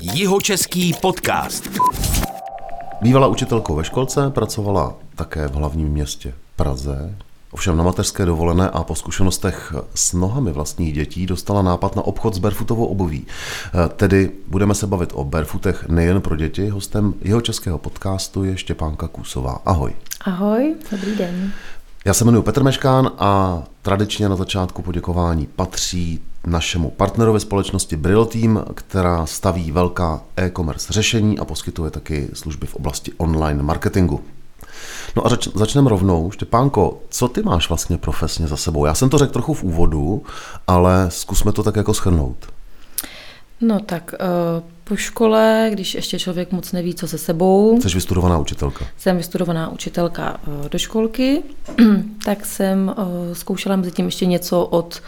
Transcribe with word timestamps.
Jihočeský 0.00 0.94
podcast. 1.02 1.68
Bývala 3.02 3.26
učitelkou 3.26 3.74
ve 3.74 3.84
školce, 3.84 4.30
pracovala 4.30 4.94
také 5.14 5.48
v 5.48 5.54
hlavním 5.54 5.88
městě 5.88 6.34
Praze. 6.56 7.14
Ovšem 7.50 7.76
na 7.76 7.84
mateřské 7.84 8.24
dovolené 8.24 8.70
a 8.70 8.84
po 8.84 8.94
zkušenostech 8.94 9.74
s 9.94 10.12
nohami 10.12 10.52
vlastních 10.52 10.92
dětí 10.94 11.26
dostala 11.26 11.62
nápad 11.62 11.96
na 11.96 12.02
obchod 12.02 12.34
s 12.34 12.38
barefootovou 12.38 12.84
obuví. 12.86 13.26
Eh, 13.26 13.88
Tedy 13.88 14.30
budeme 14.48 14.74
se 14.74 14.86
bavit 14.86 15.10
o 15.14 15.24
barefootech 15.24 15.88
nejen 15.88 16.20
pro 16.20 16.36
děti. 16.36 16.68
Hostem 16.68 17.14
jeho 17.22 17.40
českého 17.40 17.78
podcastu 17.78 18.44
je 18.44 18.56
Štěpánka 18.56 19.08
Kůsová. 19.08 19.60
Ahoj. 19.66 19.92
Ahoj, 20.24 20.74
dobrý 20.90 21.16
den. 21.16 21.52
Já 22.04 22.14
se 22.14 22.24
jmenuji 22.24 22.42
Petr 22.42 22.62
Meškán 22.62 23.10
a 23.18 23.62
tradičně 23.82 24.28
na 24.28 24.36
začátku 24.36 24.82
poděkování 24.82 25.46
patří 25.56 26.20
našemu 26.46 26.90
partnerovi 26.90 27.40
společnosti 27.40 27.96
Brill 27.96 28.24
Team, 28.24 28.64
která 28.74 29.26
staví 29.26 29.72
velká 29.72 30.20
e-commerce 30.36 30.92
řešení 30.92 31.38
a 31.38 31.44
poskytuje 31.44 31.90
taky 31.90 32.28
služby 32.32 32.66
v 32.66 32.74
oblasti 32.74 33.12
online 33.16 33.62
marketingu. 33.62 34.20
No 35.16 35.26
a 35.26 35.28
zač- 35.28 35.48
začneme 35.54 35.90
rovnou. 35.90 36.30
Štěpánko, 36.30 36.98
co 37.08 37.28
ty 37.28 37.42
máš 37.42 37.68
vlastně 37.68 37.98
profesně 37.98 38.46
za 38.46 38.56
sebou? 38.56 38.86
Já 38.86 38.94
jsem 38.94 39.10
to 39.10 39.18
řekl 39.18 39.32
trochu 39.32 39.54
v 39.54 39.62
úvodu, 39.62 40.22
ale 40.66 41.06
zkusme 41.08 41.52
to 41.52 41.62
tak 41.62 41.76
jako 41.76 41.94
schrnout. 41.94 42.36
No 43.60 43.80
tak 43.80 44.14
eh, 44.14 44.22
po 44.84 44.96
škole, 44.96 45.68
když 45.72 45.94
ještě 45.94 46.18
člověk 46.18 46.52
moc 46.52 46.72
neví, 46.72 46.94
co 46.94 47.08
se 47.08 47.18
sebou, 47.18 47.80
Jsi 47.82 47.88
vystudovaná 47.94 48.38
učitelka. 48.38 48.84
jsem 48.98 49.16
vystudovaná 49.16 49.68
učitelka 49.68 50.40
eh, 50.64 50.68
do 50.68 50.78
školky, 50.78 51.42
tak 52.24 52.46
jsem 52.46 52.94
eh, 52.98 53.34
zkoušela 53.34 53.76
mezi 53.76 53.90
tím 53.92 54.06
ještě 54.06 54.26
něco 54.26 54.64
od 54.64 55.02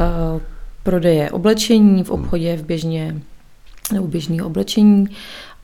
eh, 0.00 0.40
prodeje 0.82 1.30
oblečení 1.30 2.04
v 2.04 2.10
obchodě, 2.10 2.56
v 2.56 2.62
běžně, 2.64 3.20
nebo 3.92 4.06
běžného 4.06 4.46
oblečení. 4.46 5.06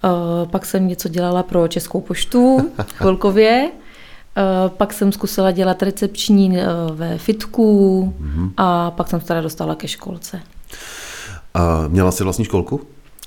Eh, 0.05 0.09
Pak 0.47 0.67
jsem 0.67 0.89
něco 0.89 1.09
dělala 1.09 1.43
pro 1.43 1.69
Českou 1.69 2.01
poštu 2.01 2.71
chvilkově. 2.95 3.71
Eh, 4.37 4.43
Pak 4.69 4.93
jsem 4.93 5.13
zkusila 5.13 5.51
dělat 5.51 5.83
recepční 5.83 6.59
ve 6.93 7.19
fitku 7.19 8.15
a 8.57 8.91
pak 8.91 9.09
jsem 9.09 9.21
se 9.21 9.27
teda 9.27 9.41
dostala 9.41 9.75
ke 9.75 9.89
školce. 9.89 10.41
A 11.55 11.89
měla 11.89 12.13
jsi 12.13 12.25
vlastní 12.25 12.45
školku? 12.45 12.81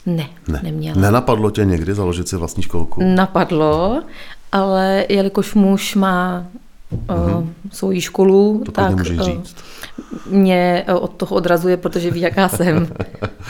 Ne, 0.06 0.28
Ne. 0.48 0.60
neměla. 0.64 1.02
Nenapadlo 1.02 1.52
tě 1.52 1.66
někdy 1.66 1.94
založit 1.94 2.28
si 2.28 2.36
vlastní 2.38 2.64
školku? 2.64 3.02
Napadlo, 3.04 4.02
ale 4.52 5.06
jelikož 5.10 5.54
muž 5.54 5.96
má 5.96 6.46
uh, 6.92 7.48
svoji 7.72 8.02
školu, 8.02 8.62
To 8.66 8.72
tak 8.72 8.94
eh, 9.00 9.04
říct. 9.24 9.56
mě 10.30 10.84
eh, 10.88 10.94
od 10.94 11.14
toho 11.14 11.36
odrazuje, 11.36 11.78
protože 11.78 12.12
ví, 12.12 12.22
jaká 12.22 12.50
jsem. 12.50 12.88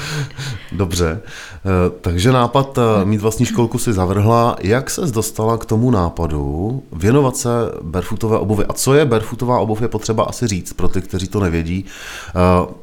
Dobře, 0.71 1.19
Eh, 1.65 1.89
takže 2.01 2.31
nápad 2.31 2.77
eh, 2.77 3.05
mít 3.05 3.21
vlastní 3.21 3.45
školku 3.45 3.77
si 3.77 3.93
zavrhla. 3.93 4.55
Jak 4.61 4.89
ses 4.89 5.11
dostala 5.11 5.57
k 5.57 5.65
tomu 5.65 5.91
nápadu 5.91 6.83
věnovat 6.93 7.37
se 7.37 7.49
barefootové 7.81 8.37
obuvi? 8.37 8.65
A 8.65 8.73
co 8.73 8.93
je 8.93 9.05
barefootová 9.05 9.59
obuv, 9.59 9.81
je 9.81 9.87
potřeba 9.87 10.23
asi 10.23 10.47
říct 10.47 10.73
pro 10.73 10.87
ty, 10.87 11.01
kteří 11.01 11.27
to 11.27 11.39
nevědí. 11.39 11.85
Eh, 12.29 12.33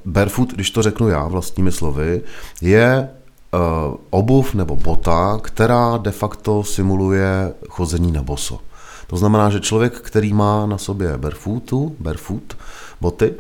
Barefoot, 0.04 0.52
když 0.52 0.70
to 0.70 0.82
řeknu 0.82 1.08
já 1.08 1.28
vlastními 1.28 1.72
slovy, 1.72 2.22
je 2.60 3.08
eh, 3.54 3.58
obuv 4.10 4.54
nebo 4.54 4.76
bota, 4.76 5.38
která 5.42 5.96
de 5.96 6.10
facto 6.10 6.64
simuluje 6.64 7.52
chození 7.68 8.12
na 8.12 8.22
boso. 8.22 8.58
To 9.14 9.18
znamená, 9.18 9.50
že 9.50 9.60
člověk, 9.60 9.92
který 10.00 10.32
má 10.32 10.66
na 10.66 10.78
sobě 10.78 11.18
barefootu, 11.18 11.96
barefoot, 12.00 12.56
boty, 13.00 13.34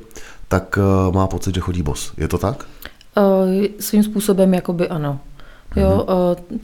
tak 0.48 0.78
eh, 0.78 1.12
má 1.12 1.26
pocit, 1.26 1.54
že 1.54 1.60
chodí 1.60 1.82
bos. 1.82 2.12
Je 2.16 2.28
to 2.28 2.38
tak? 2.38 2.66
Eh, 3.16 3.68
Svým 3.80 4.02
způsobem 4.02 4.54
jakoby 4.54 4.88
ano. 4.88 5.20
Jo, 5.76 6.06
eh, 6.08 6.58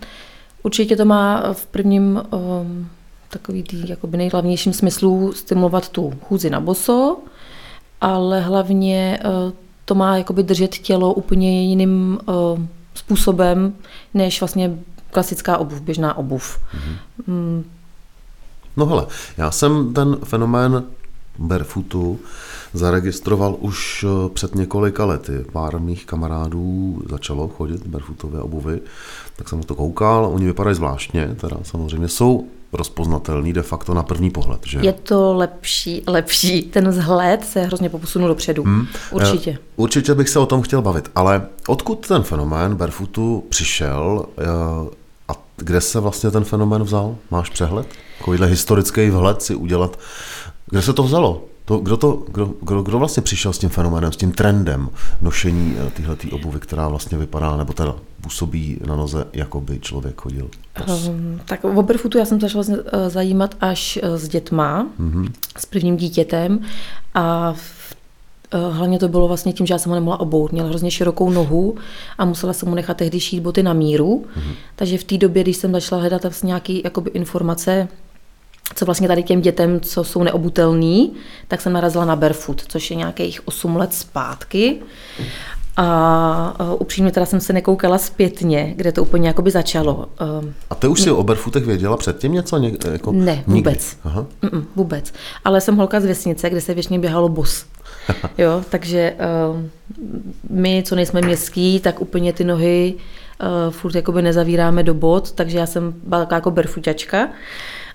určitě 0.63 0.97
to 0.97 1.05
má 1.05 1.53
v 1.53 1.67
prvním 1.67 2.23
takový 3.29 3.63
tý 3.63 3.89
jakoby 3.89 4.17
nejhlavnějším 4.17 4.73
smyslu 4.73 5.33
stimulovat 5.33 5.89
tu 5.89 6.13
chůzi 6.23 6.51
na 6.51 6.61
boso, 6.61 7.19
ale 8.01 8.41
hlavně 8.41 9.21
to 9.85 9.95
má 9.95 10.17
jakoby 10.17 10.43
držet 10.43 10.79
tělo 10.79 11.15
úplně 11.15 11.67
jiným 11.67 12.19
způsobem, 12.95 13.75
než 14.15 14.41
vlastně 14.41 14.79
klasická 15.11 15.59
obuv, 15.59 15.81
běžná 15.81 16.17
obuv. 16.17 16.61
Mm, 17.27 17.65
No 18.77 18.87
hele, 18.87 19.07
já 19.37 19.51
jsem 19.51 19.95
ten 19.95 20.17
fenomén 20.25 20.85
barefootu 21.39 22.19
zaregistroval 22.75 23.57
už 23.59 24.05
eh, 24.05 24.29
před 24.29 24.55
několika 24.55 25.05
lety. 25.05 25.45
Pár 25.53 25.81
mých 25.81 26.07
kamarádů 26.07 27.03
začalo 27.11 27.49
chodit 27.49 27.87
barefootové 27.87 28.41
obuvy, 28.41 28.81
tak 29.37 29.49
jsem 29.49 29.59
na 29.59 29.65
to 29.65 29.75
koukal. 29.75 30.31
Oni 30.35 30.47
vypadají 30.47 30.77
zvláštně, 30.77 31.37
teda 31.41 31.57
samozřejmě 31.63 32.09
jsou 32.09 32.47
rozpoznatelný 32.73 33.53
de 33.53 33.63
facto 33.63 33.95
na 33.95 34.03
první 34.03 34.31
pohled, 34.31 34.61
že? 34.67 34.79
Je 34.83 34.93
to 34.93 35.35
lepší, 35.35 36.03
lepší. 36.07 36.63
Ten 36.63 36.89
vzhled 36.89 37.45
se 37.45 37.61
hrozně 37.61 37.89
poposunul 37.89 38.29
dopředu. 38.29 38.63
Hmm. 38.63 38.87
Určitě. 39.11 39.51
Eh, 39.51 39.59
Určitě 39.77 40.15
bych 40.15 40.29
se 40.29 40.39
o 40.39 40.47
tom 40.47 40.63
chtěl 40.63 40.83
bavit, 40.83 41.11
ale 41.15 41.47
odkud 41.69 42.07
ten 42.07 42.23
fenomén 42.23 42.77
barefootu 42.77 43.45
přišel 43.49 44.27
eh, 44.39 44.45
a 45.29 45.33
kde 45.57 45.81
se 45.81 46.01
vlastně 46.01 46.31
ten 46.31 46.45
fenomén 46.45 46.83
vzal? 46.83 47.17
Máš 47.31 47.51
přehled? 47.51 47.87
Takovýhle 48.21 48.47
historický 48.47 49.11
vhled 49.11 49.43
si 49.43 49.55
udělat. 49.55 49.99
Kde 50.67 50.83
se 50.83 50.93
to 50.93 51.03
vzalo? 51.03 51.45
To, 51.65 51.79
kdo, 51.79 51.97
to, 51.97 52.25
kdo, 52.33 52.55
kdo, 52.63 52.83
kdo 52.83 52.99
vlastně 52.99 53.23
přišel 53.23 53.53
s 53.53 53.59
tím 53.59 53.71
fenoménem, 53.71 54.13
s 54.13 54.17
tím 54.17 54.33
trendem 54.33 54.89
nošení 55.23 55.77
téhletý 55.97 56.31
obuvy, 56.31 56.61
která 56.61 56.89
vlastně 56.89 57.19
vypadá, 57.19 57.57
nebo 57.57 57.73
teda 57.73 57.95
působí 58.21 58.79
na 58.87 58.97
noze, 58.97 59.25
jako 59.33 59.61
by 59.61 59.81
člověk 59.81 60.21
chodil? 60.21 60.51
Um, 60.89 61.41
tak 61.45 61.65
o 61.65 61.83
barefootu 61.83 62.19
já 62.19 62.25
jsem 62.25 62.41
začala 62.41 62.65
eh, 62.69 63.11
zajímat 63.11 63.55
až 63.61 63.99
eh, 64.03 64.19
s 64.19 64.29
dětma, 64.29 64.87
mm-hmm. 65.01 65.33
s 65.59 65.67
prvním 65.67 65.97
dítětem 65.97 66.61
a 67.15 67.53
v, 67.53 67.95
eh, 68.53 68.59
hlavně 68.73 68.99
to 68.99 69.09
bylo 69.09 69.29
vlastně 69.29 69.53
tím, 69.53 69.67
že 69.67 69.75
já 69.75 69.79
jsem 69.79 69.91
ho 69.91 69.95
nemohla 69.95 70.21
obout. 70.21 70.53
Měla 70.53 70.69
hrozně 70.69 70.91
širokou 70.91 71.31
nohu 71.31 71.77
a 72.19 72.25
musela 72.25 72.53
jsem 72.53 72.69
mu 72.69 72.75
nechat 72.75 72.97
tehdy 72.97 73.21
šít 73.21 73.41
boty 73.41 73.63
na 73.63 73.73
míru. 73.73 74.25
Mm-hmm. 74.37 74.55
Takže 74.77 74.99
v 74.99 75.05
té 75.05 75.19
době, 75.19 75.43
když 75.43 75.57
jsem 75.57 75.73
začala 75.73 76.01
hledat 76.01 76.23
vlastně 76.23 76.47
nějaké 76.47 76.73
informace, 77.13 77.89
co 78.75 78.85
vlastně 78.85 79.09
tady 79.09 79.23
těm 79.23 79.41
dětem, 79.41 79.81
co 79.81 80.05
jsou 80.05 80.23
neobutelný, 80.23 81.13
tak 81.49 81.61
jsem 81.61 81.73
narazila 81.73 82.05
na 82.05 82.17
barefoot, 82.17 82.63
což 82.69 82.91
je 82.91 82.97
nějakých 82.97 83.49
8 83.49 83.77
let 83.77 83.95
zpátky. 83.95 84.79
A 85.77 86.75
upřímně 86.79 87.13
teda 87.13 87.27
jsem 87.27 87.41
se 87.41 87.53
nekoukala 87.53 87.99
zpětně, 87.99 88.73
kde 88.77 88.93
to 88.93 89.03
úplně 89.03 89.29
jakoby 89.29 89.51
začalo. 89.51 90.09
Um, 90.41 90.55
A 90.71 90.75
ty 90.75 90.87
už 90.89 91.01
si 91.01 91.11
o 91.11 91.23
barefootech 91.23 91.65
věděla 91.65 91.97
předtím 91.97 92.33
něco? 92.33 92.59
Ně, 92.59 92.73
jako 92.93 93.13
ne, 93.13 93.35
nikdy? 93.35 93.53
vůbec. 93.53 93.97
Aha. 94.05 94.27
Mm-mm, 94.43 94.65
vůbec. 94.77 95.13
Ale 95.45 95.61
jsem 95.61 95.77
holka 95.77 96.01
z 96.01 96.05
vesnice, 96.05 96.51
kde 96.51 96.61
se 96.61 96.75
většině 96.75 96.99
běhalo 96.99 97.29
bos. 97.29 97.65
Jo, 98.39 98.65
takže 98.69 99.15
uh, 99.51 99.63
my, 100.51 100.83
co 100.87 100.95
nejsme 100.95 101.21
městský, 101.21 101.81
tak 101.81 102.01
úplně 102.01 102.33
ty 102.33 102.45
nohy 102.45 102.95
uh, 102.95 103.73
furt 103.73 103.95
jakoby 103.95 104.23
nezavíráme 104.23 104.83
do 104.83 104.95
bod, 104.95 105.33
takže 105.33 105.59
já 105.59 105.67
jsem 105.67 105.95
byla 106.05 106.29
jako 106.31 106.51
barefootačka, 106.51 107.29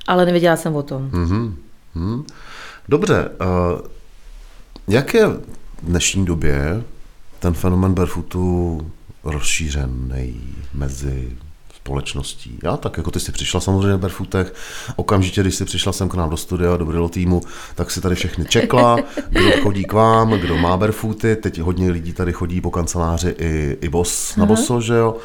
ale 0.07 0.25
nevěděla 0.25 0.55
jsem 0.55 0.75
o 0.75 0.83
tom. 0.83 1.09
Mhm. 1.13 1.55
Mhm. 1.95 2.23
Dobře, 2.89 3.29
uh, 3.41 3.81
jak 4.87 5.13
je 5.13 5.27
v 5.27 5.41
dnešní 5.83 6.25
době 6.25 6.83
ten 7.39 7.53
fenomen 7.53 7.93
barefootu 7.93 8.81
rozšířený 9.23 10.41
mezi 10.73 11.29
společností? 11.75 12.59
Já 12.63 12.77
tak, 12.77 12.97
jako 12.97 13.11
ty 13.11 13.19
jsi 13.19 13.31
přišla 13.31 13.59
samozřejmě 13.59 13.97
v 13.97 13.99
barefootech, 13.99 14.53
okamžitě, 14.95 15.41
když 15.41 15.55
jsi 15.55 15.65
přišla 15.65 15.93
sem 15.93 16.09
k 16.09 16.13
nám 16.13 16.29
do 16.29 16.37
studia, 16.37 16.77
do 16.77 16.85
Brillo 16.85 17.09
týmu, 17.09 17.41
tak 17.75 17.91
si 17.91 18.01
tady 18.01 18.15
všechny 18.15 18.45
čekla, 18.45 18.97
kdo 19.29 19.51
chodí 19.61 19.83
k 19.83 19.93
vám, 19.93 20.31
kdo 20.31 20.57
má 20.57 20.77
barefooty, 20.77 21.35
teď 21.35 21.59
hodně 21.59 21.91
lidí 21.91 22.13
tady 22.13 22.33
chodí 22.33 22.61
po 22.61 22.71
kanceláři 22.71 23.35
i, 23.39 23.77
i 23.81 23.89
bos 23.89 24.35
na 24.35 24.45
boso, 24.45 24.81
že 24.81 24.93
jo? 24.93 25.17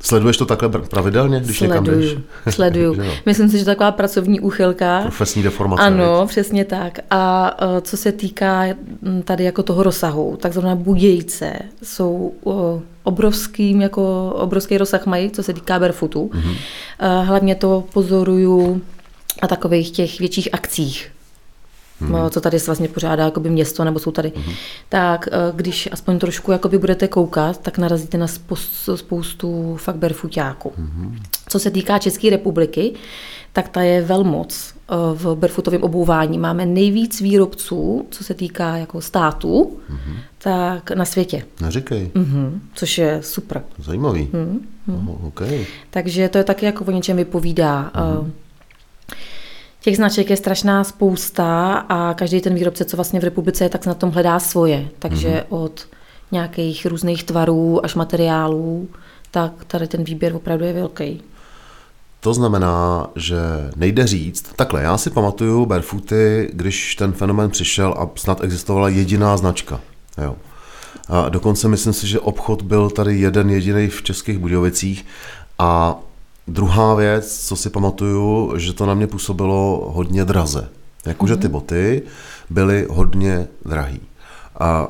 Sleduješ 0.00 0.36
to 0.36 0.46
takhle 0.46 0.68
pravidelně, 0.68 1.40
když 1.40 1.60
někam 1.60 1.84
jdeš? 1.84 2.16
Sleduju, 2.48 2.94
sleduju. 2.94 3.14
Myslím 3.26 3.48
si, 3.48 3.58
že 3.58 3.64
taková 3.64 3.92
pracovní 3.92 4.40
úchylka. 4.40 5.00
Profesní 5.02 5.42
deformace. 5.42 5.82
Ano, 5.82 6.20
viď? 6.20 6.30
přesně 6.30 6.64
tak. 6.64 6.98
A 7.10 7.56
eh, 7.60 7.80
co 7.80 7.96
se 7.96 8.12
týká 8.12 8.64
tady 9.24 9.44
jako 9.44 9.62
toho 9.62 9.82
rozsahu, 9.82 10.36
takzvané 10.40 10.74
budějce 10.74 11.52
jsou 11.82 12.32
eh, 12.46 12.82
obrovským, 13.02 13.80
jako 13.80 14.32
obrovský 14.34 14.78
rozsah 14.78 15.06
mají, 15.06 15.30
co 15.30 15.42
se 15.42 15.52
týká 15.52 15.78
barefootu. 15.78 16.30
Mhm. 16.34 16.42
Mm-hmm. 16.42 17.24
Hlavně 17.24 17.54
to 17.54 17.84
pozoruju 17.92 18.82
na 19.42 19.48
takových 19.48 19.90
těch 19.90 20.18
větších 20.18 20.48
akcích. 20.52 21.10
Mhm. 22.00 22.22
Mm. 22.22 22.30
co 22.30 22.40
tady 22.40 22.60
se 22.60 22.66
vlastně 22.66 22.88
pořádá 22.88 23.24
jakoby 23.24 23.50
město, 23.50 23.84
nebo 23.84 23.98
jsou 23.98 24.10
tady, 24.10 24.32
mm. 24.36 24.52
tak 24.88 25.28
eh, 25.28 25.52
když 25.54 25.88
aspoň 25.92 26.18
trošku 26.18 26.52
jakoby 26.52 26.78
budete 26.78 27.08
koukat, 27.08 27.58
tak 27.58 27.78
narazíte 27.78 28.18
na 28.18 28.26
spoustu, 28.26 28.96
spoustu 28.96 29.76
fakt 29.76 29.96
barefootáků. 29.96 30.72
Mm. 30.78 31.18
Co 31.48 31.58
se 31.58 31.70
týká 31.70 31.98
České 31.98 32.30
republiky, 32.30 32.94
tak 33.52 33.68
ta 33.68 33.82
je 33.82 34.02
velmoc 34.02 34.74
eh, 34.74 34.94
v 35.14 35.34
barefootovém 35.34 35.82
obouvání. 35.82 36.38
Máme 36.38 36.66
nejvíc 36.66 37.20
výrobců, 37.20 38.06
co 38.10 38.24
se 38.24 38.34
týká 38.34 38.76
jako 38.76 39.00
států, 39.00 39.78
mm-hmm. 39.90 40.16
tak 40.38 40.90
na 40.90 41.04
světě. 41.04 41.44
Neříkej. 41.60 42.10
Mm-hmm. 42.14 42.58
Což 42.74 42.98
je 42.98 43.18
super. 43.22 43.62
Zajímavý. 43.78 44.28
Mm-hmm. 44.32 44.58
Oh, 45.08 45.26
okay. 45.26 45.66
Takže 45.90 46.28
to 46.28 46.38
je 46.38 46.44
taky 46.44 46.66
jako 46.66 46.84
o 46.84 46.90
něčem 46.90 47.16
vypovídá. 47.16 47.90
Mm-hmm. 47.94 48.30
Těch 49.80 49.96
značek 49.96 50.30
je 50.30 50.36
strašná 50.36 50.84
spousta 50.84 51.72
a 51.74 52.14
každý 52.14 52.40
ten 52.40 52.54
výrobce, 52.54 52.84
co 52.84 52.96
vlastně 52.96 53.20
v 53.20 53.24
republice 53.24 53.64
je, 53.64 53.68
tak 53.68 53.82
se 53.82 53.88
na 53.88 53.94
tom 53.94 54.10
hledá 54.10 54.40
svoje. 54.40 54.88
Takže 54.98 55.28
mm-hmm. 55.28 55.44
od 55.48 55.86
nějakých 56.32 56.86
různých 56.86 57.24
tvarů 57.24 57.84
až 57.84 57.94
materiálů, 57.94 58.88
tak 59.30 59.52
tady 59.66 59.86
ten 59.86 60.04
výběr 60.04 60.36
opravdu 60.36 60.64
je 60.64 60.72
velký. 60.72 61.22
To 62.20 62.34
znamená, 62.34 63.06
že 63.16 63.36
nejde 63.76 64.06
říct, 64.06 64.52
takhle, 64.56 64.82
já 64.82 64.98
si 64.98 65.10
pamatuju 65.10 65.66
barefooty, 65.66 66.50
když 66.52 66.96
ten 66.96 67.12
fenomen 67.12 67.50
přišel 67.50 67.94
a 67.98 68.10
snad 68.14 68.44
existovala 68.44 68.88
jediná 68.88 69.36
značka. 69.36 69.80
Jo. 70.22 70.36
A 71.08 71.28
dokonce 71.28 71.68
myslím 71.68 71.92
si, 71.92 72.06
že 72.06 72.20
obchod 72.20 72.62
byl 72.62 72.90
tady 72.90 73.18
jeden 73.18 73.50
jediný 73.50 73.88
v 73.88 74.02
Českých 74.02 74.38
Budějovicích 74.38 75.06
a 75.58 76.00
druhá 76.48 76.94
věc, 76.94 77.46
co 77.46 77.56
si 77.56 77.70
pamatuju, 77.70 78.52
že 78.56 78.72
to 78.72 78.86
na 78.86 78.94
mě 78.94 79.06
působilo 79.06 79.90
hodně 79.94 80.24
draze. 80.24 80.68
Jakože 81.06 81.36
ty 81.36 81.48
mhm. 81.48 81.52
boty 81.52 82.02
byly 82.50 82.86
hodně 82.90 83.48
drahý. 83.64 84.00
A 84.60 84.88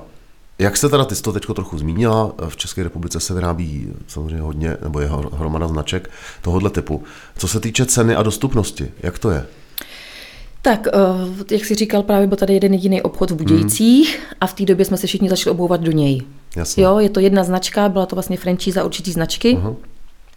jak 0.58 0.76
se 0.76 0.88
teda, 0.88 1.04
ty 1.04 1.14
jsi 1.14 1.22
to 1.22 1.32
teď 1.32 1.42
trochu 1.54 1.78
zmínila, 1.78 2.32
v 2.48 2.56
České 2.56 2.82
republice 2.82 3.20
se 3.20 3.34
vyrábí 3.34 3.92
samozřejmě 4.06 4.40
hodně, 4.40 4.76
nebo 4.82 5.00
je 5.00 5.10
hromada 5.32 5.68
značek 5.68 6.10
tohohle 6.42 6.70
typu. 6.70 7.02
Co 7.36 7.48
se 7.48 7.60
týče 7.60 7.86
ceny 7.86 8.14
a 8.14 8.22
dostupnosti, 8.22 8.90
jak 9.02 9.18
to 9.18 9.30
je? 9.30 9.46
Tak, 10.62 10.86
eh, 10.86 11.54
jak 11.54 11.64
jsi 11.64 11.74
říkal, 11.74 12.02
právě 12.02 12.26
byl 12.26 12.36
tady 12.36 12.54
jeden 12.54 12.72
jediný 12.72 13.02
obchod 13.02 13.30
v 13.30 13.34
Budějcích 13.34 14.18
hmm. 14.18 14.26
a 14.40 14.46
v 14.46 14.54
té 14.54 14.64
době 14.64 14.84
jsme 14.84 14.96
se 14.96 15.06
všichni 15.06 15.28
začali 15.28 15.54
obouvat 15.54 15.80
do 15.80 15.92
něj. 15.92 16.22
Jasně. 16.56 16.84
Jo, 16.84 16.98
je 16.98 17.10
to 17.10 17.20
jedna 17.20 17.44
značka, 17.44 17.88
byla 17.88 18.06
to 18.06 18.16
vlastně 18.16 18.36
franchise 18.36 18.82
určitý 18.82 19.12
značky. 19.12 19.56
Uh-huh. 19.56 19.76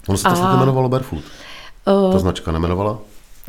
Ono 0.08 0.18
se 0.18 0.24
to 0.24 0.44
a... 0.44 0.56
jmenovalo 0.56 0.90
Barefoot. 0.90 1.24
Uh, 1.88 2.12
Ta 2.12 2.20
značka 2.20 2.52
nemenovala? 2.52 2.98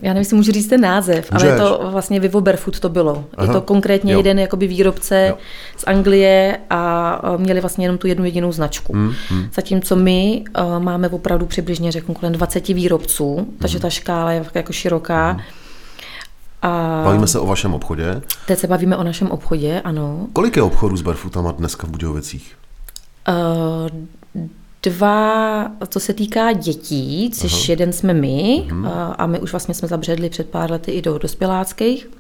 Já 0.02 0.08
nevím, 0.08 0.20
jestli 0.20 0.36
můžu 0.36 0.52
říct 0.52 0.66
ten 0.66 0.80
název, 0.80 1.32
Můžeš. 1.32 1.50
ale 1.50 1.56
je 1.56 1.60
to 1.60 1.88
vlastně 1.90 2.20
Vivo 2.20 2.40
Barefoot 2.40 2.80
to 2.80 2.88
bylo. 2.88 3.24
Aha. 3.36 3.46
Je 3.46 3.52
to 3.52 3.60
konkrétně 3.60 4.12
jo. 4.12 4.18
jeden 4.18 4.38
jakoby 4.38 4.66
výrobce 4.66 5.26
jo. 5.28 5.36
z 5.76 5.84
Anglie 5.86 6.58
a 6.70 7.20
měli 7.36 7.60
vlastně 7.60 7.84
jenom 7.84 7.98
tu 7.98 8.06
jednu 8.06 8.24
jedinou 8.24 8.52
značku. 8.52 8.92
Hmm, 8.92 9.12
hmm. 9.28 9.48
Zatímco 9.54 9.96
my 9.96 10.44
uh, 10.58 10.82
máme 10.82 11.08
opravdu 11.08 11.46
přibližně, 11.46 11.92
řeknu, 11.92 12.14
kolem 12.14 12.32
20 12.32 12.68
výrobců, 12.68 13.36
hmm. 13.36 13.56
takže 13.58 13.80
ta 13.80 13.90
škála 13.90 14.32
je 14.32 14.44
jako 14.54 14.72
široká. 14.72 15.30
Hmm. 15.30 15.40
A 16.62 17.02
bavíme 17.04 17.26
se 17.26 17.38
o 17.38 17.46
vašem 17.46 17.74
obchodě? 17.74 18.22
Teď 18.46 18.58
se 18.58 18.66
bavíme 18.66 18.96
o 18.96 19.02
našem 19.02 19.30
obchodě, 19.30 19.80
ano. 19.80 20.26
Kolik 20.32 20.56
je 20.56 20.62
obchodů 20.62 20.96
s 20.96 21.02
Barefootama 21.02 21.52
dneska 21.52 21.86
v 21.86 21.90
Budějovicích? 21.90 22.56
Uh, 23.28 24.06
dva, 24.82 25.70
co 25.88 26.00
se 26.00 26.14
týká 26.14 26.52
dětí, 26.52 27.30
což 27.34 27.52
Aha. 27.52 27.64
jeden 27.68 27.92
jsme 27.92 28.14
my 28.14 28.66
uh-huh. 28.68 29.14
a 29.18 29.26
my 29.26 29.40
už 29.40 29.52
vlastně 29.52 29.74
jsme 29.74 29.88
zabředli 29.88 30.30
před 30.30 30.48
pár 30.48 30.70
lety 30.70 30.90
i 30.90 31.02
do 31.02 31.18
dospěláckých. 31.18 32.10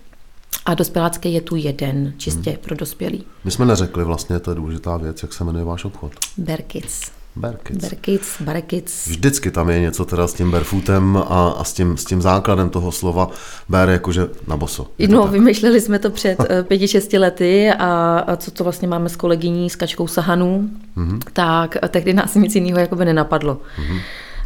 A 0.66 0.74
dospělácký 0.74 1.34
je 1.34 1.40
tu 1.40 1.56
jeden, 1.56 2.14
čistě 2.16 2.50
hmm. 2.50 2.58
pro 2.58 2.76
dospělý. 2.76 3.24
My 3.44 3.50
jsme 3.50 3.66
neřekli 3.66 4.04
vlastně, 4.04 4.40
to 4.40 4.50
je 4.50 4.54
důležitá 4.54 4.96
věc, 4.96 5.22
jak 5.22 5.32
se 5.32 5.44
jmenuje 5.44 5.64
váš 5.64 5.84
obchod. 5.84 6.12
Berkic. 6.36 7.12
Berkic. 7.36 7.76
Berkic, 7.76 8.36
Berkic. 8.40 9.06
Vždycky 9.06 9.50
tam 9.50 9.70
je 9.70 9.80
něco 9.80 10.04
teda 10.04 10.26
s 10.26 10.34
tím 10.34 10.50
barefootem 10.50 11.16
a, 11.16 11.48
a 11.58 11.64
s, 11.64 11.72
tím, 11.72 11.96
s 11.96 12.04
tím 12.04 12.22
základem 12.22 12.70
toho 12.70 12.92
slova 12.92 13.30
ber 13.68 13.88
jakože 13.88 14.28
na 14.46 14.56
boso. 14.56 14.86
No, 15.08 15.26
vymýšleli 15.26 15.80
jsme 15.80 15.98
to 15.98 16.10
před 16.10 16.38
eh, 16.50 16.62
pěti, 16.62 16.88
šesti 16.88 17.18
lety 17.18 17.70
a, 17.70 18.18
a 18.18 18.36
co 18.36 18.50
to 18.50 18.64
vlastně 18.64 18.88
máme 18.88 19.08
s 19.08 19.16
kolegyní 19.16 19.70
s 19.70 19.76
Kačkou 19.76 20.06
Sahanů, 20.06 20.70
mm-hmm. 20.96 21.18
tak 21.32 21.76
tehdy 21.88 22.12
nás 22.12 22.34
nic 22.34 22.54
jiného 22.54 22.78
jakoby 22.78 23.04
nenapadlo. 23.04 23.54
Mm-hmm. 23.54 24.00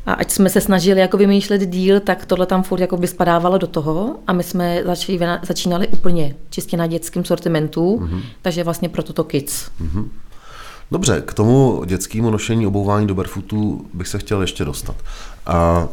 A 0.07 0.13
ať 0.13 0.31
jsme 0.31 0.51
se 0.51 0.61
snažili 0.61 1.01
jako 1.01 1.17
vymýšlet 1.17 1.67
díl, 1.67 2.01
tak 2.01 2.27
tohle 2.27 2.47
tam 2.47 2.63
furt 2.63 2.81
jako 2.81 2.97
by 2.97 3.07
spadávalo 3.07 3.59
do 3.59 3.67
toho 3.67 4.17
a 4.27 4.33
my 4.33 4.43
jsme 4.43 4.83
začali, 4.85 5.19
začínali 5.43 5.89
úplně 5.89 6.35
čistě 6.51 6.77
na 6.77 6.87
dětském 6.87 7.25
sortimentu, 7.25 7.99
mm-hmm. 7.99 8.23
takže 8.43 8.65
vlastně 8.65 8.89
proto 8.89 9.13
to 9.13 9.25
Kids. 9.25 9.71
Mm-hmm. 9.83 10.09
Dobře, 10.91 11.23
k 11.27 11.35
tomu 11.35 11.85
dětskému 11.87 12.31
nošení 12.31 12.67
obouvání 12.67 13.07
do 13.07 13.15
barefootu 13.15 13.87
bych 13.95 14.09
se 14.09 14.19
chtěl 14.19 14.41
ještě 14.41 14.65
dostat. 14.65 14.97
A 15.47 15.89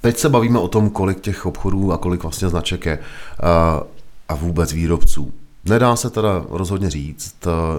teď 0.00 0.18
se 0.18 0.28
bavíme 0.28 0.58
o 0.58 0.68
tom, 0.68 0.90
kolik 0.90 1.20
těch 1.20 1.46
obchodů 1.46 1.92
a 1.92 1.98
kolik 1.98 2.22
vlastně 2.22 2.48
značek 2.48 2.86
je 2.86 2.98
a, 3.42 3.82
a 4.28 4.34
vůbec 4.34 4.72
výrobců. 4.72 5.32
Nedá 5.64 5.96
se 5.96 6.10
teda 6.10 6.44
rozhodně 6.50 6.90
říct, 6.90 7.36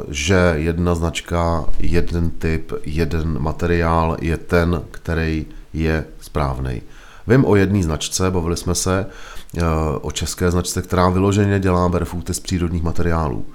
že 0.10 0.54
jedna 0.56 0.96
značka, 0.96 1.66
jeden 1.80 2.30
typ, 2.30 2.72
jeden 2.84 3.42
materiál 3.42 4.18
je 4.22 4.38
ten, 4.38 4.82
který 4.92 5.46
je 5.74 6.06
správný. 6.22 6.82
Vím 7.28 7.46
o 7.46 7.56
jedné 7.56 7.84
značce, 7.84 8.32
bavili 8.32 8.58
jsme 8.58 8.76
se 8.76 9.06
o 10.02 10.12
české 10.12 10.52
značce, 10.52 10.82
která 10.82 11.10
vyloženě 11.10 11.60
dělá 11.60 11.90
barefooty 11.90 12.34
z 12.34 12.40
přírodních 12.40 12.84
materiálů. 12.84 13.46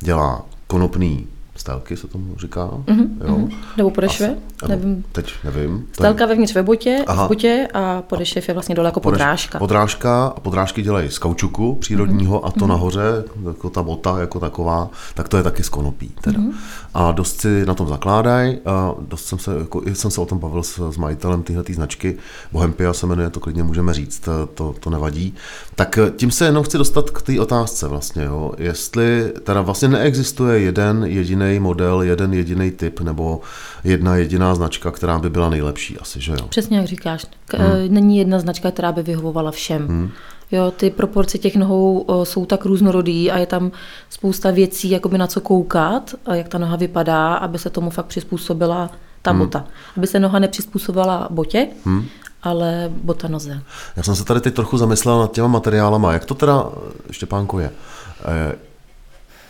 Dělá 0.00 0.42
konopný 0.66 1.26
Stélky 1.58 1.96
se 1.96 2.08
tomu 2.08 2.36
říká. 2.36 2.70
Mm-hmm, 2.70 3.08
jo. 3.28 3.48
Nebo 3.76 3.90
podešve? 3.90 4.36
Asi, 4.62 4.70
nevím. 4.70 5.04
Teď 5.12 5.32
nevím. 5.44 5.86
Stélka 5.92 6.24
je... 6.24 6.28
vevnitř 6.28 6.54
ve 6.54 6.62
botě, 6.62 7.04
Aha. 7.06 7.24
v 7.24 7.28
botě 7.28 7.68
a 7.74 8.02
podešev 8.02 8.48
je 8.48 8.54
vlastně 8.54 8.74
dole 8.74 8.88
jako 8.88 9.00
podrážka. 9.00 9.58
Podrážka 9.58 10.26
a 10.26 10.40
podrážky 10.40 10.82
dělají 10.82 11.10
z 11.10 11.18
kaučuku 11.18 11.74
přírodního 11.74 12.40
mm-hmm. 12.40 12.46
a 12.46 12.50
to 12.50 12.60
mm-hmm. 12.60 12.68
nahoře, 12.68 13.24
jako 13.48 13.70
ta 13.70 13.82
bota 13.82 14.20
jako 14.20 14.40
taková, 14.40 14.90
tak 15.14 15.28
to 15.28 15.36
je 15.36 15.42
taky 15.42 15.62
z 15.62 15.68
konopí. 15.68 16.12
Teda. 16.20 16.40
Mm-hmm. 16.40 16.52
A 16.94 17.12
dost 17.12 17.40
si 17.40 17.66
na 17.66 17.74
tom 17.74 17.88
zakládají. 17.88 18.58
A 18.66 18.94
dost 19.08 19.26
jsem 19.26 19.38
se, 19.38 19.58
jako, 19.58 19.82
jsem 19.92 20.10
se 20.10 20.20
o 20.20 20.26
tom 20.26 20.38
bavil 20.38 20.62
s, 20.62 20.90
s 20.90 20.96
majitelem 20.96 21.42
téhle 21.42 21.64
značky. 21.68 22.16
Bohempia 22.52 22.92
se 22.92 23.06
jmenuje, 23.06 23.30
to 23.30 23.40
klidně 23.40 23.62
můžeme 23.62 23.94
říct, 23.94 24.28
to, 24.54 24.74
to 24.80 24.90
nevadí. 24.90 25.34
Tak 25.74 25.98
tím 26.16 26.30
se 26.30 26.44
jenom 26.44 26.64
chci 26.64 26.78
dostat 26.78 27.10
k 27.10 27.22
té 27.22 27.40
otázce 27.40 27.88
vlastně, 27.88 28.24
jo. 28.24 28.52
jestli 28.58 29.32
teda 29.42 29.62
vlastně 29.62 29.88
neexistuje 29.88 30.60
jeden 30.60 31.04
jediný 31.04 31.47
jediný 31.48 31.64
model, 31.64 32.02
jeden 32.02 32.34
jediný 32.34 32.70
typ 32.70 33.00
nebo 33.00 33.40
jedna 33.84 34.16
jediná 34.16 34.54
značka, 34.54 34.90
která 34.90 35.18
by 35.18 35.30
byla 35.30 35.50
nejlepší 35.50 35.98
asi, 35.98 36.20
že 36.20 36.32
jo? 36.32 36.48
Přesně 36.48 36.76
jak 36.76 36.86
říkáš. 36.86 37.26
Hmm. 37.52 37.66
Eh, 37.66 37.88
není 37.88 38.18
jedna 38.18 38.38
značka, 38.38 38.70
která 38.70 38.92
by 38.92 39.02
vyhovovala 39.02 39.50
všem. 39.50 39.88
Hmm. 39.88 40.10
Jo, 40.50 40.70
ty 40.70 40.90
proporce 40.90 41.38
těch 41.38 41.56
nohou 41.56 42.06
jsou 42.24 42.46
tak 42.46 42.64
různorodý 42.64 43.30
a 43.30 43.38
je 43.38 43.46
tam 43.46 43.70
spousta 44.10 44.50
věcí, 44.50 44.90
jakoby 44.90 45.18
na 45.18 45.26
co 45.26 45.40
koukat, 45.40 46.14
jak 46.32 46.48
ta 46.48 46.58
noha 46.58 46.76
vypadá, 46.76 47.34
aby 47.34 47.58
se 47.58 47.70
tomu 47.70 47.90
fakt 47.90 48.06
přizpůsobila 48.06 48.90
ta 49.22 49.30
hmm. 49.30 49.40
bota. 49.40 49.64
Aby 49.96 50.06
se 50.06 50.20
noha 50.20 50.38
nepřizpůsobila 50.38 51.28
botě, 51.30 51.68
hmm. 51.84 52.04
ale 52.42 52.90
bota 53.02 53.28
noze. 53.28 53.62
Já 53.96 54.02
jsem 54.02 54.16
se 54.16 54.24
tady 54.24 54.40
teď 54.40 54.54
trochu 54.54 54.78
zamyslel 54.78 55.18
nad 55.18 55.32
těma 55.32 55.48
materiálama. 55.48 56.12
Jak 56.12 56.24
to 56.24 56.34
teda, 56.34 56.64
Štěpánko, 57.10 57.60
je? 57.60 57.70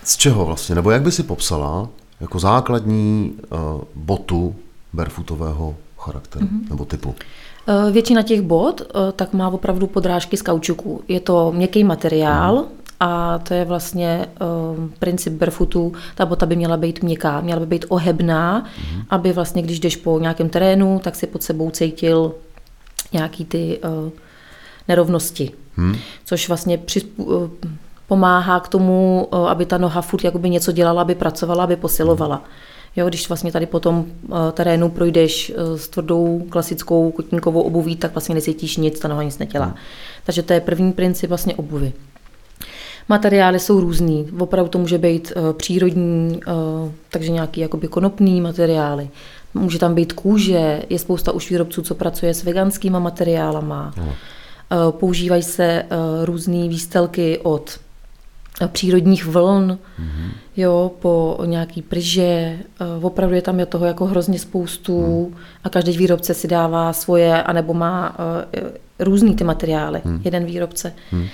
Z 0.09 0.17
čeho 0.17 0.45
vlastně? 0.45 0.75
Nebo 0.75 0.91
jak 0.91 1.03
by 1.03 1.13
si 1.13 1.23
popsala 1.23 1.89
jako 2.21 2.39
základní 2.39 3.33
uh, 3.51 3.59
botu 3.95 4.55
barefootového 4.93 5.75
charakteru 5.99 6.47
mm-hmm. 6.47 6.71
nebo 6.71 6.85
typu? 6.85 7.15
Eh, 7.69 7.91
většina 7.91 8.23
těch 8.23 8.43
bot 8.43 8.81
eh, 8.81 9.13
tak 9.13 9.33
má 9.33 9.49
opravdu 9.49 9.87
podrážky 9.87 10.37
z 10.37 10.43
kaučuku. 10.43 11.03
Je 11.09 11.21
to 11.21 11.53
měkký 11.53 11.85
materiál, 11.85 12.57
mm. 12.57 12.65
a 13.01 13.39
to 13.39 13.55
je 13.55 13.65
vlastně 13.65 14.27
um, 14.77 14.93
princip 14.99 15.33
barefootu. 15.33 15.93
Ta 16.15 16.27
bota 16.27 16.47
by 16.47 16.57
měla 16.57 16.77
být 16.77 17.03
měkká, 17.03 17.41
měla 17.41 17.61
by 17.61 17.67
být 17.67 17.85
ohebná, 17.89 18.59
mm. 18.59 19.03
aby 19.11 19.33
vlastně, 19.33 19.63
když 19.63 19.81
jdeš 19.81 19.97
po 19.97 20.21
nějakém 20.21 20.49
terénu, 20.49 21.01
tak 21.05 21.17
si 21.17 21.27
pod 21.27 21.43
sebou 21.43 21.71
cítil 21.71 22.35
nějaký 23.13 23.45
ty 23.45 23.81
uh, 24.05 24.11
nerovnosti. 24.89 25.51
Mm. 25.77 25.97
Což 26.25 26.49
vlastně 26.49 26.79
přizpů, 26.79 27.25
uh, 27.25 27.51
pomáhá 28.09 28.61
k 28.61 28.69
tomu, 28.69 29.29
eh, 29.33 29.37
aby 29.49 29.67
ta 29.67 29.79
noha 29.79 30.03
furt 30.03 30.25
jakoby 30.25 30.51
něco 30.51 30.73
dělala, 30.73 31.03
aby 31.03 31.15
pracovala, 31.15 31.65
aby 31.65 31.77
posilovala. 31.77 32.45
Jo, 32.97 33.09
když 33.09 33.29
vlastně 33.29 33.53
tady 33.53 33.67
po 33.67 33.81
tom 33.81 34.05
eh, 34.07 34.53
terénu 34.53 34.89
projdeš 34.89 35.51
eh, 35.51 35.79
s 35.79 35.89
tvrdou 35.89 36.47
klasickou 36.51 37.11
kotníkovou 37.11 37.61
obuví, 37.61 37.97
tak 37.97 38.13
vlastně 38.15 38.35
necítíš 38.35 38.77
nic, 38.77 38.99
ta 38.99 39.09
noha 39.09 39.23
nic 39.23 39.39
nedělá. 39.39 39.67
Hmm. 39.67 39.77
Takže 40.25 40.43
to 40.43 40.53
je 40.53 40.61
první 40.61 40.93
princip 40.93 41.29
vlastně 41.29 41.55
obuvy. 41.55 41.93
Materiály 43.09 43.61
jsou 43.61 43.81
různý. 43.81 44.29
Opravdu 44.39 44.69
to 44.69 44.79
může 44.79 44.99
být 44.99 45.33
přírodní, 45.53 46.41
takže 47.11 47.33
nějaký 47.33 47.61
jakoby 47.61 47.89
konopný 47.89 48.41
materiály. 48.41 49.09
Může 49.55 49.79
tam 49.79 49.95
být 49.95 50.13
kůže, 50.13 50.83
je 50.91 50.99
spousta 50.99 51.33
už 51.33 51.51
výrobců, 51.51 51.83
co 51.83 51.95
pracuje 51.95 52.35
s 52.35 52.45
veganskýma 52.45 52.99
materiálama. 52.99 53.93
Hmm. 53.97 54.13
Používají 54.91 55.43
se 55.43 55.85
různé 56.25 56.69
výstelky 56.69 57.39
od 57.43 57.79
přírodních 58.67 59.27
vln, 59.27 59.79
mm-hmm. 60.01 60.31
jo, 60.57 60.91
po 60.99 61.39
nějaký 61.45 61.83
pryže, 61.83 62.23
eh, 62.23 62.59
opravdu 63.03 63.35
je 63.35 63.43
tam 63.43 63.61
je 63.61 63.67
toho 63.67 63.87
jako 63.87 64.07
hrozně 64.07 64.39
spoustu 64.39 65.27
mm. 65.29 65.37
a 65.65 65.69
každý 65.69 65.99
výrobce 65.99 66.35
si 66.35 66.49
dává 66.49 66.93
svoje, 66.93 67.43
anebo 67.43 67.75
má 67.75 68.17
uh, 68.19 68.69
různý 68.99 69.37
ty 69.37 69.45
materiály, 69.45 70.01
mm. 70.05 70.21
jeden 70.25 70.45
výrobce. 70.45 70.93
Mm. 71.13 71.27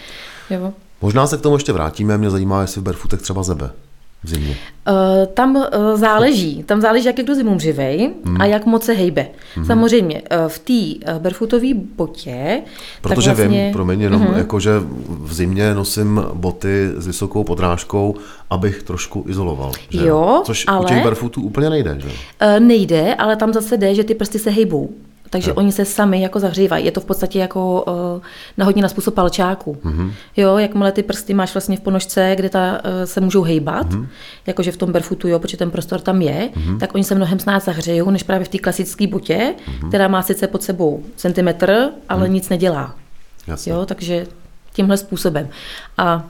Jo. 0.51 0.73
Možná 1.03 1.27
se 1.27 1.37
k 1.37 1.41
tomu 1.41 1.57
ještě 1.57 1.73
vrátíme, 1.73 2.19
mě 2.19 2.31
zajímá, 2.31 2.63
jestli 2.63 2.81
v 2.81 2.85
Barefootech 2.85 3.23
třeba 3.23 3.43
zebe 3.43 3.71
v 4.25 4.29
zimě? 4.29 4.57
Uh, 4.89 5.27
tam 5.35 5.57
uh, 5.57 5.65
záleží. 5.95 6.63
Tam 6.63 6.81
záleží, 6.81 7.07
jak 7.07 7.19
je 7.19 7.25
kdo 7.25 7.35
zimu 7.35 7.55
mřivej 7.55 8.11
hmm. 8.25 8.41
a 8.41 8.47
jak 8.47 8.67
moc 8.67 8.85
se 8.85 8.93
hejbe. 8.93 9.27
Hmm. 9.55 9.65
Samozřejmě 9.65 10.23
uh, 10.23 10.49
v 10.49 10.59
té 10.59 11.13
uh, 11.13 11.19
barefootové 11.19 11.75
botě... 11.97 12.63
Protože 13.01 13.31
vlastně... 13.31 13.65
vím, 13.65 13.73
promiň, 13.73 14.01
jenom 14.01 14.23
hmm. 14.23 14.37
jako, 14.37 14.61
že 14.61 14.71
v 15.09 15.35
zimě 15.35 15.75
nosím 15.75 16.25
boty 16.35 16.91
s 16.97 17.07
vysokou 17.07 17.45
podrážkou, 17.45 18.15
abych 18.51 18.83
trošku 18.83 19.25
izoloval. 19.29 19.73
Že? 19.91 20.07
Jo, 20.07 20.43
Což 20.45 20.65
ale... 20.67 20.81
u 20.81 20.89
těch 20.89 21.03
barefootů 21.03 21.43
úplně 21.43 21.71
nejde, 21.71 21.97
že? 21.99 22.09
Uh, 22.09 22.61
nejde, 22.67 23.15
ale 23.15 23.37
tam 23.37 23.53
zase 23.53 23.77
jde, 23.77 23.95
že 23.95 24.05
ty 24.05 24.15
prsty 24.15 24.39
se 24.39 24.51
hejbou 24.51 24.91
takže 25.35 25.51
jo. 25.51 25.55
oni 25.55 25.73
se 25.73 25.85
sami 25.85 26.23
jako 26.23 26.41
zahřívají. 26.41 26.85
Je 26.85 26.91
to 26.91 27.01
v 27.01 27.05
podstatě 27.05 27.39
jako 27.39 27.83
uh, 27.83 28.23
na 28.57 28.65
hodně 28.65 28.83
na 28.83 28.89
způsob 28.89 29.15
palčáku. 29.15 29.77
Mm-hmm. 29.85 30.13
Jo, 30.37 30.59
jakmile 30.59 30.93
ty 30.93 31.03
prsty 31.03 31.35
máš 31.35 31.55
vlastně 31.55 31.77
v 31.77 31.81
ponožce, 31.81 32.33
kde 32.37 32.51
ta, 32.51 32.73
uh, 32.73 32.91
se 33.05 33.21
můžou 33.21 33.43
hejbat, 33.43 33.87
mm-hmm. 33.91 34.07
jakože 34.47 34.73
v 34.73 34.77
tom 34.77 34.93
barefootu, 34.93 35.29
jo, 35.29 35.39
protože 35.39 35.57
ten 35.57 35.71
prostor 35.71 36.01
tam 36.01 36.23
je, 36.23 36.51
mm-hmm. 36.55 36.79
tak 36.79 36.95
oni 36.95 37.05
se 37.05 37.15
mnohem 37.15 37.39
snáz 37.39 37.65
zahřejou, 37.65 38.11
než 38.11 38.23
právě 38.23 38.45
v 38.45 38.49
té 38.49 38.59
klasické 38.59 39.07
botě, 39.07 39.55
mm-hmm. 39.67 39.89
která 39.89 40.09
má 40.09 40.23
sice 40.23 40.47
pod 40.47 40.63
sebou 40.63 41.03
centimetr, 41.17 41.91
ale 42.09 42.27
mm-hmm. 42.27 42.33
nic 42.33 42.49
nedělá. 42.49 42.95
Jasně. 43.47 43.73
Jo, 43.73 43.87
takže 43.87 44.27
tímhle 44.73 44.97
způsobem. 44.97 45.49
A 45.99 46.25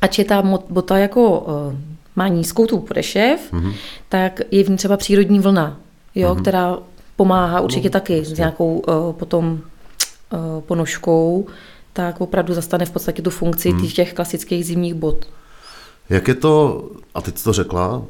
ač 0.00 0.18
je 0.18 0.24
ta 0.24 0.42
bota 0.70 0.98
jako 0.98 1.40
uh, 1.40 1.74
má 2.16 2.28
nízkou 2.28 2.66
tu 2.66 2.78
podešev, 2.78 3.52
mm-hmm. 3.52 3.72
tak 4.08 4.40
je 4.50 4.64
v 4.64 4.68
ní 4.68 4.76
třeba 4.76 4.96
přírodní 4.96 5.40
vlna, 5.40 5.76
jo, 6.14 6.34
mm-hmm. 6.34 6.40
která 6.40 6.76
pomáhá 7.18 7.60
určitě 7.60 7.88
no, 7.88 7.92
taky 7.92 8.24
s 8.24 8.38
nějakou 8.38 8.78
uh, 8.78 9.12
potom 9.12 9.44
uh, 10.32 10.60
ponožkou, 10.60 11.46
tak 11.92 12.20
opravdu 12.20 12.54
zastane 12.54 12.84
v 12.84 12.90
podstatě 12.90 13.22
tu 13.22 13.30
funkci 13.30 13.70
hmm. 13.70 13.88
těch 13.88 14.14
klasických 14.14 14.66
zimních 14.66 14.94
bot. 14.94 15.26
Jak 16.10 16.28
je 16.28 16.34
to, 16.34 16.84
a 17.14 17.20
teď 17.20 17.38
jsi 17.38 17.44
to 17.44 17.52
řekla, 17.52 17.96
uh, 17.96 18.04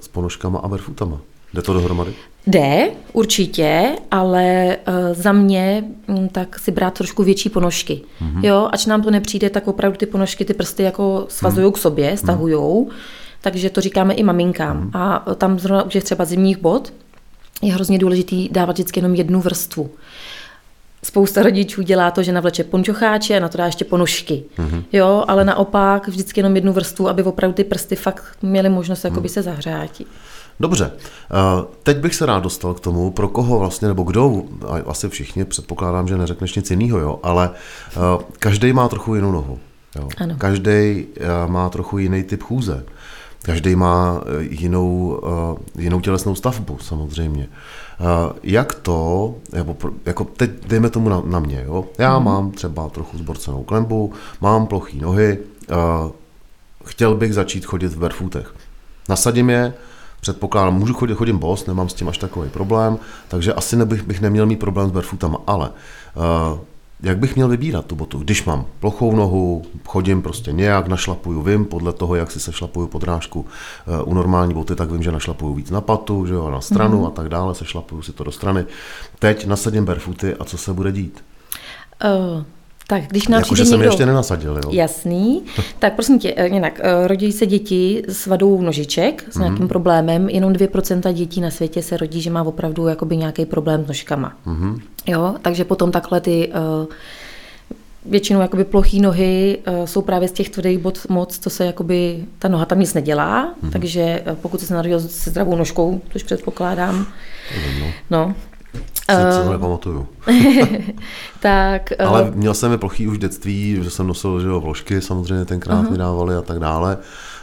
s 0.00 0.08
ponožkama 0.08 0.58
a 0.58 0.68
barefootama? 0.68 1.20
Jde 1.54 1.62
to 1.62 1.72
dohromady? 1.72 2.14
Jde, 2.46 2.90
určitě, 3.12 3.96
ale 4.10 4.76
uh, 4.88 4.94
za 5.12 5.32
mě 5.32 5.84
um, 6.06 6.28
tak 6.28 6.58
si 6.58 6.70
brát 6.70 6.94
trošku 6.94 7.22
větší 7.22 7.48
ponožky. 7.48 8.02
Mm-hmm. 8.22 8.44
Jo, 8.44 8.68
ač 8.72 8.86
nám 8.86 9.02
to 9.02 9.10
nepřijde, 9.10 9.50
tak 9.50 9.68
opravdu 9.68 9.98
ty 9.98 10.06
ponožky 10.06 10.44
ty 10.44 10.54
prsty 10.54 10.82
jako 10.82 11.26
svazují 11.28 11.66
mm-hmm. 11.66 11.72
k 11.72 11.78
sobě, 11.78 12.16
stahujou. 12.16 12.84
Mm-hmm. 12.84 12.94
Takže 13.40 13.70
to 13.70 13.80
říkáme 13.80 14.14
i 14.14 14.22
maminkám. 14.22 14.90
Mm-hmm. 14.90 14.98
A 14.98 15.34
tam 15.34 15.58
zrovna 15.58 15.82
už 15.82 15.94
je 15.94 16.00
třeba 16.00 16.24
zimních 16.24 16.58
bot, 16.58 16.92
je 17.62 17.72
hrozně 17.74 17.98
důležitý 17.98 18.48
dávat 18.48 18.72
vždycky 18.72 18.98
jenom 19.00 19.14
jednu 19.14 19.40
vrstvu. 19.40 19.90
Spousta 21.02 21.42
rodičů 21.42 21.82
dělá 21.82 22.10
to, 22.10 22.22
že 22.22 22.32
navleče 22.32 22.64
pončocháče 22.64 23.36
a 23.36 23.40
na 23.40 23.48
to 23.48 23.58
dá 23.58 23.66
ještě 23.66 23.84
ponožky. 23.84 24.44
Mm-hmm. 24.58 24.84
Jo, 24.92 25.24
ale 25.28 25.44
naopak 25.44 26.08
vždycky 26.08 26.40
jenom 26.40 26.56
jednu 26.56 26.72
vrstvu, 26.72 27.08
aby 27.08 27.22
opravdu 27.22 27.54
ty 27.54 27.64
prsty 27.64 27.96
fakt 27.96 28.24
měly 28.42 28.68
možnost 28.68 29.04
mm. 29.04 29.10
jakoby 29.10 29.28
se 29.28 29.42
zahřátit. 29.42 30.06
Dobře, 30.60 30.92
eh, 30.94 31.64
teď 31.82 31.96
bych 31.96 32.14
se 32.14 32.26
rád 32.26 32.42
dostal 32.42 32.74
k 32.74 32.80
tomu, 32.80 33.10
pro 33.10 33.28
koho 33.28 33.58
vlastně, 33.58 33.88
nebo 33.88 34.02
kdo, 34.02 34.42
asi 34.86 35.08
všichni, 35.08 35.44
předpokládám, 35.44 36.08
že 36.08 36.18
neřekneš 36.18 36.54
nic 36.54 36.70
jiného, 36.70 36.98
jo, 36.98 37.20
ale 37.22 37.50
eh, 37.50 38.24
každý 38.38 38.72
má 38.72 38.88
trochu 38.88 39.14
jinou 39.14 39.32
nohu. 39.32 39.58
Jo. 39.96 40.08
Každý 40.38 40.70
eh, 40.70 41.26
má 41.46 41.68
trochu 41.68 41.98
jiný 41.98 42.22
typ 42.22 42.42
chůze. 42.42 42.84
Každý 43.46 43.76
má 43.76 44.20
eh, 44.20 44.42
jinou, 44.42 45.20
uh, 45.22 45.82
jinou 45.82 46.00
tělesnou 46.00 46.34
stavbu 46.34 46.78
samozřejmě. 46.78 47.48
Uh, 48.00 48.32
jak 48.42 48.74
to, 48.74 49.34
jako, 49.52 49.76
jako 50.06 50.24
teď 50.24 50.50
dejme 50.66 50.90
tomu 50.90 51.08
na, 51.08 51.22
na 51.24 51.40
mě, 51.40 51.62
jo? 51.66 51.84
já 51.98 52.18
mm. 52.18 52.24
mám 52.24 52.50
třeba 52.50 52.88
trochu 52.88 53.18
zborcenou 53.18 53.62
klembu, 53.62 54.12
mám 54.40 54.66
plochý 54.66 55.00
nohy, 55.00 55.38
chtěl 56.84 57.14
bych 57.14 57.34
začít 57.34 57.66
chodit 57.66 57.88
v 57.88 57.98
barefootech. 57.98 58.54
Nasadím 59.08 59.50
je, 59.50 59.74
předpokládám, 60.20 60.74
můžu 60.74 60.94
chodit, 60.94 61.14
chodím 61.14 61.38
bos, 61.38 61.66
nemám 61.66 61.88
s 61.88 61.94
tím 61.94 62.08
až 62.08 62.18
takový 62.18 62.50
problém, 62.50 62.98
takže 63.28 63.54
asi 63.54 63.76
nebych, 63.76 64.02
bych 64.02 64.20
neměl 64.20 64.46
mít 64.46 64.60
problém 64.60 64.88
s 64.88 64.92
barefootama, 64.92 65.38
ale 65.46 65.70
uh, 65.70 66.58
jak 67.02 67.18
bych 67.18 67.36
měl 67.36 67.48
vybírat 67.48 67.86
tu 67.86 67.96
botu? 67.96 68.18
Když 68.18 68.44
mám 68.44 68.66
plochou 68.80 69.16
nohu, 69.16 69.62
chodím 69.84 70.22
prostě 70.22 70.52
nějak, 70.52 70.88
našlapuju, 70.88 71.42
vím 71.42 71.64
podle 71.64 71.92
toho, 71.92 72.14
jak 72.14 72.30
si 72.30 72.40
se 72.40 72.52
šlapuju 72.52 72.86
podrážku 72.86 73.46
eh, 73.86 74.02
u 74.02 74.14
normální 74.14 74.54
boty, 74.54 74.76
tak 74.76 74.90
vím, 74.90 75.02
že 75.02 75.12
našlapuju 75.12 75.54
víc 75.54 75.70
na 75.70 75.80
patu, 75.80 76.26
že 76.26 76.34
jo, 76.34 76.50
na 76.50 76.60
stranu 76.60 77.02
mm-hmm. 77.02 77.06
a 77.06 77.10
tak 77.10 77.28
dále, 77.28 77.54
se 77.54 77.64
šlapuju 77.64 78.02
si 78.02 78.12
to 78.12 78.24
do 78.24 78.32
strany. 78.32 78.66
Teď 79.18 79.46
nasadím 79.46 79.84
barefooty 79.84 80.34
a 80.34 80.44
co 80.44 80.58
se 80.58 80.72
bude 80.72 80.92
dít? 80.92 81.24
Uh, 82.04 82.44
tak 82.86 83.02
když 83.08 83.28
nám 83.28 83.40
jako, 83.40 83.54
že 83.54 83.64
jsem 83.64 83.72
někdo... 83.72 83.88
ještě 83.88 84.06
nenasadil, 84.06 84.60
jo? 84.64 84.70
Jasný. 84.70 85.42
tak 85.78 85.94
prosím 85.94 86.18
tě, 86.18 86.34
eh, 86.36 86.48
jinak, 86.48 86.80
rodí 87.06 87.32
se 87.32 87.46
děti 87.46 88.02
s 88.08 88.26
vadou 88.26 88.62
nožiček, 88.62 89.24
s 89.30 89.38
nějakým 89.38 89.64
mm-hmm. 89.64 89.68
problémem. 89.68 90.28
Jenom 90.28 90.52
2% 90.52 91.12
dětí 91.12 91.40
na 91.40 91.50
světě 91.50 91.82
se 91.82 91.96
rodí, 91.96 92.20
že 92.20 92.30
má 92.30 92.42
opravdu 92.42 92.86
jakoby 92.86 93.16
nějaký 93.16 93.46
problém 93.46 93.84
s 93.84 93.88
nožkama. 93.88 94.32
Mm-hmm. 94.46 94.80
Jo, 95.06 95.34
takže 95.42 95.64
potom 95.64 95.92
takhle 95.92 96.20
ty 96.20 96.48
uh, 96.48 96.86
většinou 98.06 98.40
jakoby 98.40 98.64
plochý 98.64 99.00
nohy 99.00 99.58
jsou 99.84 100.02
právě 100.02 100.28
z 100.28 100.32
těch 100.32 100.50
tvrdých 100.50 100.78
bod 100.78 100.98
moc, 101.08 101.38
co 101.38 101.50
se 101.50 101.66
jakoby, 101.66 102.24
ta 102.38 102.48
noha 102.48 102.64
tam 102.64 102.80
nic 102.80 102.94
nedělá, 102.94 103.54
mm-hmm. 103.54 103.70
takže 103.70 104.22
pokud 104.42 104.60
se 104.60 104.74
narodil 104.74 105.00
se 105.00 105.30
zdravou 105.30 105.56
nožkou, 105.56 106.00
což 106.12 106.22
předpokládám, 106.22 107.06
no, 108.10 108.34
no 109.08 109.32
se 109.32 109.44
to 109.44 109.52
nepamatuju. 109.52 110.06
tak, 111.40 111.92
Ale 111.98 112.30
měl 112.34 112.54
jsem 112.54 112.72
je 112.72 112.78
plochý 112.78 113.08
už 113.08 113.16
v 113.16 113.20
dětství, 113.20 113.78
že 113.82 113.90
jsem 113.90 114.06
nosil 114.06 114.40
že 114.40 114.46
jo, 114.46 114.60
vložky, 114.60 115.00
samozřejmě 115.00 115.44
tenkrát 115.44 115.84
uh-huh. 115.84 115.90
mi 115.90 115.98
dávali 115.98 116.34
a 116.34 116.42
tak 116.42 116.58
dále. 116.58 116.98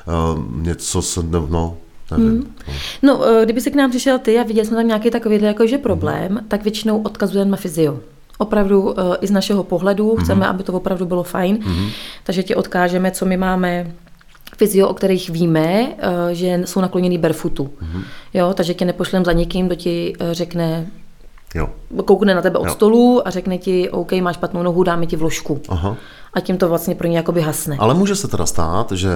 Uh, 0.08 0.62
něco 0.62 1.02
jsem, 1.02 1.32
no, 1.50 1.78
Hmm. 2.12 2.56
No, 3.02 3.22
kdyby 3.44 3.62
se 3.62 3.72
k 3.72 3.76
nám 3.76 3.90
přišel 3.90 4.20
ty 4.20 4.40
a 4.40 4.44
viděl 4.44 4.66
jsme 4.66 4.78
tam 4.78 4.88
nějaký 4.88 5.10
takový 5.10 5.42
jakože 5.42 5.78
problém, 5.78 6.28
hmm. 6.28 6.48
tak 6.48 6.64
většinou 6.64 7.02
odkazujeme 7.02 7.52
na 7.52 7.58
fyzio. 7.58 8.00
Opravdu 8.38 8.96
i 9.22 9.28
z 9.28 9.32
našeho 9.32 9.64
pohledu 9.64 10.16
hmm. 10.16 10.24
chceme, 10.24 10.48
aby 10.48 10.64
to 10.64 10.74
opravdu 10.74 11.06
bylo 11.06 11.24
fajn, 11.24 11.58
hmm. 11.62 11.90
takže 12.24 12.44
ti 12.44 12.56
odkážeme, 12.56 13.12
co 13.12 13.26
my 13.26 13.38
máme 13.38 13.92
fyzio, 14.58 14.88
o 14.88 14.94
kterých 14.94 15.30
víme, 15.30 15.88
že 16.32 16.62
jsou 16.66 16.82
nakloněný 16.82 17.18
barefootu. 17.18 17.70
Hmm. 17.80 18.04
Jo, 18.34 18.54
takže 18.54 18.74
tě 18.74 18.86
nepošlem 18.86 19.26
za 19.26 19.32
někým, 19.32 19.66
kdo 19.66 19.76
ti 19.76 20.14
řekne, 20.32 20.88
Jo. 21.56 21.70
Koukne 22.06 22.36
na 22.36 22.42
tebe 22.42 22.60
od 22.60 22.68
jo. 22.68 22.74
stolu 22.74 23.28
a 23.28 23.30
řekne 23.30 23.58
ti, 23.58 23.90
OK, 23.90 24.12
máš 24.12 24.36
špatnou 24.36 24.64
nohu, 24.64 24.84
dáme 24.84 25.06
ti 25.06 25.16
vložku. 25.16 25.62
Aha. 25.70 25.98
A 26.34 26.40
tím 26.40 26.58
to 26.58 26.70
vlastně 26.70 26.96
pro 26.96 27.08
ně 27.08 27.18
jakoby 27.18 27.42
hasne. 27.42 27.78
Ale 27.80 27.94
může 27.94 28.16
se 28.16 28.28
teda 28.28 28.46
stát, 28.46 28.92
že 28.92 29.10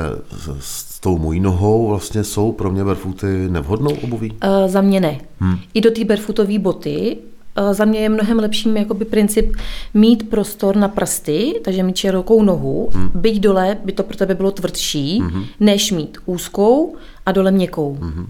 s 0.60 1.00
tou 1.00 1.17
mojí 1.17 1.39
nohou 1.39 1.88
vlastně 1.88 2.24
jsou 2.24 2.51
pro 2.51 2.72
mě 2.72 2.84
barefooty 2.84 3.50
nevhodnou 3.50 3.91
obuví? 4.03 4.32
Uh, 4.32 4.67
za 4.67 4.82
mě 4.82 5.00
ne. 5.00 5.20
Hmm. 5.39 5.58
I 5.74 5.82
do 5.82 5.91
té 5.91 6.06
barefootové 6.06 6.60
boty 6.60 7.17
uh, 7.60 7.74
za 7.74 7.86
mě 7.86 8.00
je 8.00 8.10
mnohem 8.10 8.39
lepším 8.39 8.77
jakoby 8.77 9.06
princip 9.06 9.56
mít 9.94 10.29
prostor 10.29 10.75
na 10.75 10.88
prsty, 10.88 11.62
takže 11.63 11.84
mít 11.84 11.96
širokou 11.96 12.44
nohu, 12.44 12.89
hmm. 12.94 13.12
byť 13.13 13.39
dole 13.39 13.77
by 13.86 13.91
to 13.91 14.03
pro 14.03 14.17
tebe 14.17 14.36
bylo 14.36 14.51
tvrdší, 14.51 15.20
hmm. 15.20 15.44
než 15.60 15.91
mít 15.91 16.17
úzkou 16.25 16.96
a 17.25 17.32
dole 17.32 17.51
měkkou. 17.51 17.98
Hmm. 18.01 18.27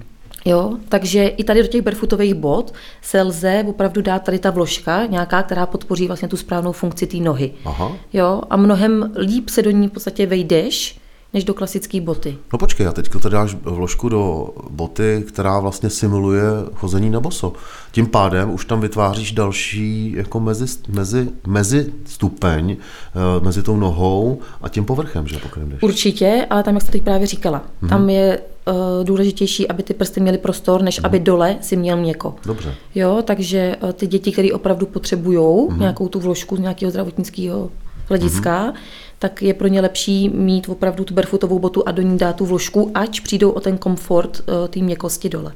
Jo, 0.47 0.77
takže 0.89 1.27
i 1.27 1.43
tady 1.43 1.61
do 1.61 1.67
těch 1.67 1.81
barefootových 1.81 2.33
bot 2.33 2.73
se 3.01 3.21
lze 3.21 3.63
opravdu 3.67 4.01
dát 4.01 4.23
tady 4.23 4.39
ta 4.39 4.51
vložka, 4.51 5.05
nějaká, 5.05 5.43
která 5.43 5.65
podpoří 5.65 6.07
vlastně 6.07 6.27
tu 6.27 6.37
správnou 6.37 6.71
funkci 6.71 7.07
té 7.07 7.17
nohy. 7.17 7.53
Aha. 7.65 7.91
Jo, 8.13 8.41
a 8.49 8.57
mnohem 8.57 9.13
líp 9.17 9.49
se 9.49 9.61
do 9.61 9.71
ní 9.71 9.87
v 9.87 9.91
podstatě 9.91 10.25
vejdeš, 10.25 10.99
než 11.33 11.43
do 11.43 11.53
klasické 11.53 12.01
boty. 12.01 12.37
No 12.53 12.59
počkej, 12.59 12.87
a 12.87 12.91
teď 12.91 13.09
to 13.21 13.29
dáš 13.29 13.55
vložku 13.61 14.09
do 14.09 14.49
boty, 14.69 15.23
která 15.27 15.59
vlastně 15.59 15.89
simuluje 15.89 16.43
chození 16.73 17.09
na 17.09 17.19
boso. 17.19 17.53
Tím 17.91 18.07
pádem 18.07 18.53
už 18.53 18.65
tam 18.65 18.81
vytváříš 18.81 19.31
další 19.31 20.13
jako 20.17 20.39
mezi, 20.39 20.65
mezi, 20.87 21.29
mezi 21.47 21.93
stupeň 22.05 22.71
eh, 22.71 23.45
mezi 23.45 23.63
tou 23.63 23.77
nohou 23.77 24.39
a 24.61 24.69
tím 24.69 24.85
povrchem, 24.85 25.27
že 25.27 25.37
pokrym 25.37 25.69
jdeš. 25.69 25.81
Určitě, 25.81 26.47
ale 26.49 26.63
tam, 26.63 26.73
jak 26.73 26.83
jsi 26.83 26.91
teď 26.91 27.03
právě 27.03 27.27
říkala, 27.27 27.61
mm-hmm. 27.83 27.89
tam 27.89 28.09
je 28.09 28.39
uh, 28.67 28.73
důležitější, 29.03 29.67
aby 29.67 29.83
ty 29.83 29.93
prsty 29.93 30.19
měly 30.19 30.37
prostor, 30.37 30.81
než 30.81 31.01
mm-hmm. 31.01 31.05
aby 31.05 31.19
dole 31.19 31.57
si 31.61 31.75
měl 31.75 31.97
měko. 31.97 32.35
Dobře. 32.45 32.75
Jo, 32.95 33.21
takže 33.23 33.75
uh, 33.83 33.91
ty 33.91 34.07
děti, 34.07 34.31
které 34.31 34.53
opravdu 34.53 34.85
potřebují 34.85 35.37
mm-hmm. 35.37 35.79
nějakou 35.79 36.07
tu 36.07 36.19
vložku 36.19 36.55
z 36.55 36.59
nějakého 36.59 36.89
zdravotnického 36.89 37.69
hlediska, 38.09 38.65
mm-hmm 38.65 38.73
tak 39.19 39.41
je 39.41 39.53
pro 39.53 39.67
ně 39.67 39.81
lepší 39.81 40.29
mít 40.29 40.69
opravdu 40.69 41.03
tu 41.03 41.13
barefootovou 41.13 41.59
botu 41.59 41.83
a 41.87 41.91
do 41.91 42.01
ní 42.01 42.17
dát 42.17 42.35
tu 42.35 42.45
vložku, 42.45 42.91
ať 42.93 43.21
přijdou 43.21 43.49
o 43.49 43.59
ten 43.59 43.77
komfort 43.77 44.39
uh, 44.39 44.67
té 44.67 44.79
měkkosti 44.79 45.29
dole. 45.29 45.53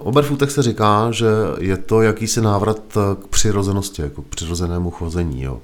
O 0.00 0.12
barefootech 0.12 0.50
se 0.50 0.62
říká, 0.62 1.10
že 1.10 1.26
je 1.58 1.76
to 1.76 2.02
jakýsi 2.02 2.40
návrat 2.40 2.82
k 3.22 3.26
přirozenosti, 3.26 4.02
jako 4.02 4.22
k 4.22 4.26
přirozenému 4.26 4.90
chození. 4.90 5.42
Jo. 5.42 5.60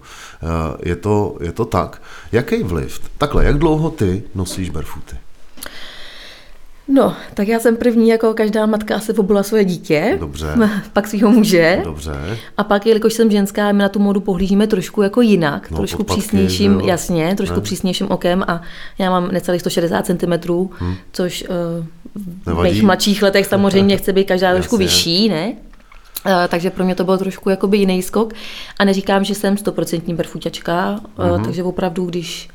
Je, 0.82 0.96
to, 0.96 1.36
je 1.40 1.52
to 1.52 1.64
tak. 1.64 2.02
Jaký 2.32 2.62
vliv? 2.62 3.00
Takhle, 3.18 3.44
jak 3.44 3.58
dlouho 3.58 3.90
ty 3.90 4.22
nosíš 4.34 4.70
barefooty? 4.70 5.16
No, 6.88 7.16
tak 7.34 7.48
já 7.48 7.60
jsem 7.60 7.76
první, 7.76 8.08
jako 8.08 8.34
každá 8.34 8.66
matka 8.66 9.00
se 9.00 9.12
obula 9.12 9.42
svoje 9.42 9.64
dítě. 9.64 10.16
Dobře. 10.20 10.46
Pak 10.92 11.08
svého 11.08 11.30
muže. 11.30 11.80
Dobře. 11.84 12.38
A 12.56 12.64
pak, 12.64 12.86
jelikož 12.86 13.14
jsem 13.14 13.30
ženská, 13.30 13.72
my 13.72 13.78
na 13.78 13.88
tu 13.88 13.98
modu 13.98 14.20
pohlížíme 14.20 14.66
trošku 14.66 15.02
jako 15.02 15.20
jinak, 15.20 15.70
no, 15.70 15.76
trošku 15.76 15.96
podpatky, 15.96 16.20
přísnějším, 16.20 16.80
jasně, 16.80 17.34
trošku 17.36 17.56
ne? 17.56 17.60
přísnějším 17.60 18.06
okem 18.10 18.44
a 18.48 18.62
já 18.98 19.10
mám 19.10 19.28
necelých 19.32 19.60
160 19.60 20.06
cm, 20.06 20.32
hmm. 20.78 20.94
což 21.12 21.44
uh, 22.46 22.54
v 22.54 22.62
mých 22.62 22.82
mladších 22.82 23.22
letech 23.22 23.46
samozřejmě 23.46 23.96
chce 23.96 24.12
být 24.12 24.24
každá 24.24 24.54
trošku 24.54 24.76
vyšší, 24.76 25.28
ne? 25.28 25.52
Uh, 26.26 26.32
takže 26.48 26.70
pro 26.70 26.84
mě 26.84 26.94
to 26.94 27.04
byl 27.04 27.18
trošku 27.18 27.50
jakoby 27.50 27.78
jiný 27.78 28.02
skok. 28.02 28.32
A 28.78 28.84
neříkám, 28.84 29.24
že 29.24 29.34
jsem 29.34 29.56
stoprocentní 29.56 30.14
barfuťačka, 30.14 31.00
uh, 31.18 31.44
takže 31.44 31.62
opravdu, 31.62 32.04
když 32.04 32.48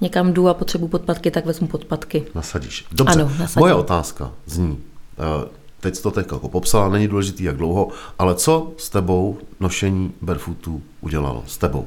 někam 0.00 0.32
jdu 0.32 0.48
a 0.48 0.54
potřebuji 0.54 0.88
podpatky, 0.88 1.30
tak 1.30 1.46
vezmu 1.46 1.66
podpatky. 1.66 2.26
Nasadíš. 2.34 2.84
Dobře, 2.92 3.20
ano, 3.20 3.32
nasadím. 3.38 3.60
moje 3.60 3.74
otázka 3.74 4.32
zní, 4.46 4.78
eh, 5.18 5.48
teď 5.80 6.00
to 6.02 6.10
teď 6.10 6.26
jako 6.32 6.48
popsala, 6.48 6.88
není 6.88 7.08
důležitý 7.08 7.44
jak 7.44 7.56
dlouho, 7.56 7.88
ale 8.18 8.34
co 8.34 8.72
s 8.76 8.90
tebou 8.90 9.38
nošení 9.60 10.12
barefootů 10.22 10.82
udělalo? 11.00 11.44
S 11.46 11.58
tebou? 11.58 11.80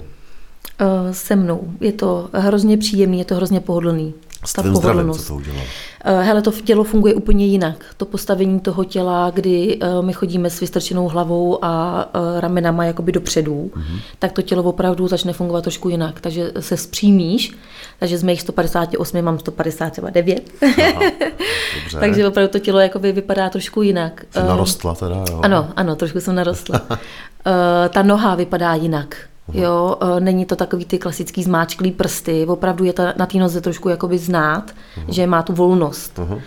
Uh, 0.81 1.11
se 1.11 1.35
mnou. 1.35 1.73
Je 1.79 1.91
to 1.91 2.29
hrozně 2.33 2.77
příjemný, 2.77 3.19
je 3.19 3.25
to 3.25 3.35
hrozně 3.35 3.59
pohodlný. 3.59 4.13
S 4.45 4.53
tvým 4.53 4.75
zdravím, 4.75 5.13
co 5.13 5.27
to 5.27 5.35
udělalo? 5.35 5.63
Uh, 6.07 6.21
hele, 6.21 6.41
to 6.41 6.51
tělo 6.51 6.83
funguje 6.83 7.13
úplně 7.13 7.45
jinak. 7.45 7.85
To 7.97 8.05
postavení 8.05 8.59
toho 8.59 8.83
těla, 8.83 9.29
kdy 9.29 9.79
uh, 9.79 10.05
my 10.05 10.13
chodíme 10.13 10.49
s 10.49 10.59
vystrčenou 10.59 11.07
hlavou 11.07 11.65
a 11.65 12.05
uh, 12.15 12.39
ramenama 12.39 12.85
jakoby 12.85 13.11
dopředu, 13.11 13.71
uh-huh. 13.75 13.99
tak 14.19 14.31
to 14.31 14.41
tělo 14.41 14.63
opravdu 14.63 15.07
začne 15.07 15.33
fungovat 15.33 15.61
trošku 15.61 15.89
jinak. 15.89 16.21
Takže 16.21 16.51
se 16.59 16.77
zpřímíš, 16.77 17.57
takže 17.99 18.17
z 18.17 18.23
mých 18.23 18.41
158 18.41 19.21
mám 19.21 19.39
159. 19.39 20.51
takže 21.99 22.27
opravdu 22.27 22.51
to 22.51 22.59
tělo 22.59 22.79
jakoby 22.79 23.11
vypadá 23.11 23.49
trošku 23.49 23.81
jinak. 23.81 24.25
Jsi 24.31 24.39
narostla 24.39 24.95
teda, 24.95 25.15
jo? 25.29 25.39
Ano, 25.43 25.69
ano, 25.75 25.95
trošku 25.95 26.19
jsem 26.19 26.35
narostla. 26.35 26.81
ta 27.89 28.03
noha 28.03 28.35
vypadá 28.35 28.73
jinak. 28.73 29.28
Jo, 29.53 29.97
e, 30.01 30.19
není 30.19 30.45
to 30.45 30.55
takový 30.55 30.85
ty 30.85 30.99
klasický 30.99 31.43
zmáčklý 31.43 31.91
prsty, 31.91 32.45
opravdu 32.45 32.83
je 32.83 32.93
to 32.93 33.03
na 33.17 33.25
té 33.25 33.37
noze 33.37 33.61
trošku 33.61 33.89
jakoby 33.89 34.17
znát, 34.17 34.71
uhum. 34.97 35.13
že 35.13 35.27
má 35.27 35.41
tu 35.41 35.53
volnost. 35.53 36.19
Uhum. 36.19 36.41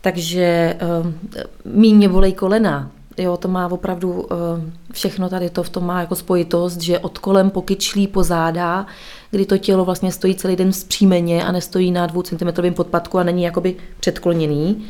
Takže 0.00 0.76
um, 1.02 1.14
míně 1.64 2.08
volej 2.08 2.32
kolena, 2.32 2.90
Jo, 3.18 3.36
to 3.36 3.48
má 3.48 3.66
opravdu 3.66 4.28
všechno 4.92 5.28
tady 5.28 5.50
to 5.50 5.62
v 5.62 5.68
tom 5.68 5.86
má 5.86 6.00
jako 6.00 6.14
spojitost, 6.14 6.80
že 6.80 6.98
od 6.98 7.18
kolem 7.18 7.50
pokyčlí 7.50 8.06
po 8.06 8.22
záda, 8.22 8.86
kdy 9.30 9.46
to 9.46 9.58
tělo 9.58 9.84
vlastně 9.84 10.12
stojí 10.12 10.34
celý 10.34 10.56
den 10.56 10.72
vzpřímeně 10.72 11.44
a 11.44 11.52
nestojí 11.52 11.90
na 11.90 12.06
dvou 12.06 12.22
centimetrovém 12.22 12.74
podpadku 12.74 13.18
a 13.18 13.22
není 13.22 13.42
jakoby 13.42 13.76
předkloněný, 14.00 14.84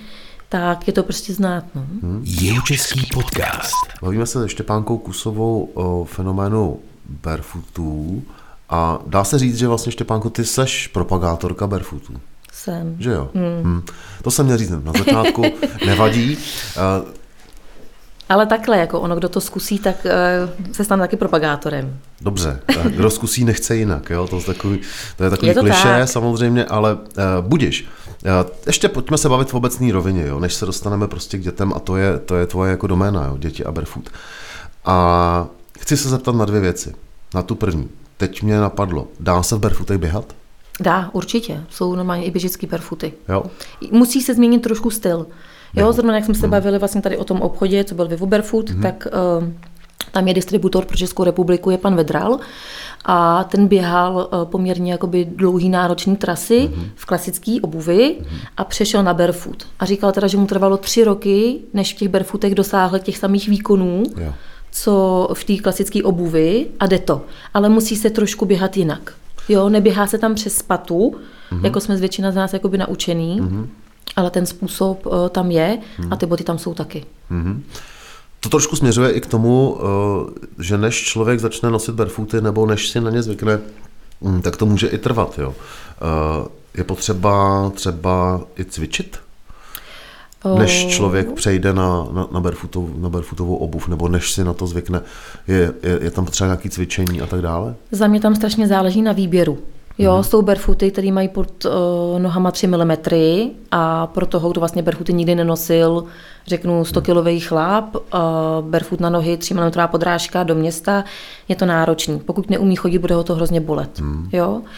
tak 0.49 0.87
je 0.87 0.93
to 0.93 1.03
prostě 1.03 1.35
znát. 1.35 1.65
No. 1.75 1.87
Hmm. 2.03 2.25
český 2.67 3.07
podcast. 3.15 3.75
Bavíme 4.03 4.27
se 4.27 4.41
se 4.41 4.49
Štěpánkou 4.49 4.99
Kusovou 4.99 5.69
o 5.75 6.05
fenoménu 6.05 6.79
barefootů 7.09 8.23
a 8.69 8.99
dá 9.07 9.25
se 9.25 9.39
říct, 9.39 9.59
že 9.59 9.69
vlastně 9.69 9.93
Štěpánko, 9.93 10.31
ty 10.31 10.45
seš 10.45 10.89
propagátorka 10.89 11.67
barefootů. 11.67 12.15
Jsem. 12.53 12.97
Že 12.99 13.11
jo? 13.11 13.31
Hmm. 13.35 13.65
Hmm. 13.65 13.83
To 14.23 14.31
jsem 14.31 14.47
měl 14.47 14.59
říct 14.59 14.71
na 14.71 14.93
začátku, 14.99 15.43
nevadí. 15.87 16.37
Uh, 16.77 17.09
ale 18.29 18.47
takhle, 18.47 18.79
jako 18.79 19.01
ono, 19.01 19.17
kdo 19.17 19.29
to 19.29 19.41
zkusí, 19.41 19.79
tak 19.79 19.97
uh, 20.05 20.73
se 20.73 20.85
stane 20.85 21.03
taky 21.03 21.17
propagátorem. 21.17 21.99
Dobře, 22.21 22.61
kdo 22.85 23.11
zkusí, 23.11 23.45
nechce 23.45 23.77
jinak, 23.77 24.11
jo? 24.11 24.27
To, 24.27 24.37
je 24.37 24.43
takový, 24.43 24.81
to 25.17 25.25
je 25.25 25.31
takový 25.31 25.49
je 25.49 25.55
to 25.55 25.61
kliše 25.61 25.83
tak. 25.83 26.09
samozřejmě, 26.09 26.65
ale 26.65 26.95
uh, 26.95 27.01
budiš. 27.41 27.87
Uh, 28.43 28.51
ještě 28.67 28.89
pojďme 28.89 29.19
se 29.19 29.29
bavit 29.29 29.51
v 29.51 29.55
obecné 29.55 29.93
rovině, 29.93 30.27
jo? 30.27 30.41
než 30.41 30.55
se 30.55 30.67
dostaneme 30.67 31.09
prostě 31.09 31.39
k 31.39 31.43
dětem 31.43 31.73
a 31.77 31.79
to 31.79 31.97
je, 31.97 32.19
to 32.19 32.37
je 32.37 32.47
tvoje 32.47 32.71
jako 32.71 32.87
doména, 32.87 33.27
jo? 33.27 33.37
děti 33.39 33.65
a 33.65 33.73
barefoot. 33.73 34.11
A 34.85 35.47
chci 35.79 35.97
se 35.97 36.09
zeptat 36.09 36.35
na 36.35 36.45
dvě 36.45 36.61
věci. 36.61 36.95
Na 37.35 37.43
tu 37.43 37.55
první. 37.55 37.89
Teď 38.17 38.43
mě 38.43 38.61
napadlo, 38.61 39.07
dá 39.21 39.43
se 39.43 39.57
v 39.57 39.59
barefootech 39.59 39.99
běhat? 39.99 40.35
Dá, 40.81 41.11
určitě. 41.13 41.61
Jsou 41.71 41.95
normálně 41.95 42.25
i 42.25 42.31
běžecký 42.31 42.67
barefooty. 42.67 43.13
Jo. 43.29 43.43
Musí 43.91 44.21
se 44.21 44.35
změnit 44.35 44.59
trošku 44.59 44.91
styl. 44.91 45.27
Jo, 45.77 45.93
zrovna 45.93 46.15
jak 46.15 46.25
jsme 46.25 46.35
se 46.35 46.41
hmm. 46.41 46.51
bavili 46.51 46.79
vlastně 46.79 47.03
tady 47.03 47.17
o 47.17 47.25
tom 47.25 47.41
obchodě, 47.41 47.85
co 47.85 47.95
byl 47.95 48.09
Vivo 48.09 48.27
Barefoot, 48.27 48.71
hmm. 48.71 48.83
tak 48.83 49.07
uh, 49.41 49.49
tam 50.13 50.29
je 50.29 50.35
distributor 50.35 50.85
pro 50.85 50.97
Českou 50.97 51.25
republiku, 51.25 51.71
je 51.71 51.79
pan 51.79 51.97
Vedral 51.97 52.39
a 53.05 53.45
ten 53.45 53.69
běhal 53.69 54.29
uh, 54.33 54.45
poměrně 54.45 54.93
jakoby 54.93 55.25
dlouhý 55.25 55.69
náročný 55.69 56.17
trasy 56.17 56.71
hmm. 56.75 56.91
v 56.95 57.07
klasické 57.07 57.57
obuvi 57.63 58.17
hmm. 58.19 58.39
a 58.57 58.65
přešel 58.65 59.03
na 59.03 59.15
barefoot. 59.15 59.67
A 59.79 59.85
říkal 59.85 60.13
teda, 60.13 60.27
že 60.27 60.37
mu 60.37 60.47
trvalo 60.47 60.77
tři 60.77 61.05
roky, 61.05 61.59
než 61.73 61.95
v 61.95 61.97
těch 61.97 62.09
barefootech 62.09 62.55
dosáhl 62.55 62.99
těch 62.99 63.19
samých 63.19 63.49
výkonů, 63.49 64.03
jo. 64.17 64.33
Co 64.77 65.29
v 65.35 65.45
té 65.45 65.57
klasické 65.57 66.03
obuvi 66.03 66.67
a 66.81 66.87
jde 66.87 66.99
to. 66.99 67.23
Ale 67.55 67.69
musí 67.69 67.97
se 67.97 68.11
trošku 68.11 68.47
běhat 68.47 68.77
jinak. 68.77 69.15
Jo, 69.49 69.69
neběhá 69.69 70.07
se 70.07 70.19
tam 70.19 70.35
přes 70.35 70.63
patu, 70.63 71.15
mm-hmm. 71.53 71.65
jako 71.65 71.81
jsme 71.81 71.97
z 71.97 72.01
většina 72.01 72.33
z 72.33 72.35
nás 72.35 72.53
jakoby 72.53 72.79
naučený, 72.79 73.41
mm-hmm 73.41 73.67
ale 74.17 74.31
ten 74.31 74.47
způsob 74.47 75.07
uh, 75.07 75.29
tam 75.29 75.51
je 75.51 75.79
hmm. 75.97 76.13
a 76.13 76.17
ty 76.17 76.27
boty 76.27 76.45
tam 76.45 76.59
jsou 76.59 76.75
taky. 76.75 77.05
Hmm. 77.31 77.65
To 78.41 78.49
trošku 78.49 78.77
směřuje 78.77 79.11
i 79.11 79.21
k 79.21 79.27
tomu, 79.27 79.73
uh, 79.73 79.81
že 80.59 80.79
než 80.79 81.05
člověk 81.05 81.41
začne 81.41 81.71
nosit 81.71 81.95
barefooty 81.95 82.41
nebo 82.41 82.67
než 82.67 82.89
si 82.89 83.01
na 83.01 83.11
ně 83.11 83.23
zvykne, 83.23 83.61
um, 84.21 84.43
tak 84.43 84.57
to 84.57 84.67
může 84.67 84.87
i 84.87 84.99
trvat. 84.99 85.39
Jo. 85.39 85.49
Uh, 85.49 86.47
je 86.75 86.85
potřeba 86.85 87.71
třeba 87.75 88.41
i 88.59 88.65
cvičit? 88.65 89.19
Než 90.59 90.87
člověk 90.87 91.33
přejde 91.33 91.73
na, 91.73 92.07
na, 92.13 92.29
na, 92.33 92.41
barefootovou, 92.41 92.91
na 92.97 93.09
barefootovou 93.09 93.57
obuv, 93.57 93.89
nebo 93.89 94.09
než 94.09 94.33
si 94.33 94.45
na 94.45 94.53
to 94.53 94.67
zvykne, 94.67 95.01
je, 95.49 95.73
je, 95.83 95.99
je 96.03 96.11
tam 96.11 96.25
potřeba 96.25 96.49
nějaké 96.49 96.71
cvičení 96.71 97.21
a 97.21 97.27
tak 97.27 97.41
dále? 97.41 97.75
Za 97.91 98.07
mě 98.07 98.21
tam 98.21 98.35
strašně 98.35 98.69
záleží 98.69 99.03
na 99.03 99.13
výběru. 99.13 99.59
Jo, 99.99 100.15
hmm. 100.15 100.25
jsou 100.25 100.43
barefooty, 100.43 100.91
které 100.91 101.13
mají 101.13 101.29
pod 101.29 101.65
uh, 101.65 101.73
nohama 102.19 102.51
3 102.51 102.67
mm 102.67 102.93
a 103.71 104.07
pro 104.07 104.27
toho, 104.27 104.51
kdo 104.51 104.61
vlastně 104.61 104.83
barefooty 104.83 105.13
nikdy 105.13 105.35
nenosil, 105.35 106.05
řeknu 106.47 106.85
100 106.85 107.01
kilový 107.01 107.41
chlap, 107.41 107.95
uh, 107.95 108.01
barefoot 108.61 109.01
na 109.01 109.11
nohy, 109.11 109.37
3 109.37 109.55
mm 109.55 109.71
podrážka 109.87 110.43
do 110.43 110.55
města, 110.55 111.05
je 111.49 111.57
to 111.57 111.67
náročný. 111.67 112.19
Pokud 112.19 112.51
neumí 112.51 112.77
chodit, 112.77 112.99
bude 112.99 113.15
ho 113.15 113.25
to 113.25 113.35
hrozně 113.35 113.61
bolet. 113.61 113.99
Hmm. 113.99 114.29
Jo? 114.33 114.49
Uh, 114.51 114.69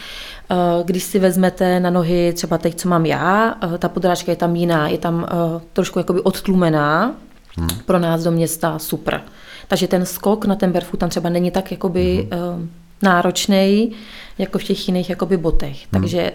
když 0.83 1.03
si 1.03 1.19
vezmete 1.19 1.79
na 1.79 1.89
nohy 1.89 2.33
třeba 2.33 2.57
teď, 2.57 2.75
co 2.75 2.89
mám 2.89 3.05
já, 3.05 3.55
uh, 3.65 3.77
ta 3.77 3.89
podrážka 3.89 4.31
je 4.31 4.35
tam 4.35 4.55
jiná, 4.55 4.87
je 4.87 4.97
tam 4.97 5.15
uh, 5.15 5.61
trošku 5.73 5.99
jakoby 5.99 6.21
odtlumená, 6.21 7.15
hmm. 7.57 7.69
pro 7.85 7.99
nás 7.99 8.23
do 8.23 8.31
města 8.31 8.79
super. 8.79 9.21
Takže 9.67 9.87
ten 9.87 10.05
skok 10.05 10.45
na 10.45 10.55
ten 10.55 10.71
barefoot 10.71 10.99
tam 10.99 11.09
třeba 11.09 11.29
není 11.29 11.51
tak 11.51 11.71
jakoby 11.71 12.29
hmm. 12.31 12.69
náročný, 13.01 13.91
jako 14.37 14.59
v 14.59 14.63
těch 14.63 14.87
jiných 14.87 15.09
jakoby 15.09 15.37
botech. 15.37 15.77
Hmm. 15.77 15.87
Takže 15.91 16.31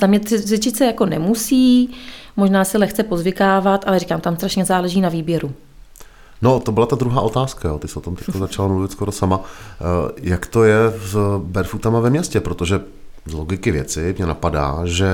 za 0.00 0.06
mě 0.06 0.20
cvičit 0.20 0.76
se 0.76 0.86
jako 0.86 1.06
nemusí, 1.06 1.94
možná 2.36 2.64
se 2.64 2.78
lehce 2.78 3.02
pozvykávat, 3.02 3.84
ale 3.86 3.98
říkám, 3.98 4.20
tam 4.20 4.36
strašně 4.36 4.64
záleží 4.64 5.00
na 5.00 5.08
výběru. 5.08 5.52
No, 6.42 6.60
to 6.60 6.72
byla 6.72 6.86
ta 6.86 6.96
druhá 6.96 7.20
otázka, 7.20 7.68
jo. 7.68 7.78
ty 7.78 7.88
jsi 7.88 7.98
o 7.98 8.00
tom 8.00 8.16
teď 8.16 8.34
začala 8.34 8.68
mluvit 8.68 8.92
skoro 8.92 9.12
sama. 9.12 9.38
Uh, 9.38 9.44
jak 10.16 10.46
to 10.46 10.64
je 10.64 10.76
s 11.04 11.16
barefootama 11.38 12.00
ve 12.00 12.10
městě, 12.10 12.40
protože 12.40 12.80
z 13.26 13.32
logiky 13.32 13.70
věci 13.70 14.14
mě 14.18 14.26
napadá, 14.26 14.80
že 14.84 15.08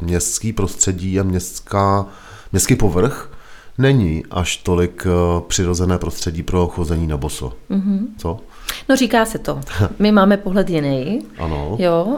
městský 0.00 0.52
prostředí 0.52 1.20
a 1.20 1.22
městská, 1.22 2.06
městský 2.52 2.76
povrch 2.76 3.30
není 3.78 4.24
až 4.30 4.56
tolik 4.56 5.06
uh, 5.06 5.40
přirozené 5.40 5.98
prostředí 5.98 6.42
pro 6.42 6.66
chození 6.66 7.06
na 7.06 7.16
boso. 7.16 7.52
Mm-hmm. 7.70 7.98
Co? 8.18 8.40
No 8.88 8.96
říká 8.96 9.24
se 9.24 9.38
to. 9.38 9.60
My 9.98 10.12
máme 10.12 10.36
pohled 10.36 10.70
jiný. 10.70 11.22
Ano. 11.38 11.76
Jo, 11.78 12.04
uh, 12.06 12.16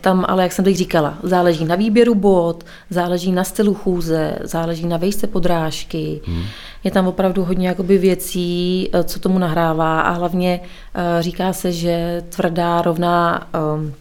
tam 0.00 0.24
ale, 0.28 0.42
jak 0.42 0.52
jsem 0.52 0.64
teď 0.64 0.76
říkala, 0.76 1.14
záleží 1.22 1.64
na 1.64 1.74
výběru 1.74 2.14
bod, 2.14 2.64
záleží 2.90 3.32
na 3.32 3.44
stylu 3.44 3.74
chůze, 3.74 4.38
záleží 4.42 4.86
na 4.86 4.96
vejce 4.96 5.26
podrážky. 5.26 6.20
Hmm. 6.24 6.42
Je 6.84 6.90
tam 6.90 7.06
opravdu 7.06 7.44
hodně 7.44 7.68
jakoby 7.68 7.98
věcí, 7.98 8.88
uh, 8.94 9.00
co 9.02 9.20
tomu 9.20 9.38
nahrává 9.38 10.00
a 10.00 10.10
hlavně 10.10 10.60
uh, 10.60 11.22
říká 11.22 11.52
se, 11.52 11.72
že 11.72 12.22
tvrdá 12.28 12.82
rovná 12.82 13.48
um, 13.74 13.94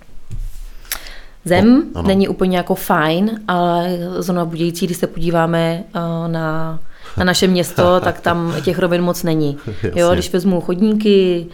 zem 1.46 1.84
no, 1.96 2.02
není 2.02 2.28
úplně 2.28 2.58
jako 2.58 2.76
fajn, 2.76 3.40
ale 3.48 3.98
zrovna 4.18 4.46
budějící, 4.46 4.86
když 4.86 4.98
se 4.98 5.08
podíváme 5.08 5.84
na 6.28 6.80
na 7.18 7.24
naše 7.24 7.48
město, 7.48 8.00
tak 8.04 8.22
tam 8.22 8.56
těch 8.62 8.80
rovin 8.80 9.02
moc 9.02 9.24
není. 9.24 9.58
Jo, 9.96 10.10
když 10.14 10.34
vezmu 10.34 10.62
chodníky, 10.62 11.46
eh, 11.50 11.54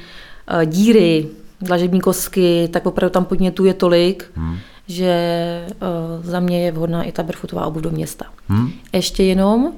díry, 0.65 1.27
dlažební 1.61 2.01
kosky, 2.01 2.69
tak 2.73 2.85
opravdu 2.85 3.13
tam 3.13 3.25
podnětů 3.25 3.65
je 3.65 3.73
tolik, 3.73 4.25
hmm. 4.35 4.57
že 4.87 5.65
uh, 5.67 6.25
za 6.25 6.39
mě 6.39 6.65
je 6.65 6.71
vhodná 6.71 7.03
i 7.03 7.11
ta 7.11 7.23
barefootová 7.23 7.65
obuv 7.65 7.81
do 7.81 7.91
města. 7.91 8.25
Hmm. 8.47 8.71
Ještě 8.93 9.23
jenom 9.23 9.71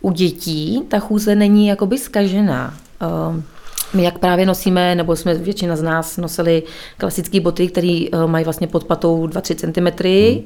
u 0.00 0.12
dětí 0.12 0.82
ta 0.88 0.98
chůze 0.98 1.34
není 1.34 1.66
jakoby 1.66 1.98
skažená. 1.98 2.74
Uh, 3.02 3.42
my 3.94 4.02
jak 4.02 4.18
právě 4.18 4.46
nosíme, 4.46 4.94
nebo 4.94 5.16
jsme 5.16 5.34
většina 5.34 5.76
z 5.76 5.82
nás 5.82 6.16
nosili 6.16 6.62
klasické 6.98 7.40
boty, 7.40 7.68
které 7.68 8.04
mají 8.26 8.44
vlastně 8.44 8.66
pod 8.66 8.84
patou 8.84 9.26
2-3 9.26 9.54
cm, 9.54 10.08
hmm. 10.08 10.44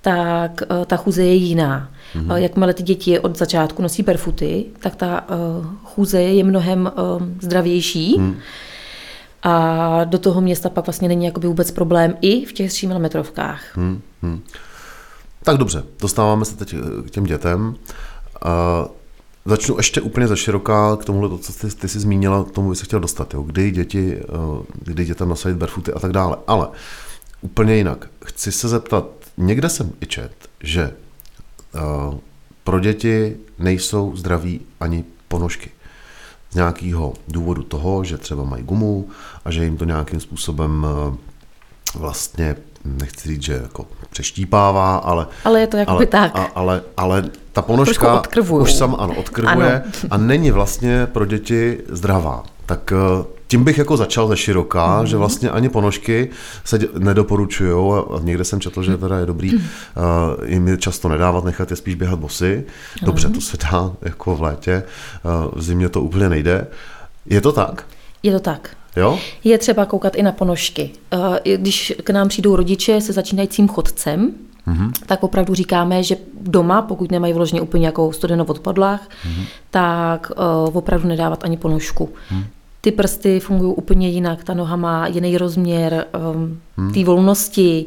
tak 0.00 0.62
ta 0.86 0.96
chůze 0.96 1.22
je 1.24 1.34
jiná. 1.34 1.90
Hmm. 2.14 2.30
Jakmile 2.30 2.74
ty 2.74 2.82
děti 2.82 3.18
od 3.18 3.38
začátku 3.38 3.82
nosí 3.82 4.02
barefooty, 4.02 4.64
tak 4.80 4.96
ta 4.96 5.24
chůze 5.84 6.22
je 6.22 6.44
mnohem 6.44 6.92
zdravější. 7.40 8.16
Hmm 8.18 8.36
a 9.42 10.04
do 10.04 10.18
toho 10.18 10.40
města 10.40 10.70
pak 10.70 10.86
vlastně 10.86 11.08
není 11.08 11.24
jakoby 11.24 11.48
vůbec 11.48 11.70
problém 11.70 12.14
i 12.20 12.44
v 12.44 12.52
těch 12.52 12.70
3 12.70 12.86
mm. 12.86 13.08
Hmm, 13.74 14.00
hmm. 14.22 14.42
Tak 15.42 15.56
dobře, 15.56 15.84
dostáváme 16.00 16.44
se 16.44 16.56
teď 16.56 16.74
eh, 16.74 17.02
k 17.02 17.10
těm 17.10 17.24
dětem. 17.24 17.74
Uh, 18.44 18.88
začnu 19.44 19.76
ještě 19.76 20.00
úplně 20.00 20.28
za 20.28 20.36
široká 20.36 20.96
k 20.96 21.04
tomuhle, 21.04 21.38
co 21.38 21.52
ty, 21.52 21.74
ty 21.74 21.88
jsi 21.88 22.00
zmínila, 22.00 22.44
k 22.44 22.50
tomu 22.50 22.70
by 22.70 22.76
se 22.76 22.84
chtěl 22.84 23.00
dostat, 23.00 23.34
jo? 23.34 23.42
kdy 23.42 23.70
děti, 23.70 24.16
uh, 24.16 24.64
kdy 24.84 25.04
dětem 25.04 25.28
nasadit 25.28 25.56
barefooty 25.56 25.92
a 25.92 25.98
tak 25.98 26.12
dále. 26.12 26.36
Ale 26.46 26.68
úplně 27.40 27.74
jinak, 27.74 28.08
chci 28.24 28.52
se 28.52 28.68
zeptat, 28.68 29.06
někde 29.36 29.68
jsem 29.68 29.92
i 30.00 30.06
čet, 30.06 30.32
že 30.60 30.92
uh, 31.74 32.14
pro 32.64 32.80
děti 32.80 33.36
nejsou 33.58 34.16
zdraví 34.16 34.60
ani 34.80 35.04
ponožky 35.28 35.70
z 36.52 36.54
nějakého 36.54 37.12
důvodu 37.28 37.62
toho, 37.62 38.04
že 38.04 38.18
třeba 38.18 38.44
mají 38.44 38.62
gumu 38.62 39.08
a 39.44 39.50
že 39.50 39.64
jim 39.64 39.76
to 39.76 39.84
nějakým 39.84 40.20
způsobem 40.20 40.86
eh, 40.86 41.16
vlastně 41.98 42.56
nechci 42.84 43.28
říct, 43.28 43.42
že 43.42 43.60
jako 43.62 43.86
přeštípává, 44.10 44.96
ale... 44.96 45.26
Ale 45.44 45.60
je 45.60 45.66
to 45.66 45.76
jako 45.76 45.90
ale, 45.90 46.06
tak. 46.06 46.32
A, 46.34 46.42
ale, 46.54 46.82
ale 46.96 47.24
ta 47.52 47.62
ponožka 47.62 48.22
už 48.50 48.74
sam 48.74 48.96
ano, 48.98 49.14
odkrvuje 49.14 49.82
ano. 49.82 49.92
a 50.10 50.16
není 50.16 50.50
vlastně 50.50 51.06
pro 51.06 51.26
děti 51.26 51.78
zdravá. 51.88 52.42
Tak 52.72 52.92
eh, 52.92 53.24
tím 53.46 53.64
bych 53.64 53.78
jako 53.78 53.96
začal 53.96 54.28
ze 54.28 54.36
široká, 54.36 55.02
mm-hmm. 55.02 55.06
že 55.06 55.16
vlastně 55.16 55.50
ani 55.50 55.68
ponožky 55.68 56.30
se 56.64 56.78
nedoporučují 56.98 57.92
a 58.10 58.20
někde 58.20 58.44
jsem 58.44 58.60
četl, 58.60 58.82
že 58.82 58.96
teda 58.96 59.18
je 59.18 59.26
dobrý 59.26 59.54
uh, 59.54 59.60
jim 60.44 60.68
je 60.68 60.76
často 60.76 61.08
nedávat, 61.08 61.44
nechat 61.44 61.70
je 61.70 61.76
spíš 61.76 61.94
běhat 61.94 62.18
bosy. 62.18 62.64
Dobře, 63.02 63.28
to 63.28 63.40
se 63.40 63.56
dá 63.56 63.92
jako 64.02 64.36
v 64.36 64.42
létě, 64.42 64.82
uh, 65.24 65.58
v 65.58 65.62
zimě 65.62 65.88
to 65.88 66.00
úplně 66.00 66.28
nejde. 66.28 66.66
Je 67.26 67.40
to 67.40 67.52
tak? 67.52 67.86
Je 68.22 68.32
to 68.32 68.40
tak. 68.40 68.76
Jo? 68.96 69.18
Je 69.44 69.58
třeba 69.58 69.84
koukat 69.84 70.16
i 70.16 70.22
na 70.22 70.32
ponožky. 70.32 70.90
Uh, 71.12 71.36
když 71.56 71.92
k 72.04 72.10
nám 72.10 72.28
přijdou 72.28 72.56
rodiče 72.56 73.00
se 73.00 73.12
začínajícím 73.12 73.68
chodcem, 73.68 74.32
Mm-hmm. 74.66 74.92
tak 75.06 75.22
opravdu 75.22 75.54
říkáme, 75.54 76.02
že 76.02 76.16
doma, 76.40 76.82
pokud 76.82 77.10
nemají 77.10 77.32
vložně 77.32 77.60
úplně 77.60 77.86
jako 77.86 78.12
studenou 78.12 78.44
v 78.44 78.60
podlách, 78.60 79.08
mm-hmm. 79.08 79.44
tak 79.70 80.32
uh, 80.66 80.76
opravdu 80.76 81.08
nedávat 81.08 81.44
ani 81.44 81.56
ponožku. 81.56 82.08
Mm 82.30 82.44
ty 82.84 82.92
prsty 82.92 83.40
fungují 83.40 83.74
úplně 83.74 84.08
jinak, 84.08 84.44
ta 84.44 84.54
noha 84.54 84.76
má 84.76 85.06
jiný 85.06 85.38
rozměr 85.38 86.06
um, 86.34 86.60
hmm. 86.76 86.92
té 86.92 87.04
volnosti, 87.04 87.86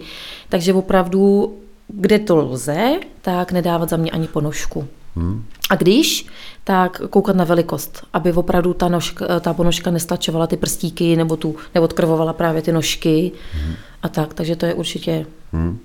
takže 0.49 0.73
opravdu, 0.73 1.53
kde 1.87 2.19
to 2.19 2.35
lze, 2.35 2.99
tak 3.21 3.51
nedávat 3.51 3.89
za 3.89 3.97
mě 3.97 4.11
ani 4.11 4.27
ponožku. 4.27 4.87
Hmm. 5.15 5.45
A 5.69 5.75
když, 5.75 6.27
tak 6.63 7.01
koukat 7.09 7.35
na 7.35 7.43
velikost, 7.43 8.03
aby 8.13 8.33
opravdu 8.33 8.73
ta, 8.73 8.87
nožka, 8.87 9.39
ta 9.39 9.53
ponožka 9.53 9.91
nestačovala 9.91 10.47
ty 10.47 10.57
prstíky 10.57 11.15
nebo 11.15 11.37
tu 11.37 11.55
neodkrvovala 11.75 12.33
právě 12.33 12.61
ty 12.61 12.71
nožky 12.71 13.31
hmm. 13.51 13.73
a 14.03 14.09
tak, 14.09 14.33
takže 14.33 14.55
to 14.55 14.65
je 14.65 14.73
určitě 14.73 15.25
hmm. 15.53 15.79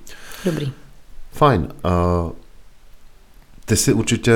dobrý. 0.44 0.72
Fajn. 1.32 1.68
Uh, 1.84 2.32
ty 3.70 3.76
si 3.76 3.92
určitě 3.92 4.32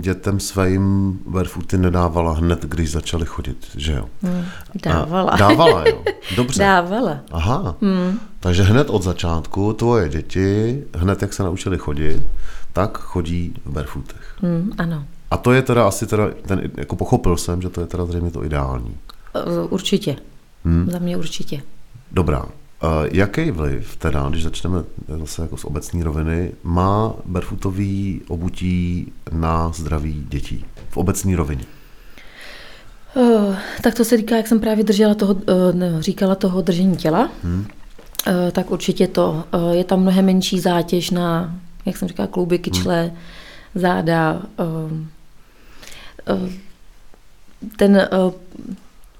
dětem 0.00 0.40
svým 0.40 1.18
barefooty 1.26 1.78
nedávala 1.78 2.32
hned, 2.32 2.64
když 2.64 2.90
začali 2.90 3.26
chodit, 3.26 3.66
že 3.76 3.92
jo? 3.92 4.08
Hmm, 4.22 4.44
dávala. 4.84 5.30
A, 5.30 5.36
dávala, 5.36 5.84
jo. 5.88 6.02
Dobře. 6.36 6.62
Dávala. 6.62 7.20
Aha. 7.30 7.76
Hmm. 7.82 8.20
Takže 8.40 8.62
hned 8.62 8.90
od 8.90 9.02
začátku 9.02 9.72
tvoje 9.72 10.08
děti, 10.08 10.82
hned 10.94 11.22
jak 11.22 11.32
se 11.32 11.42
naučili 11.42 11.78
chodit, 11.78 12.22
tak 12.72 12.98
chodí 12.98 13.54
v 13.64 13.72
barefootech. 13.72 14.34
Hmm, 14.40 14.72
ano. 14.78 15.04
A 15.30 15.36
to 15.36 15.52
je 15.52 15.62
teda 15.62 15.88
asi 15.88 16.06
teda, 16.06 16.24
ten, 16.46 16.70
jako 16.76 16.96
pochopil 16.96 17.36
jsem, 17.36 17.62
že 17.62 17.68
to 17.68 17.80
je 17.80 17.86
teda 17.86 18.06
zřejmě 18.06 18.30
to 18.30 18.44
ideální. 18.44 18.96
Určitě. 19.68 20.16
Hmm. 20.64 20.90
Za 20.90 20.98
mě 20.98 21.16
určitě. 21.16 21.62
Dobrá. 22.12 22.44
Jaký 23.12 23.50
vliv 23.50 23.96
teda, 23.96 24.28
když 24.28 24.42
začneme 24.42 24.82
zase 25.18 25.42
jako 25.42 25.56
z 25.56 25.64
obecní 25.64 26.02
roviny, 26.02 26.52
má 26.62 27.14
barefootový 27.24 28.22
obutí 28.28 29.12
na 29.32 29.72
zdraví 29.72 30.26
dětí 30.28 30.64
v 30.90 30.96
obecní 30.96 31.34
rovině? 31.34 31.64
Uh, 33.14 33.56
tak 33.82 33.94
to 33.94 34.04
se 34.04 34.16
říká, 34.16 34.36
jak 34.36 34.46
jsem 34.46 34.60
právě 34.60 34.84
držela 34.84 35.14
toho, 35.14 35.34
uh, 35.34 36.00
říkala 36.00 36.34
toho 36.34 36.62
držení 36.62 36.96
těla, 36.96 37.30
hmm. 37.44 37.66
uh, 38.26 38.50
tak 38.52 38.70
určitě 38.70 39.06
to. 39.06 39.44
Je 39.70 39.84
tam 39.84 40.00
mnohem 40.00 40.26
menší 40.26 40.60
zátěž 40.60 41.10
na, 41.10 41.54
jak 41.86 41.96
jsem 41.96 42.08
říkala, 42.08 42.26
klouby, 42.26 42.58
kyčle, 42.58 43.02
hmm. 43.02 43.16
záda. 43.74 44.42
Ten 47.76 48.08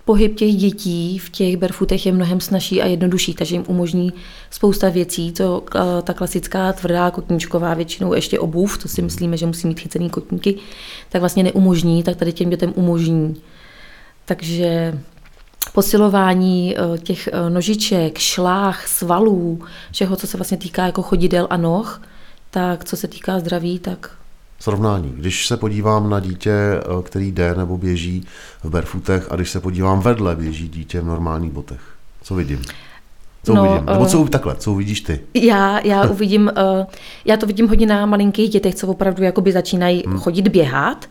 pohyb 0.08 0.34
těch 0.34 0.56
dětí 0.56 1.18
v 1.18 1.30
těch 1.30 1.56
barefootech 1.56 2.06
je 2.06 2.12
mnohem 2.12 2.40
snažší 2.40 2.82
a 2.82 2.86
jednodušší, 2.86 3.34
takže 3.34 3.54
jim 3.54 3.64
umožní 3.68 4.12
spousta 4.50 4.88
věcí, 4.88 5.32
to 5.32 5.64
eh, 5.76 6.02
ta 6.02 6.14
klasická 6.14 6.72
tvrdá 6.72 7.10
kotníčková, 7.10 7.74
většinou 7.74 8.14
ještě 8.14 8.38
obuv, 8.38 8.78
to 8.78 8.88
si 8.88 9.02
myslíme, 9.02 9.36
že 9.36 9.46
musí 9.46 9.66
mít 9.66 9.80
chycený 9.80 10.10
kotníky, 10.10 10.58
tak 11.08 11.22
vlastně 11.22 11.42
neumožní, 11.42 12.02
tak 12.02 12.16
tady 12.16 12.32
těm 12.32 12.50
dětem 12.50 12.72
umožní. 12.76 13.36
Takže 14.24 14.98
posilování 15.74 16.76
eh, 16.76 16.98
těch 16.98 17.28
eh, 17.32 17.50
nožiček, 17.50 18.18
šlách, 18.18 18.86
svalů, 18.86 19.60
všeho, 19.92 20.16
co 20.16 20.26
se 20.26 20.36
vlastně 20.36 20.56
týká 20.56 20.86
jako 20.86 21.02
chodidel 21.02 21.46
a 21.50 21.56
noh, 21.56 22.02
tak 22.50 22.84
co 22.84 22.96
se 22.96 23.08
týká 23.08 23.40
zdraví, 23.40 23.78
tak 23.78 24.10
srovnání. 24.58 25.12
Když 25.16 25.46
se 25.46 25.56
podívám 25.56 26.10
na 26.10 26.20
dítě, 26.20 26.52
eh, 26.52 27.02
který 27.02 27.32
jde 27.32 27.54
nebo 27.54 27.78
běží 27.78 28.24
v 28.64 28.70
barefootech 28.70 29.26
a 29.30 29.36
když 29.36 29.50
se 29.50 29.60
podívám 29.60 30.00
vedle, 30.00 30.36
běží 30.36 30.68
dítě 30.68 31.00
v 31.00 31.06
normálních 31.06 31.52
botech. 31.52 31.80
Co 32.22 32.34
vidím? 32.34 32.62
Co 33.42 33.54
no, 33.54 33.64
uvidím? 33.64 33.86
Nebo 33.86 34.06
co 34.06 34.20
uh, 34.20 34.28
takhle, 34.28 34.56
co 34.56 34.72
uvidíš 34.72 35.00
ty? 35.00 35.20
Já, 35.34 35.86
já 35.86 36.02
uvidím, 36.10 36.50
uh, 36.56 36.86
já 37.24 37.36
to 37.36 37.46
vidím 37.46 37.68
hodně 37.68 37.86
na 37.86 38.06
malinkých 38.06 38.50
dětech, 38.50 38.74
co 38.74 38.86
opravdu 38.86 39.24
jakoby 39.24 39.52
začínají 39.52 40.02
hmm. 40.06 40.18
chodit 40.18 40.48
běhat, 40.48 41.06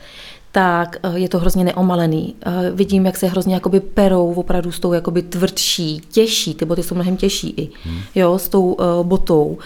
tak 0.52 0.96
je 1.14 1.30
to 1.30 1.40
hrozně 1.40 1.64
neomalený. 1.64 2.36
Vidím, 2.74 3.06
jak 3.06 3.18
se 3.18 3.28
hrozně 3.28 3.54
jakoby 3.54 3.80
perou 3.80 4.34
opravdu 4.34 4.72
s 4.72 4.80
tou 4.80 4.94
jakoby 4.94 5.22
tvrdší, 5.22 6.02
těžší, 6.12 6.54
ty 6.54 6.66
boty 6.66 6.84
jsou 6.84 6.96
mnohem 6.96 7.18
těžší 7.18 7.50
i, 7.58 7.70
hmm. 7.84 8.00
jo, 8.16 8.40
s 8.40 8.50
tou 8.50 8.78
botou. 9.04 9.46
Uh, 9.46 9.64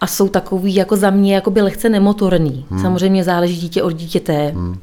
a 0.00 0.06
jsou 0.06 0.28
takový 0.28 0.74
jako 0.74 0.96
za 0.96 1.10
mě 1.10 1.34
jakoby 1.34 1.62
lehce 1.62 1.88
nemotorný. 1.88 2.66
Hmm. 2.70 2.82
Samozřejmě 2.82 3.24
záleží 3.24 3.56
dítě 3.56 3.82
od 3.82 3.90
dítěte, 3.90 4.52
hmm. 4.54 4.78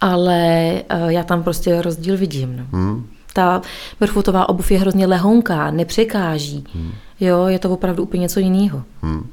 ale 0.00 0.72
uh, 0.94 1.08
já 1.08 1.22
tam 1.22 1.42
prostě 1.42 1.82
rozdíl 1.82 2.16
vidím. 2.16 2.56
No. 2.56 2.78
Hmm. 2.78 3.06
Ta 3.32 3.62
barefootová 4.00 4.48
obuv 4.48 4.70
je 4.70 4.78
hrozně 4.78 5.06
lehonká, 5.06 5.70
nepřekáží. 5.70 6.64
Hmm. 6.74 6.92
Jo, 7.20 7.46
je 7.46 7.58
to 7.58 7.70
opravdu 7.70 8.02
úplně 8.02 8.20
něco 8.20 8.40
jiného. 8.40 8.82
Hmm. 9.02 9.30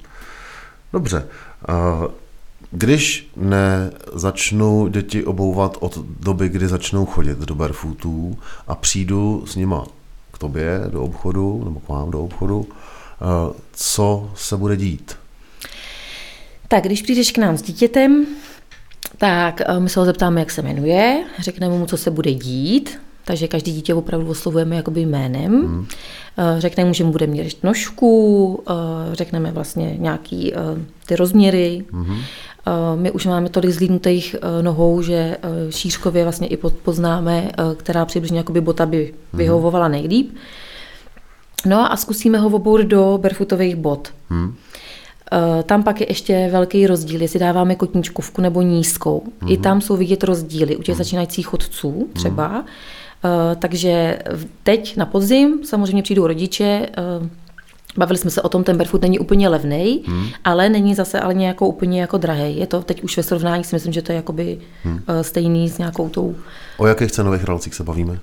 Dobře. 0.93 1.27
Uh, 1.69 2.05
když 2.71 3.31
nezačnu 3.35 4.87
děti 4.87 5.25
obouvat 5.25 5.77
od 5.79 5.97
doby, 6.19 6.49
kdy 6.49 6.67
začnou 6.67 7.05
chodit 7.05 7.39
do 7.39 7.55
barefootů 7.55 8.37
a 8.67 8.75
přijdu 8.75 9.43
s 9.47 9.55
nima 9.55 9.83
k 10.31 10.37
tobě 10.37 10.81
do 10.91 11.03
obchodu 11.03 11.61
nebo 11.65 11.79
k 11.79 11.89
vám 11.89 12.11
do 12.11 12.23
obchodu, 12.23 12.67
Eh, 13.21 13.53
co 13.71 14.29
se 14.35 14.57
bude 14.57 14.77
dít? 14.77 15.17
Tak, 16.71 16.83
když 16.83 17.01
přijdeš 17.01 17.31
k 17.31 17.37
nám 17.37 17.57
s 17.57 17.61
dítětem, 17.61 18.25
tak 19.17 19.61
eh, 19.61 19.79
my 19.79 19.89
se 19.89 19.99
ho 19.99 20.05
zeptáme, 20.05 20.39
jak 20.39 20.51
se 20.51 20.61
jmenuje, 20.61 21.23
řekneme 21.39 21.77
mu, 21.77 21.85
co 21.85 21.97
se 21.97 22.11
bude 22.11 22.33
dít, 22.33 22.99
takže 23.25 23.47
každý 23.47 23.71
dítě 23.71 23.93
opravdu 23.93 24.29
oslovujeme 24.29 24.75
jakoby 24.75 25.01
jménem. 25.01 25.51
Hmm. 25.51 25.85
Eh, 26.37 26.61
řekneme 26.61 26.87
mu, 26.87 26.93
že 26.93 27.03
mu 27.03 27.11
bude 27.11 27.27
měřit 27.27 27.63
nožku, 27.63 28.63
řekneme 29.13 29.51
vlastně 29.51 29.95
nějaký 29.97 30.53
ty 31.05 31.15
rozměry. 31.15 31.85
Hmm. 31.91 32.17
My 32.95 33.11
už 33.11 33.25
máme 33.25 33.49
tolik 33.49 33.71
zlídnutých 33.71 34.35
nohou, 34.61 35.01
že 35.01 35.37
šířkově 35.69 36.23
vlastně 36.23 36.47
i 36.47 36.57
poznáme, 36.57 37.51
která 37.77 38.05
přibližně 38.05 38.37
jakoby 38.37 38.61
bota 38.61 38.85
by 38.85 38.97
hmm. 38.97 39.37
vyhovovala 39.39 39.87
nejlíp. 39.87 40.35
No 41.65 41.91
a 41.91 41.97
zkusíme 41.97 42.37
ho 42.37 42.49
obout 42.49 42.81
do 42.81 43.19
barefootových 43.21 43.75
bot. 43.75 44.13
Hmm. 44.29 44.55
Eh, 45.31 45.63
tam 45.63 45.83
pak 45.83 46.01
je 46.01 46.09
ještě 46.09 46.49
velký 46.51 46.87
rozdíl, 46.87 47.21
jestli 47.21 47.39
dáváme 47.39 47.75
kotníčkovku 47.75 48.41
nebo 48.41 48.61
nízkou. 48.61 49.23
Hmm. 49.39 49.51
I 49.51 49.57
tam 49.57 49.81
jsou 49.81 49.97
vidět 49.97 50.23
rozdíly 50.23 50.75
u 50.75 50.81
těch 50.81 50.95
hmm. 50.95 51.03
začínajících 51.03 51.47
chodců 51.47 51.91
hmm. 51.91 52.13
třeba. 52.13 52.47
Hmm. 52.47 52.65
Takže 53.59 54.19
teď 54.63 54.97
na 54.97 55.05
podzim 55.05 55.59
samozřejmě 55.63 56.03
přijdou 56.03 56.27
rodiče, 56.27 56.89
eh, 56.97 57.29
Bavili 57.97 58.17
jsme 58.17 58.31
se 58.31 58.41
o 58.41 58.49
tom, 58.49 58.63
ten 58.63 58.77
barefoot 58.77 59.01
není 59.01 59.19
úplně 59.19 59.49
levný, 59.49 60.03
hmm. 60.07 60.27
ale 60.43 60.69
není 60.69 60.95
zase 60.95 61.19
ale 61.19 61.33
nějakou 61.33 61.67
úplně 61.67 62.01
jako 62.01 62.17
drahý. 62.17 62.57
Je 62.57 62.67
to 62.67 62.81
teď 62.81 63.03
už 63.03 63.17
ve 63.17 63.23
srovnání 63.23 63.63
si 63.63 63.75
myslím, 63.75 63.93
že 63.93 64.01
to 64.01 64.11
je 64.11 64.15
jakoby 64.15 64.59
hmm. 64.83 64.99
stejný 65.21 65.69
s 65.69 65.77
nějakou 65.77 66.09
tou... 66.09 66.35
O 66.77 66.87
jakých 66.87 67.11
cenových 67.11 67.43
relacích 67.43 67.75
se 67.75 67.83
bavíme? 67.83 68.19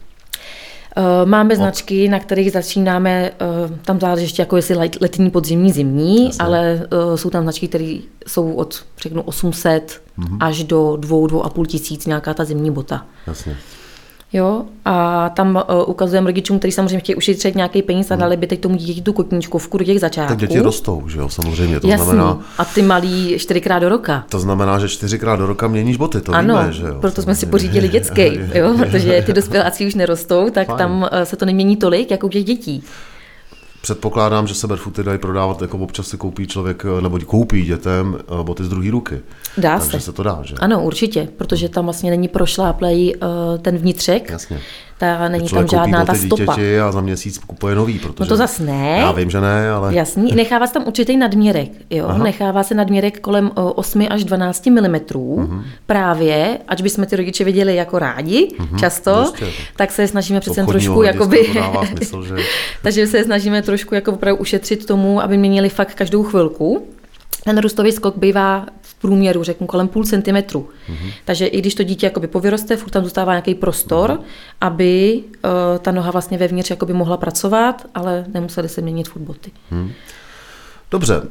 Eh, 0.99 1.27
máme 1.27 1.57
značky, 1.57 2.09
na 2.09 2.19
kterých 2.19 2.53
začínáme, 2.53 3.31
eh, 3.31 3.35
tam 3.85 4.01
záleží 4.01 4.25
ještě 4.25 4.43
jako 4.43 4.57
jestli 4.57 4.77
letní, 5.01 5.31
podzimní, 5.31 5.73
zimní, 5.73 6.25
Jasně. 6.25 6.45
ale 6.45 6.87
eh, 7.13 7.17
jsou 7.17 7.31
tam 7.31 7.43
značky, 7.43 7.69
které 7.69 7.99
jsou 8.27 8.53
od 8.53 8.85
řeknu 9.03 9.23
800 9.23 10.03
mm-hmm. 10.19 10.37
až 10.41 10.65
do 10.65 10.97
2, 10.97 11.17
2,5 11.17 11.67
tisíc 11.67 12.07
nějaká 12.07 12.35
ta 12.35 12.45
zimní 12.45 12.71
bota. 12.71 13.07
Jasně. 13.27 13.57
Jo, 14.33 14.65
a 14.85 15.29
tam 15.29 15.65
uh, 15.69 15.91
ukazujeme 15.91 16.27
rodičům, 16.27 16.59
kteří 16.59 16.73
samozřejmě 16.73 16.99
chtějí 16.99 17.17
ušetřit 17.17 17.55
nějaký 17.55 17.83
peníz 17.83 18.11
a 18.11 18.15
hmm. 18.15 18.21
dali 18.21 18.37
by 18.37 18.47
teď 18.47 18.61
tomu 18.61 18.77
dítěti 18.77 19.03
tu 19.03 19.13
kotníčkovku 19.13 19.79
do 19.79 19.85
těch 19.85 20.01
začátků. 20.01 20.35
Ty 20.37 20.47
děti 20.47 20.61
rostou, 20.61 21.09
že 21.09 21.19
jo, 21.19 21.29
samozřejmě. 21.29 21.81
To 21.81 21.89
Jasný. 21.89 22.05
znamená, 22.05 22.41
a 22.59 22.65
ty 22.65 22.83
malí 22.83 23.35
čtyřikrát 23.39 23.79
do 23.79 23.89
roka. 23.89 24.25
To 24.29 24.39
znamená, 24.39 24.79
že 24.79 24.89
čtyřikrát 24.89 25.37
do 25.37 25.47
roka 25.47 25.69
měníš 25.69 25.97
boty, 25.97 26.21
to 26.21 26.33
ano, 26.33 26.59
víme, 26.59 26.73
že 26.73 26.87
jo. 26.87 26.99
proto 27.01 27.23
jsme 27.23 27.35
si 27.35 27.47
pořídili 27.47 27.89
dětský, 27.89 28.23
jo, 28.55 28.75
protože 28.79 29.23
ty 29.27 29.33
dospěláci 29.33 29.87
už 29.87 29.95
nerostou, 29.95 30.51
tak 30.51 30.67
Fajn. 30.67 30.79
tam 30.79 31.03
uh, 31.03 31.09
se 31.25 31.37
to 31.37 31.47
nemění 31.47 31.77
tolik, 31.77 32.11
jako 32.11 32.27
u 32.27 32.31
těch 32.31 32.45
dětí. 32.45 32.85
Předpokládám, 33.87 34.47
že 34.47 34.55
se 34.55 34.67
barefooty 34.67 35.03
dají 35.03 35.19
prodávat, 35.19 35.63
jako 35.63 35.79
občas 35.79 36.09
si 36.09 36.17
koupí 36.17 36.47
člověk, 36.47 36.85
nebo 37.01 37.19
koupí 37.19 37.65
dětem 37.65 38.19
eh, 38.21 38.43
boty 38.43 38.65
z 38.65 38.69
druhé 38.69 38.91
ruky. 38.91 39.21
Dá 39.59 39.79
Takže 39.79 39.91
se. 39.91 40.01
se 40.01 40.13
to 40.13 40.23
dá, 40.23 40.39
že? 40.43 40.55
Ano, 40.59 40.83
určitě, 40.83 41.29
protože 41.37 41.69
tam 41.69 41.85
vlastně 41.85 42.11
není 42.11 42.29
prošláplej 42.29 43.15
uh, 43.15 43.59
ten 43.59 43.77
vnitřek. 43.79 44.31
Jasně. 44.31 44.61
Ta, 44.99 45.29
není 45.29 45.49
tam 45.49 45.69
žádná 45.69 46.05
ta 46.05 46.15
stopa. 46.15 46.57
a 46.87 46.93
za 46.93 47.01
měsíc 47.01 47.39
kupuje 47.39 47.75
nový, 47.75 47.99
protože... 47.99 48.17
No 48.21 48.27
to 48.27 48.37
zas 48.37 48.59
ne. 48.59 48.97
Já 48.99 49.13
vím, 49.13 49.31
že 49.31 49.41
ne, 49.41 49.71
ale... 49.71 49.95
Jasný, 49.95 50.33
nechává 50.35 50.67
se 50.67 50.73
tam 50.73 50.87
určitý 50.87 51.17
nadměrek, 51.17 51.69
jo. 51.91 52.07
Aha. 52.09 52.25
Nechává 52.25 52.63
se 52.63 52.75
nadměrek 52.75 53.21
kolem 53.21 53.51
8 53.55 54.07
až 54.11 54.25
12 54.25 54.67
mm, 54.67 54.77
uh-huh. 54.77 55.65
právě, 55.87 56.59
ať 56.69 56.83
bychom 56.83 57.07
ty 57.07 57.17
rodiče 57.17 57.45
viděli 57.45 57.77
jako 57.77 57.99
rádi, 57.99 58.49
uh-huh. 58.59 58.79
často, 58.79 59.21
Ještě. 59.21 59.63
tak 59.77 59.93
se 59.93 60.09
snažíme 60.09 60.41
přece 60.41 60.67
trošku, 60.67 61.03
jakoby... 61.03 61.49
smysl, 61.97 62.23
že... 62.23 62.35
Takže 62.83 63.07
se 63.07 63.25
snažíme 63.25 63.63
trošku 63.63 63.95
jako 63.95 64.13
opravdu 64.13 64.41
ušetřit 64.41 64.87
tomu, 64.87 65.23
aby 65.23 65.37
měnili 65.37 65.69
fakt 65.69 65.95
každou 65.95 66.23
chvilku. 66.23 66.87
Ten 67.45 67.59
růstový 67.59 67.93
skok 67.93 68.17
bývá 68.17 68.67
průměru, 69.01 69.43
řeknu, 69.43 69.67
kolem 69.67 69.89
půl 69.89 70.05
centimetru. 70.05 70.69
Mm-hmm. 70.89 71.11
Takže 71.25 71.47
i 71.47 71.59
když 71.59 71.75
to 71.75 71.83
dítě 71.83 72.07
jakoby 72.07 72.27
povyroste, 72.27 72.77
furt 72.77 72.91
tam 72.91 73.05
zůstává 73.05 73.33
nějaký 73.33 73.55
prostor, 73.55 74.11
mm-hmm. 74.11 74.23
aby 74.61 75.23
uh, 75.45 75.51
ta 75.79 75.93
noha 75.93 76.11
vlastně 76.11 76.39
vevnitř 76.39 76.71
jakoby 76.71 76.93
mohla 76.93 77.17
pracovat, 77.17 77.87
ale 77.95 78.25
nemuseli 78.35 78.69
se 78.69 78.81
měnit 78.81 79.09
furt 79.09 79.23
boty. 79.23 79.51
Mm. 79.71 79.91
Dobře, 80.91 81.21
uh, 81.21 81.27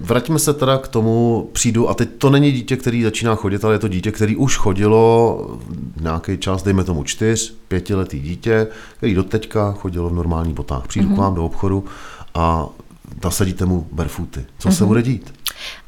vraťme 0.00 0.38
se 0.38 0.54
teda 0.54 0.78
k 0.78 0.88
tomu 0.88 1.48
přijdu, 1.52 1.88
a 1.88 1.94
teď 1.94 2.08
to 2.18 2.30
není 2.30 2.52
dítě, 2.52 2.76
který 2.76 3.02
začíná 3.02 3.34
chodit, 3.34 3.64
ale 3.64 3.74
je 3.74 3.78
to 3.78 3.88
dítě, 3.88 4.12
který 4.12 4.36
už 4.36 4.56
chodilo 4.56 5.40
nějaký 6.00 6.38
čas, 6.38 6.62
dejme 6.62 6.84
tomu 6.84 7.04
čtyř, 7.04 7.54
pětiletý 7.68 8.20
dítě, 8.20 8.66
který 8.96 9.14
doteďka 9.14 9.72
chodilo 9.72 10.08
v 10.08 10.14
normálních 10.14 10.54
botách. 10.54 10.88
Přijdu 10.88 11.08
mm-hmm. 11.08 11.14
k 11.14 11.18
vám 11.18 11.34
do 11.34 11.44
obchodu 11.44 11.84
a 12.34 12.68
nasadíte 13.24 13.66
mu 13.66 13.86
barefooty. 13.92 14.44
Co 14.58 14.68
mm-hmm. 14.68 14.72
se 14.72 14.84
mhm. 14.84 14.88
bude 14.88 15.02
dít? 15.02 15.34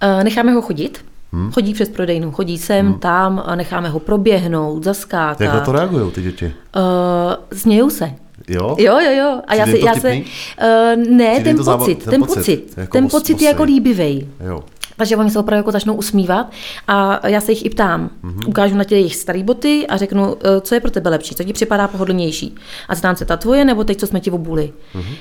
Uh, 0.02 0.24
necháme 0.24 0.52
ho 0.52 0.62
chodit. 0.62 1.04
Hmm? 1.32 1.52
Chodí 1.52 1.74
přes 1.74 1.88
prodejnu, 1.88 2.32
chodí 2.32 2.58
sem, 2.58 2.86
hmm. 2.86 2.98
tam, 2.98 3.42
a 3.46 3.54
necháme 3.54 3.88
ho 3.88 4.00
proběhnout, 4.00 4.84
zaskákat. 4.84 5.40
Jak 5.40 5.54
na 5.54 5.60
to 5.60 5.72
reagují 5.72 6.12
ty 6.12 6.22
děti? 6.22 6.52
Uh, 6.76 7.58
smějou 7.58 7.90
se. 7.90 8.12
Jo? 8.48 8.76
Jo, 8.78 8.98
jo, 9.00 9.12
jo. 9.12 9.40
A 9.46 9.54
já 9.54 9.66
se, 9.66 9.78
já 9.78 9.94
se, 9.94 10.16
uh, 10.16 11.16
ne, 11.16 11.40
ten 11.40 11.56
pocit, 11.56 11.64
zábal, 11.64 11.86
ten, 11.86 11.96
ten 11.96 12.20
pocit, 12.20 12.34
pocit, 12.34 12.74
jako 12.76 12.92
ten 12.92 13.08
pocit 13.08 13.42
je 13.42 13.48
jako 13.48 13.62
líbivý. 13.62 14.28
Jo. 14.46 14.64
Takže 14.96 15.16
oni 15.16 15.30
se 15.30 15.38
opravdu 15.38 15.58
jako 15.58 15.70
začnou 15.70 15.94
usmívat 15.94 16.52
a 16.88 17.28
já 17.28 17.40
se 17.40 17.52
jich 17.52 17.64
i 17.64 17.70
ptám. 17.70 18.10
Mm-hmm. 18.24 18.48
Ukážu 18.48 18.76
na 18.76 18.84
těch 18.84 18.98
jejich 18.98 19.16
staré 19.16 19.42
boty 19.42 19.86
a 19.86 19.96
řeknu, 19.96 20.36
co 20.60 20.74
je 20.74 20.80
pro 20.80 20.90
tebe 20.90 21.10
lepší, 21.10 21.34
co 21.34 21.44
ti 21.44 21.52
připadá 21.52 21.88
pohodlnější. 21.88 22.54
A 22.88 22.94
ztám 22.94 23.16
se 23.16 23.24
ta 23.24 23.36
tvoje, 23.36 23.64
nebo 23.64 23.84
teď, 23.84 23.98
co 23.98 24.06
jsme 24.06 24.20
ti 24.20 24.30
obuli. 24.30 24.72
Mm-hmm. 24.94 25.14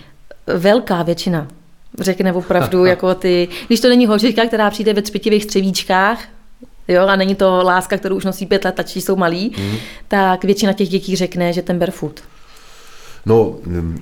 Velká 0.58 1.04
většina 1.04 1.48
řekne 2.00 2.34
opravdu, 2.34 2.86
jako 2.94 3.16
ty, 3.16 3.48
když 3.68 3.80
to 3.80 3.90
není 3.90 4.06
holčička, 4.06 4.46
která 4.46 4.70
přijde 4.70 4.94
ve 4.94 5.02
třpitivých 5.02 5.44
střevíčkách, 5.44 6.24
jo, 6.88 7.08
a 7.08 7.16
není 7.16 7.36
to 7.36 7.64
láska, 7.64 7.98
kterou 7.98 8.16
už 8.16 8.26
nosí 8.26 8.46
pět 8.46 8.66
let, 8.66 8.76
tačí 8.76 9.02
jsou 9.02 9.16
malí, 9.16 9.56
mm. 9.58 9.78
tak 10.08 10.44
většina 10.44 10.74
těch 10.74 10.90
dětí 10.90 11.16
řekne, 11.16 11.54
že 11.54 11.62
ten 11.62 11.80
barefoot. 11.80 12.22
No, 13.26 13.56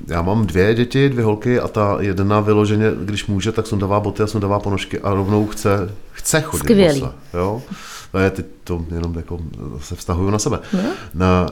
já 0.08 0.22
mám 0.22 0.46
dvě 0.46 0.74
děti, 0.74 1.10
dvě 1.10 1.26
holky 1.26 1.60
a 1.60 1.68
ta 1.68 1.98
jedna 2.00 2.40
vyloženě, 2.40 2.86
když 3.04 3.28
může, 3.28 3.52
tak 3.52 3.68
sundává 3.68 4.00
boty 4.00 4.24
a 4.24 4.28
sundává 4.28 4.60
ponožky 4.60 5.00
a 5.00 5.14
rovnou 5.14 5.48
chce, 5.48 5.94
chce 6.12 6.42
chodit 6.42 6.64
Skvělý. 6.64 7.00
Bose, 7.00 7.14
jo? 7.34 7.62
No 8.14 8.20
je 8.20 8.30
teď 8.30 8.46
to 8.64 8.86
jenom 8.96 9.16
jako 9.16 9.40
se 9.80 9.96
vztahuju 9.96 10.30
na 10.30 10.40
sebe. 10.40 10.60
No. 10.74 10.80
Na, 11.14 11.48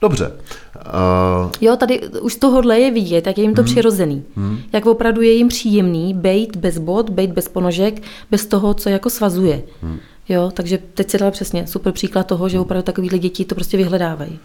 Dobře. 0.00 0.32
Uh... 0.76 1.50
Jo, 1.60 1.76
tady 1.76 2.08
už 2.08 2.32
z 2.32 2.36
tohohle 2.36 2.80
je 2.80 2.90
vidět, 2.90 3.26
jak 3.26 3.38
je 3.38 3.44
jim 3.44 3.54
to 3.54 3.62
hmm. 3.62 3.72
přirozený. 3.72 4.24
Hmm. 4.36 4.58
Jak 4.72 4.86
opravdu 4.86 5.22
je 5.22 5.32
jim 5.32 5.48
příjemný 5.48 6.14
bejt 6.14 6.56
bez 6.56 6.78
bod, 6.78 7.10
bejt 7.10 7.30
bez 7.30 7.48
ponožek, 7.48 8.02
bez 8.30 8.46
toho, 8.46 8.74
co 8.74 8.88
jako 8.88 9.10
svazuje. 9.10 9.62
Hmm. 9.82 9.98
Jo, 10.28 10.50
takže 10.54 10.78
teď 10.94 11.10
se 11.10 11.18
dala 11.18 11.30
přesně 11.30 11.66
super 11.66 11.92
příklad 11.92 12.26
toho, 12.26 12.48
že 12.48 12.60
opravdu 12.60 12.82
takovýhle 12.82 13.18
děti 13.18 13.44
to 13.44 13.54
prostě 13.54 13.76
vyhledávají. 13.76 14.38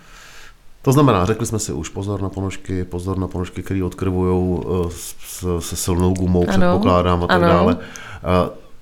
To 0.82 0.92
znamená, 0.92 1.26
řekli 1.26 1.46
jsme 1.46 1.60
si 1.60 1.74
už 1.74 1.90
pozor 1.90 2.22
na 2.22 2.30
ponožky, 2.30 2.84
pozor 2.84 3.18
na 3.18 3.28
ponožky, 3.28 3.64
které 3.64 3.84
odkrvují 3.84 4.60
uh, 4.60 4.90
se 5.60 5.76
silnou 5.76 6.14
gumou, 6.14 6.46
ano, 6.50 6.68
předpokládám 6.68 7.24
a 7.24 7.28
tak 7.28 7.42
ano. 7.44 7.48
dále. 7.48 7.76
Uh, 7.76 7.82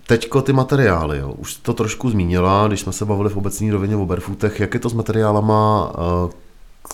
Teďko 0.07 0.41
ty 0.41 0.53
materiály, 0.53 1.17
jo. 1.17 1.33
už 1.38 1.53
to 1.53 1.73
trošku 1.73 2.09
zmínila, 2.09 2.67
když 2.67 2.79
jsme 2.79 2.91
se 2.91 3.05
bavili 3.05 3.29
v 3.29 3.38
obecní 3.38 3.71
rovině 3.71 3.95
o 3.95 4.05
barefootech, 4.05 4.59
jak 4.59 4.73
je 4.73 4.79
to 4.79 4.89
s 4.89 4.93
materiálama, 4.93 5.91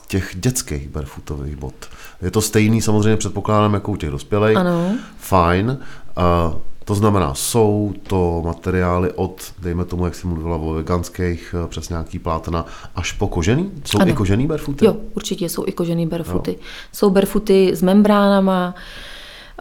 těch 0.07 0.31
dětských 0.35 0.89
barefootových 0.89 1.55
bot. 1.55 1.73
Je 2.21 2.31
to 2.31 2.41
stejný 2.41 2.81
samozřejmě 2.81 3.17
předpokládám 3.17 3.73
jako 3.73 3.91
u 3.91 3.95
těch 3.95 4.09
dospělých. 4.09 4.57
Ano. 4.57 4.91
Fajn. 5.17 5.79
A 6.15 6.53
to 6.85 6.95
znamená, 6.95 7.33
jsou 7.33 7.93
to 8.03 8.41
materiály 8.45 9.11
od, 9.11 9.53
dejme 9.59 9.85
tomu, 9.85 10.05
jak 10.05 10.15
jsi 10.15 10.27
mluvila 10.27 10.55
o 10.55 10.73
veganských, 10.73 11.55
eh, 11.63 11.67
přes 11.67 11.89
nějaký 11.89 12.19
plátna, 12.19 12.65
až 12.95 13.11
po 13.11 13.27
kožený? 13.27 13.71
Jsou 13.85 13.99
ano. 13.99 14.11
i 14.11 14.13
kožený 14.13 14.47
barefooty? 14.47 14.85
Jo, 14.85 14.95
určitě 15.15 15.49
jsou 15.49 15.63
i 15.67 15.71
kožený 15.71 16.07
barefooty. 16.07 16.51
Jo. 16.51 16.57
Jsou 16.93 17.09
barefooty 17.09 17.71
s 17.75 17.81
membránama, 17.81 18.75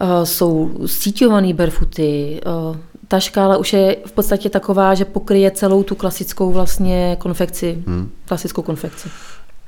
uh, 0.01 0.23
jsou 0.23 0.71
síťovaný 0.85 1.53
barefooty, 1.53 2.41
uh, 2.69 2.77
ta 3.07 3.19
škála 3.19 3.57
už 3.57 3.73
je 3.73 3.97
v 4.05 4.11
podstatě 4.11 4.49
taková, 4.49 4.95
že 4.95 5.05
pokryje 5.05 5.51
celou 5.51 5.83
tu 5.83 5.95
klasickou 5.95 6.51
vlastně 6.51 7.17
konfekci, 7.19 7.83
hmm. 7.87 8.11
klasickou 8.25 8.61
konfekci. 8.61 9.09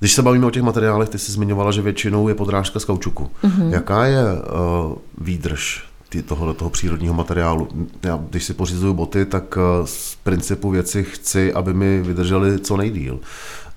Když 0.02 0.14
se 0.14 0.22
bavíme 0.22 0.46
o 0.46 0.52
těch 0.52 0.64
materiálech, 0.64 1.10
ty 1.10 1.20
jsi 1.20 1.32
zmiňovala, 1.32 1.72
že 1.72 1.82
většinou 1.82 2.28
je 2.28 2.36
podrážka 2.36 2.80
z 2.80 2.86
kaučuku. 2.86 3.30
Mm-hmm. 3.44 3.70
Jaká 3.70 4.06
je 4.06 4.24
uh, 4.24 4.96
výdrž 5.18 5.84
tohoto 6.26 6.54
toho 6.54 6.70
přírodního 6.70 7.14
materiálu? 7.14 7.68
Já, 8.04 8.20
když 8.30 8.44
si 8.44 8.54
pořizuju 8.54 8.94
boty, 8.94 9.26
tak 9.26 9.58
uh, 9.58 9.86
z 9.86 10.16
principu 10.24 10.70
věci 10.70 11.04
chci, 11.04 11.54
aby 11.54 11.74
mi 11.74 12.02
vydržely 12.02 12.60
co 12.60 12.78
nejdíl. 12.78 13.20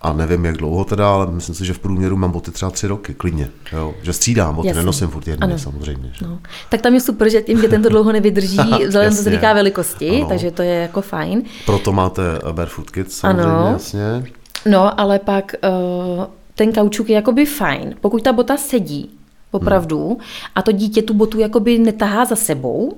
A 0.00 0.12
nevím, 0.12 0.44
jak 0.44 0.56
dlouho 0.56 0.84
teda, 0.84 1.12
ale 1.12 1.26
myslím 1.30 1.54
si, 1.54 1.64
že 1.64 1.72
v 1.72 1.78
průměru 1.78 2.16
mám 2.16 2.30
boty 2.30 2.50
třeba 2.50 2.70
tři 2.70 2.86
roky, 2.86 3.14
klidně. 3.14 3.48
Jo? 3.72 3.94
Že 4.02 4.12
střídám 4.12 4.54
boty, 4.54 4.68
Jasně. 4.68 4.80
nenosím 4.80 5.08
furt 5.08 5.28
jedny, 5.28 5.44
ano. 5.44 5.58
samozřejmě. 5.58 6.10
Že? 6.12 6.26
No. 6.26 6.38
Tak 6.68 6.80
tam 6.80 6.94
je 6.94 7.00
super, 7.00 7.30
že 7.30 7.42
tím, 7.42 7.60
že 7.60 7.68
tento 7.68 7.88
dlouho 7.88 8.12
nevydrží, 8.12 8.58
vzhledem 8.88 9.16
to 9.16 9.22
se 9.22 9.30
týká 9.30 9.52
velikosti, 9.52 10.10
ano. 10.10 10.28
takže 10.28 10.50
to 10.50 10.62
je 10.62 10.74
jako 10.74 11.02
fajn. 11.02 11.42
Proto 11.66 11.92
máte 11.92 12.22
Barefoot 12.52 12.90
Kids, 12.90 13.16
samozřejmě, 13.16 13.50
ano. 13.50 13.70
jasně. 13.72 14.24
No, 14.66 15.00
ale 15.00 15.18
pak 15.18 15.54
uh, 15.64 16.24
ten 16.54 16.72
kaučuk 16.72 17.08
je 17.08 17.14
jakoby 17.14 17.46
fajn, 17.46 17.94
pokud 18.00 18.22
ta 18.22 18.32
bota 18.32 18.56
sedí, 18.56 19.10
opravdu, 19.50 20.08
hmm. 20.08 20.16
a 20.54 20.62
to 20.62 20.72
dítě 20.72 21.02
tu 21.02 21.14
botu 21.14 21.38
jakoby 21.38 21.78
netahá 21.78 22.24
za 22.24 22.36
sebou, 22.36 22.96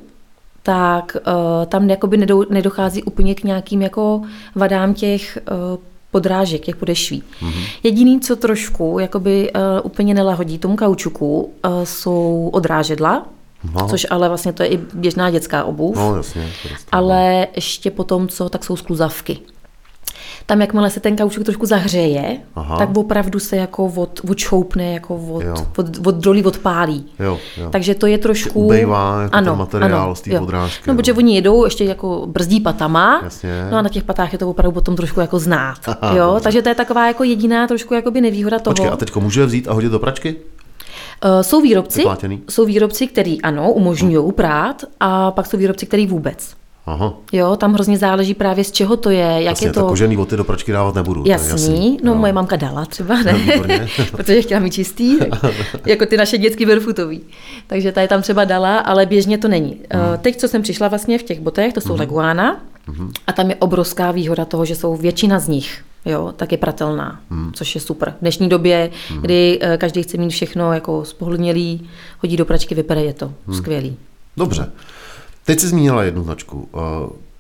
tak 0.63 1.17
uh, 1.17 1.67
tam 1.67 1.91
jakoby 1.91 2.17
nedou, 2.17 2.45
nedochází 2.51 3.03
úplně 3.03 3.35
k 3.35 3.45
nějakým 3.45 3.83
jako 3.83 4.23
vadám 4.55 4.95
těch 4.95 5.39
uh, 5.51 5.79
podrážek, 6.11 6.65
těch 6.65 6.77
podešví. 6.77 7.23
Mm-hmm. 7.23 7.65
Jediný, 7.83 8.21
co 8.21 8.37
trošku 8.37 8.99
jakoby 8.99 9.53
uh, 9.53 9.61
úplně 9.83 10.15
nelahodí 10.15 10.59
tomu 10.59 10.77
kaučuku, 10.77 11.41
uh, 11.43 11.85
jsou 11.85 12.51
odrážedla, 12.53 13.27
No. 13.75 13.89
Což 13.89 14.07
ale 14.11 14.29
vlastně 14.29 14.53
to 14.53 14.63
je 14.63 14.69
i 14.69 14.77
běžná 14.95 15.31
dětská 15.31 15.65
obuv. 15.65 15.97
No, 15.97 16.17
jasně, 16.17 16.53
ale 16.93 17.47
ještě 17.57 17.91
potom 17.91 18.29
co, 18.29 18.49
tak 18.49 18.65
jsou 18.65 18.77
skluzavky 18.77 19.39
tam 20.47 20.61
jakmile 20.61 20.91
se 20.91 21.01
ten 21.01 21.17
kaučuk 21.17 21.45
trošku 21.45 21.67
zahřeje, 21.67 22.39
Aha. 22.55 22.77
tak 22.79 22.97
opravdu 22.97 23.39
se 23.39 23.57
jako 23.57 23.87
od, 23.87 24.21
odšoupne, 24.31 24.93
jako 24.93 25.17
od, 25.17 25.45
od, 25.77 26.07
od 26.07 26.15
dolí 26.15 26.45
odpálí. 26.45 27.05
Jo, 27.19 27.39
jo. 27.57 27.71
Takže 27.71 27.95
to 27.95 28.07
je 28.07 28.19
trošku... 28.19 28.65
Ubejvá 28.65 29.23
jako 29.23 29.35
ano, 29.37 29.51
ten 29.53 29.59
materiál 29.59 30.03
ano, 30.03 30.15
z 30.15 30.21
té 30.21 30.39
podrážky. 30.39 30.91
No, 30.91 30.97
protože 30.97 31.13
oni 31.13 31.35
jedou 31.35 31.65
ještě 31.65 31.85
jako 31.85 32.27
brzdí 32.27 32.61
patama, 32.61 33.21
Jasně. 33.25 33.69
no 33.71 33.77
a 33.77 33.83
na 33.83 33.89
těch 33.89 34.05
patách 34.05 34.33
je 34.33 34.39
to 34.39 34.51
opravdu 34.51 34.73
potom 34.73 34.97
trošku 34.97 35.21
jako 35.21 35.39
znát. 35.39 35.79
Aha, 36.01 36.15
jo? 36.17 36.41
Takže 36.43 36.63
to 36.63 36.69
je 36.69 36.75
taková 36.75 37.07
jako 37.07 37.25
jediná 37.25 37.67
trošku 37.67 37.95
jakoby 37.95 38.21
nevýhoda 38.21 38.59
toho. 38.59 38.75
Počkej, 38.75 38.91
a 38.93 38.97
teď 38.97 39.17
může 39.17 39.47
vzít 39.47 39.69
a 39.69 39.73
hodit 39.73 39.93
do 39.93 39.99
pračky? 39.99 40.37
Uh, 41.25 41.41
jsou 41.41 41.61
výrobci, 41.61 41.99
Vyplátěný? 41.99 42.43
jsou 42.51 42.65
výrobci, 42.65 43.07
který 43.07 43.43
ano, 43.43 43.73
umožňují 43.73 44.33
prát 44.33 44.85
a 45.01 45.31
pak 45.31 45.47
jsou 45.47 45.57
výrobci, 45.57 45.87
který 45.87 46.07
vůbec. 46.07 46.55
Aha. 46.87 47.15
Jo, 47.33 47.57
tam 47.57 47.75
hrozně 47.75 47.99
záleží 47.99 48.35
právě 48.35 48.65
z 48.65 48.73
čeho 48.73 48.97
to 48.97 49.11
je, 49.11 49.19
jak 49.19 49.43
Jasně, 49.43 49.67
je 49.67 49.73
to... 49.73 49.81
tak 49.81 49.89
kožený 49.89 50.17
boty 50.17 50.37
do 50.37 50.45
pračky 50.45 50.73
dávat 50.73 50.95
nebudu. 50.95 51.25
Jasný, 51.27 51.51
jasný. 51.51 51.99
no 52.03 52.13
Jo. 52.13 52.19
moje 52.19 52.33
mamka 52.33 52.57
dala 52.57 52.85
třeba, 52.85 53.23
ne? 53.23 53.33
No, 53.57 54.05
protože 54.13 54.43
chtěla 54.43 54.61
mít 54.61 54.73
čistý, 54.73 55.17
jako 55.87 56.07
ty 56.07 56.17
naše 56.17 56.39
dětský 56.39 56.67
barefootový. 56.67 57.21
Takže 57.67 57.93
ta 57.93 58.01
je 58.01 58.09
tam 58.09 58.23
třeba 58.23 58.45
dala, 58.45 58.79
ale 58.79 59.07
běžně 59.07 59.39
to 59.39 59.49
není. 59.49 59.81
Hmm. 59.91 60.19
Teď, 60.19 60.37
co 60.37 60.49
jsem 60.49 60.63
přišla 60.63 60.89
vlastně 60.89 61.19
v 61.19 61.23
těch 61.23 61.41
botech, 61.41 61.73
to 61.73 61.81
jsou 61.81 61.93
hmm. 61.93 62.01
Leguana 62.01 62.61
hmm. 62.87 63.13
a 63.27 63.33
tam 63.33 63.51
je 63.51 63.57
obrovská 63.57 64.11
výhoda 64.11 64.45
toho, 64.45 64.65
že 64.65 64.77
jsou 64.77 64.97
většina 64.97 65.39
z 65.39 65.49
nich 65.49 65.85
jo, 66.07 66.33
tak 66.37 66.53
je 66.53 66.59
pratelná, 66.59 67.21
hmm. 67.31 67.53
což 67.53 67.75
je 67.75 67.81
super. 67.81 68.15
V 68.19 68.21
dnešní 68.21 68.49
době, 68.49 68.91
hmm. 69.09 69.21
kdy 69.21 69.59
eh, 69.61 69.77
každý 69.77 70.03
chce 70.03 70.17
mít 70.17 70.31
všechno 70.31 70.73
jako 70.73 71.05
spohlnělý, 71.05 71.89
hodí 72.23 72.37
do 72.37 72.45
pračky, 72.45 72.75
vypere 72.75 73.03
je 73.03 73.13
to 73.13 73.33
hmm. 73.47 73.57
skvělý. 73.57 73.97
Dobře. 74.37 74.71
Teď 75.47 75.61
jsi 75.61 75.69
zmínila 75.69 76.03
jednu 76.03 76.25
značku. 76.25 76.69
Uh, 76.73 76.81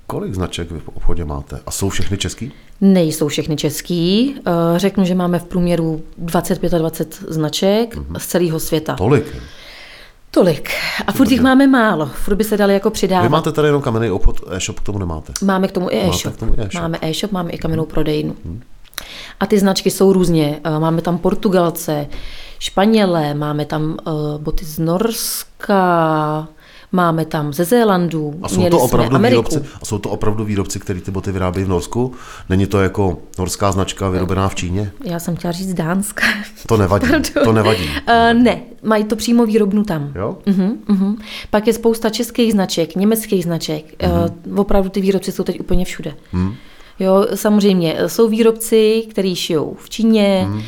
kolik 0.06 0.34
značek 0.34 0.70
vy 0.70 0.80
v 0.80 0.88
obchodě 0.88 1.24
máte? 1.24 1.60
A 1.66 1.70
jsou 1.70 1.88
všechny 1.88 2.18
český? 2.18 2.52
Nejsou 2.80 3.28
všechny 3.28 3.56
český. 3.56 4.34
Eh, 4.46 4.78
Řeknu, 4.78 5.04
že 5.04 5.14
máme 5.14 5.38
v 5.38 5.44
průměru 5.44 6.02
25 6.18 6.74
a 6.74 6.78
20 6.78 7.14
značek 7.28 7.96
Mhm. 7.96 8.16
z 8.18 8.26
celého 8.26 8.60
světa. 8.60 8.94
Tolik. 8.94 9.36
Tolik. 10.30 10.70
A 11.06 11.12
furt 11.12 11.30
jich 11.30 11.40
máme 11.40 11.66
málo. 11.66 12.06
Furt 12.06 12.34
by 12.36 12.44
se 12.44 12.56
dali 12.56 12.72
jako 12.74 12.90
přidávat. 12.90 13.22
Vy 13.22 13.28
máte 13.28 13.52
tady 13.52 13.68
jenom 13.68 13.82
kamenný 13.82 14.10
obchod, 14.10 14.40
e-shop 14.50 14.80
k 14.80 14.82
tomu 14.82 14.98
nemáte. 14.98 15.32
Máme 15.44 15.68
k 15.68 15.72
tomu 15.72 15.90
i 15.90 15.96
Máte 15.96 16.08
e-shop. 16.08 16.34
k 16.36 16.38
tomu 16.38 16.52
e-shop. 16.58 16.82
Máme 16.82 16.98
e-shop, 17.02 17.32
máme 17.32 17.50
i 17.50 17.58
kamennou 17.58 17.84
prodejnu. 17.84 18.36
A 19.40 19.46
ty 19.46 19.58
značky 19.58 19.90
jsou 19.90 20.12
různě. 20.12 20.60
Eh, 20.64 20.78
Máme 20.78 21.02
tam 21.02 21.18
Portugalce, 21.18 22.06
Španělé, 22.58 23.34
máme 23.34 23.64
tam 23.64 23.96
boty 24.38 24.64
z 24.64 24.78
Norska, 24.78 26.48
máme 26.92 27.24
tam 27.24 27.52
ze 27.52 27.64
Zélandu, 27.64 28.34
A 28.42 28.48
jsou 28.48 28.68
to 28.70 28.78
opravdu 28.78 29.16
Ameriku. 29.16 29.42
výrobci, 29.42 29.70
a 29.82 29.84
jsou 29.84 29.98
to 29.98 30.10
opravdu 30.10 30.44
výrobci, 30.44 30.80
kteří 30.80 31.00
ty 31.00 31.10
boty 31.10 31.32
vyrábějí 31.32 31.64
v 31.64 31.68
Norsku? 31.68 32.12
Není 32.48 32.66
to 32.66 32.80
jako 32.82 33.18
norská 33.38 33.72
značka 33.72 34.08
vyrobená 34.08 34.48
v 34.48 34.54
Číně? 34.54 34.92
Já 35.04 35.18
jsem 35.18 35.36
chtěla 35.36 35.52
říct 35.52 35.74
Dánska. 35.74 36.26
To 36.66 36.76
nevadí. 36.76 37.06
Pardon. 37.10 37.44
To 37.44 37.52
nevadí. 37.52 37.84
Uh, 37.84 38.42
ne, 38.42 38.60
mají 38.82 39.04
to 39.04 39.16
přímo 39.16 39.46
výrobnu 39.46 39.84
tam. 39.84 40.12
Jo? 40.14 40.38
Uh-huh, 40.46 40.76
uh-huh. 40.88 41.16
Pak 41.50 41.66
je 41.66 41.72
spousta 41.72 42.10
českých 42.10 42.52
značek, 42.52 42.96
německých 42.96 43.44
značek. 43.44 43.84
Uh-huh. 43.98 44.30
Uh, 44.52 44.58
opravdu 44.58 44.88
ty 44.90 45.00
výrobci 45.00 45.32
jsou 45.32 45.42
teď 45.42 45.60
úplně 45.60 45.84
všude. 45.84 46.14
Uh-huh. 46.34 46.54
Jo, 46.98 47.26
samozřejmě 47.34 47.96
jsou 48.06 48.28
výrobci, 48.28 49.02
kteří 49.10 49.36
šijou 49.36 49.76
v 49.78 49.90
Číně. 49.90 50.48
Uh-huh. 50.50 50.62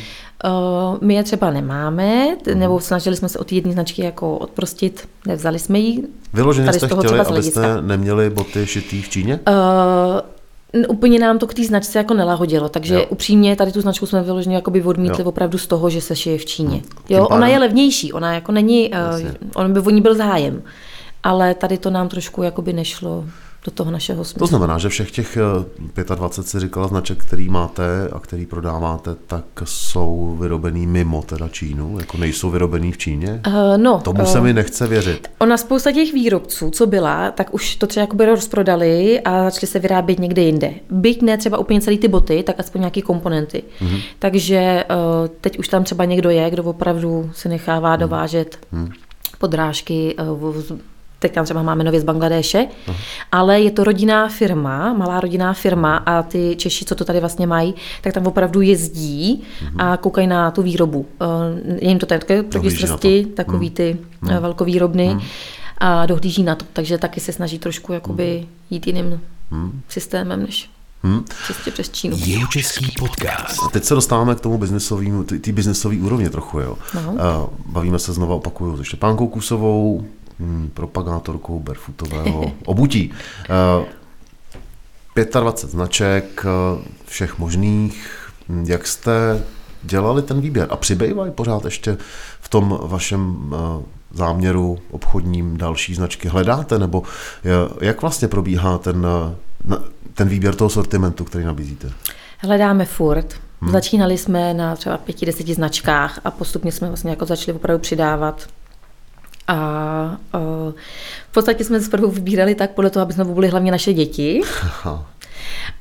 Uh, 0.45 0.97
my 1.01 1.13
je 1.13 1.23
třeba 1.23 1.51
nemáme, 1.51 2.27
t- 2.43 2.55
nebo 2.55 2.79
snažili 2.79 3.15
jsme 3.15 3.29
se 3.29 3.39
o 3.39 3.43
ty 3.43 3.55
jedné 3.55 3.71
značky 3.73 4.01
jako 4.03 4.37
odprostit, 4.37 5.07
nevzali 5.27 5.59
jsme 5.59 5.79
ji. 5.79 6.03
Vyloženě 6.33 6.73
jste 6.73 6.87
toho 6.87 7.01
chtěli, 7.03 7.19
abyste 7.19 7.81
neměli 7.81 8.29
boty 8.29 8.65
šitý 8.67 9.01
v 9.01 9.09
Číně? 9.09 9.39
Uh, 9.47 10.85
úplně 10.89 11.19
nám 11.19 11.39
to 11.39 11.47
k 11.47 11.53
té 11.53 11.63
značce 11.63 11.97
jako 11.97 12.13
nelahodilo, 12.13 12.69
takže 12.69 12.93
Jo. 12.95 13.05
upřímně 13.09 13.55
tady 13.55 13.71
tu 13.71 13.81
značku 13.81 14.05
jsme 14.05 14.23
vyloženě 14.23 14.55
jakoby 14.55 14.83
odmítli 14.83 15.23
Jo. 15.23 15.29
opravdu 15.29 15.57
z 15.57 15.67
toho, 15.67 15.89
že 15.89 16.01
se 16.01 16.15
šije 16.15 16.37
v 16.37 16.45
Číně. 16.45 16.81
Tím 17.07 17.17
Jo, 17.17 17.27
ona 17.27 17.47
je 17.47 17.59
levnější, 17.59 18.13
ona 18.13 18.33
jako 18.33 18.51
není, 18.51 18.89
Jasně. 18.91 19.25
uh, 19.29 19.31
on 19.55 19.73
by 19.73 19.79
o 19.79 19.89
ní 19.89 20.01
byl 20.01 20.15
zájem, 20.15 20.61
ale 21.23 21.53
tady 21.53 21.77
to 21.77 21.89
nám 21.89 22.07
trošku 22.09 22.43
jakoby 22.43 22.73
nešlo 22.73 23.25
do 23.65 23.71
toho 23.71 23.91
našeho 23.91 24.23
smyslu. 24.23 24.39
To 24.39 24.47
znamená, 24.47 24.77
že 24.77 24.89
všech 24.89 25.11
těch 25.11 25.37
eh, 25.97 26.15
25 26.15 26.49
si 26.49 26.59
říkala 26.59 26.87
značek, 26.87 27.17
který 27.23 27.49
máte 27.49 28.09
a 28.11 28.19
který 28.19 28.45
prodáváte, 28.45 29.15
tak 29.27 29.45
jsou 29.63 30.37
vyrobený 30.39 30.87
mimo 30.87 31.21
teda 31.21 31.47
Čínu, 31.47 31.99
jako 31.99 32.17
nejsou 32.17 32.49
vyrobený 32.49 32.91
v 32.91 32.97
Číně? 32.97 33.41
Uh, 33.47 33.53
no, 33.77 34.01
Tomu 34.03 34.21
uh, 34.21 34.27
se 34.27 34.41
mi 34.41 34.53
nechce 34.53 34.87
věřit. 34.87 35.27
Ona 35.39 35.57
spousta 35.57 35.91
těch 35.91 36.13
výrobců, 36.13 36.69
co 36.69 36.87
byla, 36.87 37.31
tak 37.31 37.53
už 37.53 37.75
to 37.75 37.87
třeba 37.87 38.01
jakoby 38.01 38.25
rozprodali 38.25 39.19
a 39.19 39.49
začaly 39.49 39.67
se 39.67 39.79
vyrábět 39.79 40.19
někde 40.19 40.41
jinde. 40.41 40.73
Byť 40.89 41.21
ne 41.21 41.37
třeba 41.37 41.57
úplně 41.57 41.81
celý 41.81 41.97
ty 41.97 42.07
boty, 42.07 42.43
tak 42.43 42.59
aspoň 42.59 42.81
nějaké 42.81 43.01
komponenty. 43.01 43.63
Mm-hmm. 43.81 44.01
Takže 44.19 44.83
uh, 44.89 45.27
teď 45.41 45.59
už 45.59 45.67
tam 45.67 45.83
třeba 45.83 46.05
někdo 46.05 46.29
je, 46.29 46.49
kdo 46.49 46.63
opravdu 46.63 47.31
se 47.33 47.49
nechává 47.49 47.95
mm-hmm. 47.95 47.99
dovážet 47.99 48.59
mm-hmm. 48.73 48.91
podrážky. 49.39 50.15
Uh, 50.31 50.79
teď 51.19 51.33
tam 51.33 51.45
třeba 51.45 51.63
máme 51.63 51.83
nově 51.83 52.01
z 52.01 52.03
Bangladéše, 52.03 52.67
uh-huh. 52.87 52.95
ale 53.31 53.61
je 53.61 53.71
to 53.71 53.83
rodinná 53.83 54.29
firma, 54.29 54.93
malá 54.93 55.19
rodinná 55.19 55.53
firma 55.53 55.97
a 55.97 56.23
ty 56.23 56.55
Češi, 56.55 56.85
co 56.85 56.95
to 56.95 57.05
tady 57.05 57.19
vlastně 57.19 57.47
mají, 57.47 57.75
tak 58.01 58.13
tam 58.13 58.27
opravdu 58.27 58.61
jezdí 58.61 59.43
uh-huh. 59.43 59.91
a 59.91 59.97
koukají 59.97 60.27
na 60.27 60.51
tu 60.51 60.61
výrobu. 60.61 60.99
Uh, 60.99 61.27
je 61.81 61.89
jim 61.89 61.99
to 61.99 62.05
tady 62.05 62.43
proti 62.43 62.71
srsti, 62.71 63.25
to. 63.25 63.31
takový 63.31 63.69
ty 63.69 63.97
uh, 64.21 64.37
velkovýrobny 64.37 65.17
a 65.77 66.05
dohlíží 66.05 66.43
na 66.43 66.55
to, 66.55 66.65
takže 66.73 66.97
taky 66.97 67.19
se 67.19 67.33
snaží 67.33 67.59
trošku 67.59 67.93
jakoby 67.93 68.47
jít 68.69 68.87
jiným 68.87 69.21
systémem, 69.89 70.43
než 70.43 70.69
čistě 71.47 71.71
přes 71.71 71.89
Čínu. 71.89 72.17
Jihočeský 72.19 72.87
podcast. 72.99 73.63
A 73.65 73.69
teď 73.69 73.83
se 73.83 73.95
dostáváme 73.95 74.35
k 74.35 74.39
tomu 74.39 74.57
biznesovému, 74.57 75.23
ty, 75.23 75.39
ty 75.39 75.51
biznesové 75.51 75.95
úrovně 75.97 76.29
trochu, 76.29 76.59
jo. 76.59 76.77
No. 76.95 77.11
Uh, 77.11 77.19
bavíme 77.65 77.99
se 77.99 78.13
znova, 78.13 78.35
opakuju, 78.35 78.77
se 78.77 78.85
Štěpánkou 78.85 79.27
Kusovou, 79.27 80.05
hm, 80.39 80.69
propagátorkou 80.73 81.59
barefootového 81.59 82.51
obutí. 82.65 83.11
Uh, 83.79 83.85
25 85.25 85.71
značek, 85.71 86.45
eh, 86.45 86.81
všech 87.05 87.39
možných. 87.39 88.27
Hm, 88.49 88.65
Jak 88.67 88.87
jste 88.87 89.43
dělali 89.83 90.21
ten 90.21 90.41
výběr? 90.41 90.67
A 90.69 90.75
přibývají 90.75 91.31
pořád 91.31 91.65
ještě 91.65 91.97
v 92.41 92.49
tom 92.49 92.79
vašem 92.83 93.53
eh, 93.53 93.83
záměru 94.11 94.79
obchodním 94.91 95.57
další 95.57 95.95
značky? 95.95 96.27
Hledáte? 96.27 96.79
Nebo 96.79 97.03
jak 97.81 98.01
vlastně 98.01 98.27
probíhá 98.27 98.77
ten, 98.77 99.07
eh, 99.71 99.75
ten 100.13 100.27
výběr 100.27 100.55
toho 100.55 100.69
sortimentu, 100.69 101.23
který 101.23 101.45
nabízíte? 101.45 101.91
Hledáme 102.37 102.85
furt. 102.85 103.35
Hmm. 103.61 103.71
Začínali 103.71 104.17
jsme 104.17 104.53
na 104.53 104.75
třeba 104.75 104.97
pěti, 104.97 105.25
deseti 105.25 105.53
značkách 105.53 106.19
a 106.23 106.31
postupně 106.31 106.71
jsme 106.71 106.87
vlastně 106.87 107.09
jako 107.09 107.25
začali 107.25 107.55
opravdu 107.55 107.81
přidávat. 107.81 108.47
A 109.49 110.17
uh, 110.33 110.73
v 111.29 111.33
podstatě 111.33 111.63
jsme 111.63 111.81
zprvu 111.81 112.11
vybírali 112.11 112.55
tak 112.55 112.71
podle 112.71 112.89
toho, 112.89 113.03
aby 113.03 113.13
jsme 113.13 113.25
byli 113.25 113.47
hlavně 113.47 113.71
naše 113.71 113.93
děti. 113.93 114.41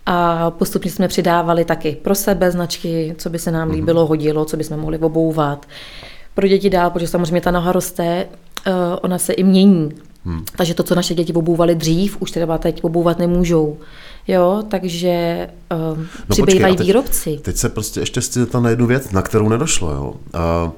A 0.07 0.51
postupně 0.51 0.91
jsme 0.91 1.09
přidávali 1.09 1.65
taky 1.65 1.97
pro 2.03 2.15
sebe 2.15 2.51
značky, 2.51 3.15
co 3.19 3.31
by 3.31 3.39
se 3.39 3.51
nám 3.51 3.71
líbilo, 3.71 4.07
hodilo, 4.07 4.45
co 4.45 4.57
by 4.57 4.65
jsme 4.65 4.77
mohli 4.77 4.99
obouvat. 4.99 5.67
Pro 6.35 6.49
děti 6.49 6.71
dál, 6.71 6.91
protože 6.91 7.09
samozřejmě 7.09 7.41
ta 7.41 7.51
noha 7.51 7.73
roste, 7.73 8.27
uh, 8.67 8.73
ona 9.03 9.19
se 9.19 9.33
i 9.33 9.45
mění. 9.45 9.91
Hmm. 10.25 10.45
Takže 10.57 10.75
to, 10.75 10.83
co 10.83 10.95
naše 10.95 11.15
děti 11.15 11.33
obouvaly 11.33 11.75
dřív, 11.75 12.23
už 12.23 12.31
třeba 12.31 12.59
teď 12.59 12.85
obouvat 12.85 13.19
nemůžou. 13.19 13.77
Jo, 14.29 14.63
takže 14.69 15.49
uh, 15.73 15.99
no 15.99 16.05
přibývají 16.29 16.77
teď, 16.77 16.87
výrobci. 16.87 17.39
Teď 17.43 17.57
se 17.57 17.69
prostě 17.69 18.01
ještě 18.01 18.21
chci 18.21 18.41
zeptat 18.41 18.61
na 18.61 18.71
jednu 18.71 18.87
věc, 18.87 19.11
na 19.11 19.23
kterou 19.23 19.49
nedošlo. 19.49 19.91
Jo. 19.91 20.15
Uh, 20.67 20.73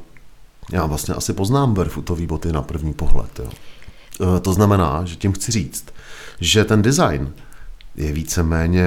já 0.72 0.86
vlastně 0.86 1.14
asi 1.14 1.32
poznám 1.32 1.74
barefootový 1.74 2.26
boty 2.26 2.52
na 2.52 2.62
první 2.62 2.92
pohled. 2.94 3.38
Jo. 3.38 3.50
Uh, 4.20 4.38
to 4.38 4.52
znamená, 4.52 5.02
že 5.04 5.16
tím 5.16 5.32
chci 5.32 5.52
říct, 5.52 5.84
že 6.40 6.64
ten 6.64 6.82
design 6.82 7.32
je 7.96 8.12
víceméně, 8.12 8.84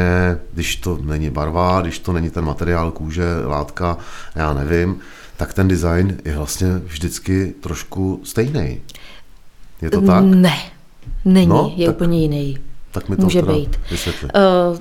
když 0.54 0.76
to 0.76 0.98
není 1.02 1.30
barva, 1.30 1.82
když 1.82 2.00
to 2.00 2.14
není 2.14 2.30
ten 2.30 2.46
materiál 2.46 2.92
kůže, 2.92 3.26
látka, 3.46 3.98
já 4.36 4.54
nevím, 4.54 5.00
tak 5.38 5.54
ten 5.54 5.68
design 5.68 6.18
je 6.26 6.38
vlastně 6.38 6.68
vždycky 6.86 7.54
trošku 7.62 8.22
stejný. 8.24 8.82
Je 9.82 9.90
to 9.90 10.02
tak? 10.02 10.24
Ne, 10.24 10.58
není, 11.26 11.48
No, 11.48 11.74
je 11.76 11.86
tak- 11.88 11.96
úplně 11.96 12.20
jiný. 12.22 12.58
Tak 12.92 13.10
mi 13.10 13.16
to 13.16 13.24
Může 13.24 13.42
být. 13.42 13.80
vysvětli. 13.92 14.30
Uh, 14.72 14.80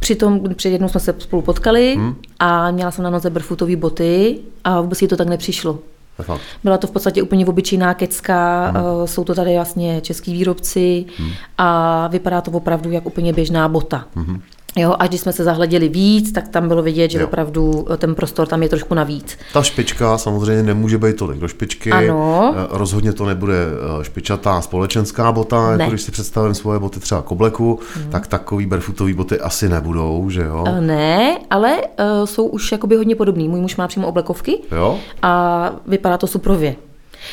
Přitom 0.00 0.54
před 0.54 0.68
jednou 0.68 0.88
jsme 0.88 1.00
se 1.00 1.14
spolu 1.18 1.42
potkali 1.42 1.94
hmm. 1.96 2.16
a 2.38 2.70
měla 2.70 2.90
jsem 2.90 3.04
na 3.04 3.10
noze 3.10 3.30
barefootový 3.30 3.76
boty 3.76 4.38
a 4.64 4.80
vůbec 4.80 5.02
jí 5.02 5.08
to 5.08 5.16
tak 5.16 5.28
nepřišlo. 5.28 5.78
Fakt. 6.22 6.40
Byla 6.64 6.78
to 6.78 6.86
v 6.86 6.90
podstatě 6.90 7.22
úplně 7.22 7.46
obyčejná 7.46 7.94
kecka, 7.94 8.66
hmm. 8.70 9.06
jsou 9.06 9.24
to 9.24 9.34
tady 9.34 9.54
vlastně 9.54 10.00
český 10.00 10.32
výrobci 10.32 11.04
hmm. 11.18 11.30
a 11.58 12.08
vypadá 12.08 12.40
to 12.40 12.50
opravdu 12.50 12.90
jak 12.90 13.06
úplně 13.06 13.32
běžná 13.32 13.68
bota. 13.68 14.04
Hmm. 14.14 14.42
Jo, 14.76 14.94
až 14.98 15.08
když 15.08 15.20
jsme 15.20 15.32
se 15.32 15.44
zahleděli 15.44 15.88
víc, 15.88 16.32
tak 16.32 16.48
tam 16.48 16.68
bylo 16.68 16.82
vidět, 16.82 17.10
že 17.10 17.18
Jo. 17.18 17.26
opravdu 17.26 17.86
ten 17.98 18.14
prostor 18.14 18.46
tam 18.46 18.62
je 18.62 18.68
trošku 18.68 18.94
navíc. 18.94 19.38
Ta 19.52 19.62
špička 19.62 20.18
samozřejmě 20.18 20.62
nemůže 20.62 20.98
být 20.98 21.16
tolik 21.16 21.38
do 21.40 21.48
špičky. 21.48 21.90
Ano. 21.92 22.54
Eh, 22.56 22.66
Rozhodně 22.70 23.12
to 23.12 23.26
nebude 23.26 23.54
eh, 24.00 24.04
špičatá 24.04 24.60
společenská 24.60 25.32
bota, 25.32 25.56
jako 25.70 25.78
Ne. 25.78 25.88
když 25.88 26.02
si 26.02 26.12
představím 26.12 26.54
svoje 26.54 26.78
boty 26.78 27.00
třeba 27.00 27.22
k 27.22 27.32
obleku, 27.32 27.78
Mhm. 27.96 28.10
tak 28.10 28.26
takový 28.26 28.66
barefootový 28.66 29.14
boty 29.14 29.40
asi 29.40 29.68
nebudou, 29.68 30.30
že 30.30 30.42
jo? 30.42 30.64
Eh, 30.68 30.80
Ne, 30.80 31.38
ale 31.50 31.76
uh, 31.76 32.24
jsou 32.24 32.46
už 32.46 32.72
jakoby 32.72 32.96
hodně 32.96 33.16
podobný. 33.16 33.48
Můj 33.48 33.60
muž 33.60 33.76
má 33.76 33.88
přímo 33.88 34.08
oblekovky 34.08 34.58
Jo? 34.72 34.98
a 35.22 35.70
vypadá 35.86 36.16
to 36.18 36.26
suprově. 36.26 36.76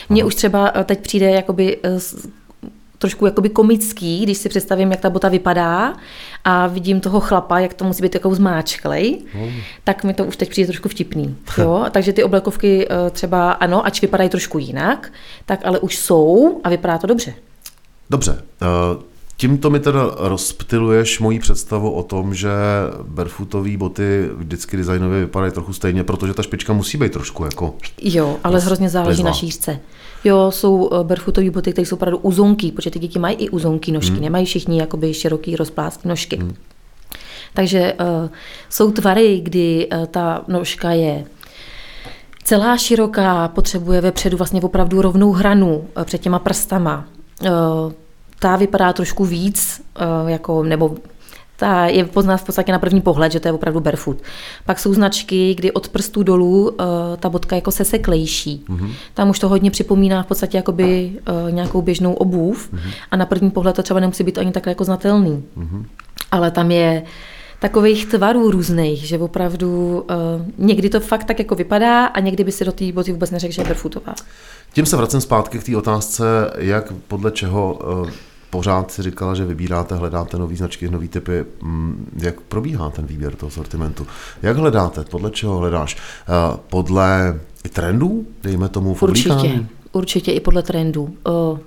Mně 0.10 0.24
už 0.26 0.36
třeba 0.36 0.72
eh, 0.76 0.84
teď 0.84 1.00
přijde 1.02 1.32
jakoby 1.32 1.78
eh, 1.84 2.00
trošku 2.98 3.26
jakoby 3.26 3.50
komický, 3.50 4.24
když 4.24 4.38
si 4.38 4.50
představím, 4.50 4.92
jak 4.92 5.00
ta 5.00 5.10
bota 5.10 5.30
vypadá 5.30 5.96
a 6.44 6.68
vidím 6.68 7.00
toho 7.00 7.20
chlapa, 7.20 7.60
jak 7.60 7.74
to 7.74 7.86
musí 7.86 8.02
být 8.02 8.12
takovou 8.12 8.36
zmáčklej, 8.36 9.22
mm. 9.34 9.52
tak 9.84 10.04
mi 10.04 10.14
to 10.14 10.26
už 10.26 10.38
teď 10.38 10.50
přijde 10.50 10.68
trošku 10.68 10.90
vtipný. 10.90 11.36
Jo? 11.58 11.86
Takže 11.92 12.14
ty 12.14 12.24
oblekovky 12.24 12.88
eh, 12.90 13.10
třeba, 13.10 13.52
ano, 13.52 13.86
ač 13.86 14.02
vypadají 14.02 14.30
trošku 14.30 14.60
jinak, 14.60 15.12
tak 15.46 15.60
ale 15.66 15.80
už 15.80 15.98
jsou 15.98 16.62
a 16.64 16.70
vypadá 16.70 16.98
to 16.98 17.08
dobře. 17.08 17.34
Dobře. 18.10 18.44
Uh... 18.62 19.17
Tímto 19.40 19.70
mi 19.70 19.80
teda 19.80 20.12
rozptiluješ 20.18 21.20
moji 21.20 21.40
představu 21.40 21.92
o 21.92 22.04
tom, 22.04 22.34
že 22.34 22.50
barefootové 23.04 23.78
boty 23.78 24.30
vždycky 24.36 24.78
designově 24.78 25.20
vypadají 25.22 25.52
trochu 25.52 25.74
stejně, 25.74 26.04
protože 26.04 26.34
ta 26.34 26.44
špička 26.44 26.74
musí 26.74 26.98
být 26.98 27.12
trošku 27.12 27.44
jako... 27.44 27.74
Jo, 28.02 28.38
ale 28.44 28.60
hrozně 28.60 28.90
záleží 28.90 29.24
na 29.24 29.34
šířce. 29.34 29.80
Jo, 30.24 30.52
jsou 30.52 30.90
eh, 30.94 31.04
barefootové 31.04 31.50
boty, 31.50 31.72
které 31.72 31.86
jsou 31.86 31.96
opravdu 31.96 32.18
uzonky, 32.18 32.72
protože 32.72 32.92
ty 32.92 33.00
děti 33.00 33.20
mají 33.20 33.36
i 33.36 33.50
uzonky 33.50 33.92
nožky, 33.92 34.14
hmm. 34.14 34.22
nemají 34.22 34.46
všichni 34.46 34.80
jakoby 34.80 35.14
široký 35.14 35.56
rozplásky 35.56 36.08
nožky. 36.08 36.38
Hmm. 36.38 36.56
Takže 37.54 37.94
uh, 37.94 38.30
jsou 38.70 38.92
tvary, 38.92 39.42
kdy 39.44 39.88
uh, 39.92 40.06
ta 40.06 40.44
nožka 40.48 40.92
je 40.92 41.26
celá 42.44 42.78
široká, 42.78 43.48
potřebuje 43.48 44.02
vepředu 44.02 44.38
vlastně 44.38 44.62
opravdu 44.62 45.02
rovnou 45.02 45.32
hranu 45.32 45.78
uh, 45.78 46.04
před 46.04 46.22
těma 46.22 46.40
prstama. 46.40 47.08
Uh, 47.42 47.92
ta 48.40 48.56
vypadá 48.56 48.94
trošku 48.94 49.26
víc, 49.26 49.82
uh, 50.24 50.30
jako, 50.30 50.64
nebo 50.64 50.96
ta 51.60 51.86
je 51.86 52.06
poznat 52.06 52.38
v 52.38 52.44
podstatě 52.44 52.72
na 52.72 52.80
první 52.80 53.02
pohled, 53.02 53.32
že 53.32 53.40
to 53.40 53.48
je 53.48 53.52
opravdu 53.52 53.80
barefoot. 53.80 54.18
Pak 54.66 54.80
jsou 54.80 54.94
značky, 54.94 55.56
kdy 55.56 55.72
od 55.72 55.90
prstů 55.90 56.24
dolů 56.24 56.70
uh, 56.70 56.76
ta 57.20 57.30
bodka 57.30 57.56
jako 57.56 57.72
se 57.72 57.86
seklejší. 57.86 58.66
Mm-hmm. 58.70 58.92
Tam 59.14 59.30
už 59.30 59.40
to 59.40 59.50
hodně 59.50 59.72
připomíná 59.72 60.24
v 60.24 60.26
podstatě 60.26 60.58
jakoby 60.58 61.12
uh, 61.46 61.52
nějakou 61.52 61.82
běžnou 61.82 62.14
obuv 62.14 62.74
mm-hmm. 62.74 62.92
a 63.12 63.18
na 63.18 63.26
první 63.26 63.52
pohled 63.52 63.76
to 63.76 63.84
třeba 63.84 64.00
nemusí 64.00 64.24
být 64.24 64.38
ani 64.38 64.52
takhle 64.52 64.72
jako 64.72 64.84
znatelný. 64.84 65.44
Mm-hmm. 65.58 65.86
Ale 66.32 66.52
tam 66.52 66.72
je 66.72 67.04
takových 67.60 68.06
tvarů 68.06 68.52
různých, 68.52 69.08
že 69.08 69.18
opravdu 69.18 70.06
uh, 70.10 70.66
někdy 70.66 70.90
to 70.90 71.00
fakt 71.00 71.24
tak 71.24 71.40
jako 71.40 71.56
vypadá 71.56 72.06
a 72.06 72.20
někdy 72.20 72.44
by 72.44 72.52
si 72.52 72.66
do 72.66 72.72
té 72.72 72.92
boty 72.92 73.12
vůbec 73.12 73.32
neřekl, 73.32 73.54
že 73.54 73.62
je 73.62 73.66
barefootová. 73.66 74.14
Tím 74.74 74.86
se 74.86 74.98
vracím 74.98 75.22
zpátky 75.22 75.60
k 75.60 75.64
té 75.64 75.78
otázce, 75.78 76.24
jak 76.58 76.94
podle 77.08 77.32
čeho 77.32 77.80
uh 78.02 78.10
pořád 78.50 78.92
si 78.92 79.04
říkala, 79.04 79.36
že 79.36 79.46
vybíráte, 79.46 79.96
hledáte 79.96 80.38
nové 80.38 80.56
značky, 80.56 80.90
nové 80.90 81.08
typy. 81.08 81.46
Mm, 81.62 82.12
jak 82.22 82.42
probíhá 82.42 82.90
ten 82.90 83.06
výběr 83.06 83.36
toho 83.36 83.50
sortimentu? 83.50 84.08
Jak 84.42 84.58
hledáte? 84.58 85.04
Podle 85.04 85.32
čeho 85.32 85.58
hledáš? 85.58 85.96
Eh, 85.96 86.58
podle 86.70 87.40
trendů, 87.74 88.26
dejme 88.44 88.70
tomu 88.70 88.94
v 88.94 89.04
Určitě, 89.04 89.66
určitě 89.92 90.32
i 90.32 90.40
podle 90.40 90.64
trendů. 90.64 91.16
Eh, 91.28 91.60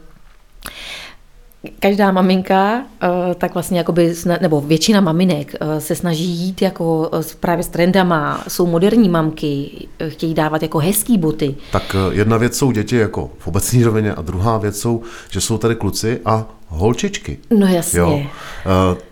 každá 1.78 2.12
maminka, 2.12 2.83
eh, 3.03 3.09
tak 3.35 3.55
vlastně 3.55 3.78
jakoby, 3.78 4.14
nebo 4.41 4.61
většina 4.61 5.01
maminek 5.01 5.55
se 5.78 5.95
snaží 5.95 6.24
jít 6.24 6.62
jako 6.62 7.11
právě 7.41 7.64
s 7.64 7.68
trendama, 7.68 8.45
jsou 8.49 8.66
moderní 8.66 9.09
mamky, 9.09 9.70
chtějí 10.09 10.35
dávat 10.35 10.62
jako 10.62 10.78
hezký 10.78 11.18
boty. 11.18 11.57
Tak 11.72 11.97
jedna 12.11 12.37
věc 12.37 12.57
jsou 12.57 12.72
děti 12.72 12.97
jako 12.97 13.31
v 13.39 13.47
obecní 13.47 13.85
rovině 13.85 14.14
a 14.14 14.22
druhá 14.22 14.59
věc 14.59 14.81
jsou, 14.81 15.03
že 15.31 15.41
jsou 15.41 15.59
tady 15.59 15.74
kluci 15.74 16.20
a 16.24 16.47
holčičky. 16.71 17.39
No 17.51 17.66
jasně. 17.66 17.99
Jo. 17.99 18.23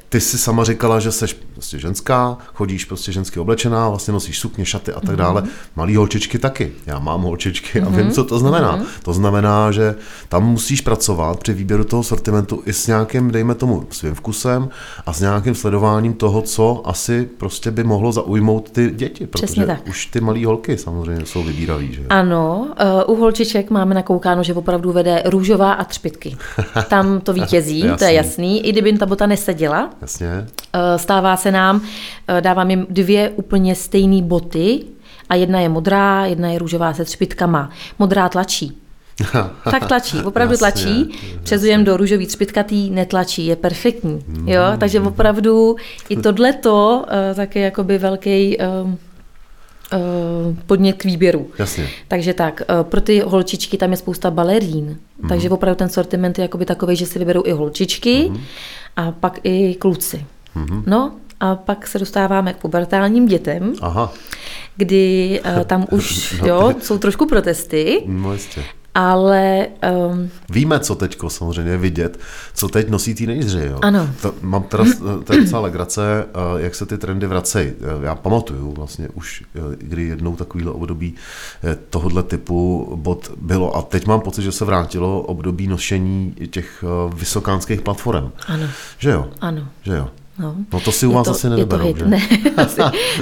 Ty 0.08 0.20
jsi 0.20 0.38
sama 0.38 0.64
říkala, 0.64 1.00
že 1.00 1.12
jsi 1.12 1.26
prostě 1.52 1.78
ženská, 1.78 2.38
chodíš 2.54 2.84
prostě 2.84 3.12
žensky 3.12 3.40
oblečená, 3.40 3.88
vlastně 3.88 4.12
nosíš 4.12 4.38
sukně, 4.38 4.64
šaty 4.64 4.92
a 4.92 5.00
tak 5.00 5.10
mm-hmm. 5.10 5.16
dále. 5.16 5.42
Malý 5.76 5.96
holčičky 5.96 6.38
taky. 6.38 6.72
Já 6.86 6.98
mám 6.98 7.22
holčičky 7.22 7.80
a 7.80 7.84
mm-hmm. 7.84 7.96
vím, 7.96 8.10
co 8.10 8.24
to 8.24 8.38
znamená. 8.38 8.78
Mm-hmm. 8.78 8.86
To 9.02 9.12
znamená, 9.12 9.72
že 9.72 9.94
tam 10.28 10.46
musíš 10.46 10.80
pracovat 10.80 11.40
při 11.40 11.52
výběru 11.52 11.84
toho 11.84 12.02
sortimentu 12.02 12.62
i 12.66 12.72
s 12.72 12.86
nějakým, 12.86 13.30
dejme 13.30 13.54
tomu, 13.54 13.86
svým 13.90 14.14
vkusem 14.14 14.68
a 15.06 15.12
s 15.12 15.20
nějakým 15.20 15.54
sledováním 15.54 16.14
toho, 16.14 16.42
co 16.42 16.82
asi 16.84 17.28
prostě 17.38 17.70
by 17.70 17.84
mohlo 17.84 18.12
zaujmout 18.12 18.70
ty 18.70 18.90
děti, 18.90 19.26
protože 19.26 19.66
tak. 19.66 19.88
už 19.88 20.06
ty 20.06 20.20
malé 20.20 20.46
holky 20.46 20.78
samozřejmě 20.78 21.26
jsou 21.26 21.42
vybíraví. 21.42 21.94
Že? 21.94 22.02
Ano, 22.08 22.68
uh, 23.06 23.16
u 23.16 23.20
holčiček 23.20 23.70
máme 23.70 23.94
nakoukáno, 23.94 24.42
že 24.42 24.54
opravdu 24.54 24.92
vede 24.92 25.22
růžová 25.26 25.72
a 25.72 25.84
třpitky. 25.84 26.36
Tam 26.88 27.20
to 27.20 27.32
vítězí, 27.38 27.84
to 27.98 28.04
je 28.04 28.12
jasný. 28.12 28.66
I 28.66 28.72
kdyby 28.72 28.98
ta 28.98 29.06
bota 29.06 29.26
neseděla, 29.26 29.90
Jasně. 30.00 30.46
Eh, 30.72 30.98
stává 30.98 31.36
se 31.36 31.50
nám, 31.50 31.80
eh, 32.28 32.40
dávám 32.40 32.70
jim 32.70 32.86
dvě 32.90 33.30
úplně 33.30 33.74
stejné 33.74 34.22
boty 34.22 34.84
a 35.28 35.34
jedna 35.34 35.60
je 35.60 35.68
modrá, 35.68 36.26
jedna 36.26 36.48
je 36.48 36.58
růžová 36.58 36.94
se 36.94 37.04
třpitkama. 37.04 37.70
Modrá 37.98 38.28
tlačí. 38.28 38.78
tak 39.70 39.86
tlačí, 39.86 40.18
opravdu 40.20 40.52
jasně, 40.52 40.58
tlačí. 40.58 41.10
Přezujem 41.42 41.84
do 41.84 41.96
růžový 41.96 42.26
třpitkatý, 42.26 42.90
netlačí, 42.90 43.46
je 43.46 43.56
perfektní. 43.56 44.24
Mm. 44.26 44.48
Jo? 44.48 44.62
Takže 44.78 45.00
opravdu 45.00 45.76
i 46.08 46.16
tohleto 46.16 47.04
uh, 47.06 47.36
tak 47.36 47.56
je 47.56 47.62
jakoby 47.62 47.98
velký 47.98 48.58
uh, 48.58 48.64
podnět 50.66 50.92
k 50.92 51.04
výběru. 51.04 51.50
Jasně. 51.58 51.88
Takže 52.08 52.34
tak, 52.34 52.62
uh, 52.70 52.82
pro 52.82 53.00
ty 53.00 53.20
holčičky 53.20 53.76
tam 53.76 53.90
je 53.90 53.96
spousta 53.96 54.30
balerín, 54.30 54.98
mm. 55.22 55.28
takže 55.28 55.50
opravdu 55.50 55.76
ten 55.76 55.88
sortiment 55.88 56.38
je 56.38 56.42
jakoby 56.42 56.64
takový, 56.64 56.96
že 56.96 57.06
si 57.06 57.18
vyberou 57.18 57.42
i 57.46 57.52
holčičky 57.52 58.28
mm. 58.30 58.40
a 58.96 59.12
pak 59.12 59.38
i 59.44 59.74
kluci. 59.74 60.26
Mm. 60.54 60.82
No, 60.86 61.12
a 61.40 61.54
pak 61.54 61.86
se 61.86 61.98
dostáváme 61.98 62.52
k 62.52 62.56
pubertálním 62.56 63.26
dětem, 63.26 63.72
Aha. 63.80 64.12
kdy 64.76 65.40
uh, 65.56 65.64
tam 65.64 65.86
už 65.90 66.34
no, 66.40 66.48
jo, 66.48 66.74
jsou 66.82 66.98
trošku 66.98 67.26
protesty. 67.26 68.02
No, 68.06 68.32
jistě 68.32 68.64
ale... 68.98 69.66
Um, 70.10 70.30
Víme, 70.50 70.80
co 70.80 70.94
teď 70.94 71.18
samozřejmě 71.28 71.76
vidět, 71.76 72.20
co 72.54 72.68
teď 72.68 72.88
nosí 72.88 73.14
teenageři. 73.14 73.60
Jo? 73.70 73.78
Ano. 73.82 74.10
To, 74.22 74.34
mám 74.42 74.62
teda, 74.62 74.84
to 75.24 75.32
je 75.32 75.40
docela 75.40 75.60
legrace, 75.60 76.26
eh, 76.26 76.62
jak 76.62 76.74
se 76.74 76.86
ty 76.86 76.98
trendy 76.98 77.26
vracejí. 77.26 77.72
Eh, 77.80 78.06
já 78.06 78.14
pamatuju 78.14 78.72
vlastně 78.72 79.08
už, 79.14 79.44
eh, 79.54 79.60
kdy 79.78 80.02
jednou 80.02 80.36
takovýhle 80.36 80.72
období 80.72 81.14
tohohle 81.90 82.22
typu 82.22 82.88
bod 82.96 83.30
bylo 83.36 83.76
a 83.76 83.82
teď 83.82 84.06
mám 84.06 84.20
pocit, 84.20 84.42
že 84.42 84.52
se 84.52 84.64
vrátilo 84.64 85.20
období 85.20 85.66
nošení 85.66 86.34
těch 86.50 86.84
vysokánských 87.14 87.80
platform. 87.80 88.30
Ano. 88.46 88.66
Že 88.98 89.10
jo? 89.10 89.28
Ano. 89.40 89.68
Že 89.82 89.92
jo? 89.92 90.08
No. 90.38 90.54
no 90.72 90.80
to 90.80 90.92
si 90.92 91.06
u 91.06 91.12
vás 91.12 91.24
to, 91.24 91.30
asi 91.30 91.50
nevyberou, 91.50 91.92
to 91.92 91.98
že? 91.98 92.04
Ne, 92.06 92.20
to 92.56 92.68
si, 92.68 92.80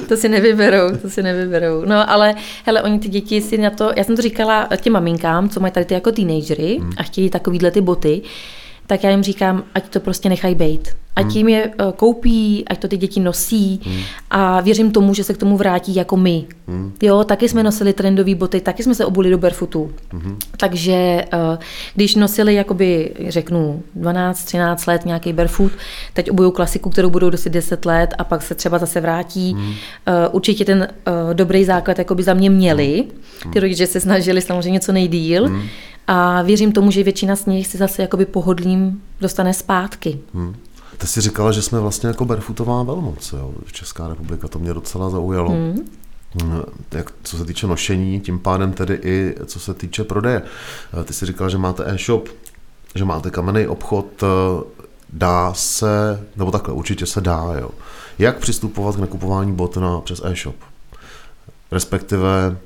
to 0.09 0.17
si 0.17 0.29
nevyberou, 0.29 0.97
to 0.97 1.11
si 1.11 1.23
nevyberou. 1.23 1.85
No 1.85 2.11
ale 2.11 2.35
hele, 2.64 2.83
oni 2.83 2.99
ty 2.99 3.09
děti 3.09 3.41
si 3.41 3.59
na 3.59 3.71
to, 3.71 3.93
já 3.97 4.05
jsem 4.05 4.17
to 4.17 4.23
říkala 4.23 4.69
těm 4.77 4.93
maminkám, 4.93 5.49
co 5.49 5.61
mají 5.61 5.73
tady 5.73 5.87
ty 5.87 5.95
jako 5.95 6.12
teenagery 6.12 6.79
hmm. 6.81 6.93
a 6.97 7.03
chtějí 7.03 7.31
takovýhle 7.31 7.71
ty 7.71 7.81
boty, 7.81 8.23
tak 8.87 9.05
já 9.05 9.11
jim 9.11 9.23
říkám, 9.23 9.64
ať 9.75 9.89
to 9.89 10.01
prostě 10.01 10.29
nechají 10.29 10.55
být. 10.55 10.89
Ať 11.17 11.25
hmm. 11.25 11.37
jim 11.37 11.49
je 11.49 11.64
eh, 11.64 11.85
koupí, 11.97 12.64
ať 12.69 12.79
to 12.79 12.89
ty 12.89 12.97
děti 12.97 13.21
nosí 13.21 13.81
hmm. 13.85 14.01
a 14.31 14.61
věřím 14.61 14.91
tomu, 14.91 15.14
že 15.14 15.25
se 15.25 15.35
k 15.35 15.37
tomu 15.37 15.57
vrátí 15.57 15.95
jako 15.95 16.17
my. 16.17 16.45
Hmm. 16.69 16.93
Jo, 17.03 17.25
taky 17.25 17.49
jsme 17.49 17.62
nosili 17.62 17.93
trendové 17.93 18.35
boty, 18.35 18.61
taky 18.61 18.83
jsme 18.83 18.95
se 18.95 19.05
obuli 19.05 19.31
do 19.31 19.39
barefootu. 19.39 19.91
Hmm. 20.12 20.39
Takže 20.57 20.93
eh, 20.93 21.59
když 21.95 22.14
nosili, 22.14 22.55
jakoby, 22.55 23.12
řeknu, 23.29 23.83
12-13 24.01 24.89
let 24.89 25.05
nějaký 25.05 25.33
barefoot, 25.33 25.73
teď 26.12 26.31
obují 26.31 26.53
klasiku, 26.53 26.91
kterou 26.91 27.11
budou 27.11 27.31
dosit 27.31 27.51
10 27.51 27.85
let 27.85 28.14
a 28.19 28.25
pak 28.25 28.43
se 28.43 28.55
třeba 28.55 28.79
zase 28.79 29.01
vrátí. 29.01 29.53
Hmm. 29.53 29.75
Určitě 30.33 30.64
ten 30.64 30.89
dobrý 31.33 31.64
základ 31.64 31.99
jakoby 31.99 32.23
za 32.23 32.35
mě 32.35 32.51
měli. 32.51 33.05
Hmm. 33.45 33.53
Ty 33.53 33.61
rodiče 33.61 33.87
se 33.87 34.01
snažili 34.01 34.41
samozřejmě 34.41 34.81
co 34.81 34.93
nejdíl. 34.93 35.47
Hmm. 35.47 35.62
A 36.07 36.43
věřím 36.43 36.73
tomu, 36.73 36.91
že 36.91 37.03
většina 37.03 37.37
z 37.37 37.47
nich 37.47 37.67
si 37.67 37.79
zase 37.79 38.03
jakoby 38.03 38.27
pohodlím 38.27 39.03
dostane 39.21 39.55
zpátky. 39.55 40.19
Hmm. 40.35 40.55
Ty 40.99 41.07
jsi 41.07 41.20
říkala, 41.20 41.53
že 41.53 41.62
jsme 41.62 41.80
vlastně 41.80 42.07
jako 42.07 42.24
barefootová 42.24 42.82
velmoc, 42.82 43.32
jo? 43.32 43.55
Česká 43.72 44.09
republika, 44.09 44.49
to 44.49 44.59
mě 44.59 44.74
docela 44.74 45.11
zaujalo. 45.11 45.51
Hmm. 45.51 45.88
hmm. 46.42 46.62
Jak, 46.92 47.12
co 47.22 47.38
se 47.38 47.44
týče 47.44 47.66
nošení, 47.66 48.20
tím 48.20 48.38
pádem 48.38 48.72
tedy 48.72 49.01
i 49.03 49.34
co 49.47 49.61
se 49.61 49.74
týče 49.74 50.05
prodeje. 50.05 50.42
Eh, 51.01 51.05
ty 51.05 51.12
jsi 51.12 51.26
říkala, 51.26 51.51
že 51.51 51.59
máte 51.59 51.90
e-shop, 51.94 52.28
že 52.94 53.05
máte 53.05 53.30
kamenný 53.30 53.66
obchod, 53.66 54.22
eh, 54.22 54.26
dá 55.12 55.55
se, 55.55 56.26
nebo 56.36 56.51
takhle, 56.51 56.74
určitě 56.74 57.07
se 57.07 57.20
dá, 57.20 57.55
jo. 57.61 57.70
Jak 58.18 58.38
přistupovat 58.38 58.97
k 58.97 58.99
nakupování 58.99 59.53
bot 59.53 59.76
na, 59.76 60.01
přes 60.01 60.20
e-shop? 60.24 60.57
Respektive 61.72 62.57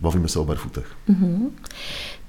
bavíme 0.00 0.28
se 0.28 0.38
o 0.38 0.44
barefootech. 0.44 0.86
Mm-hmm. 1.08 1.50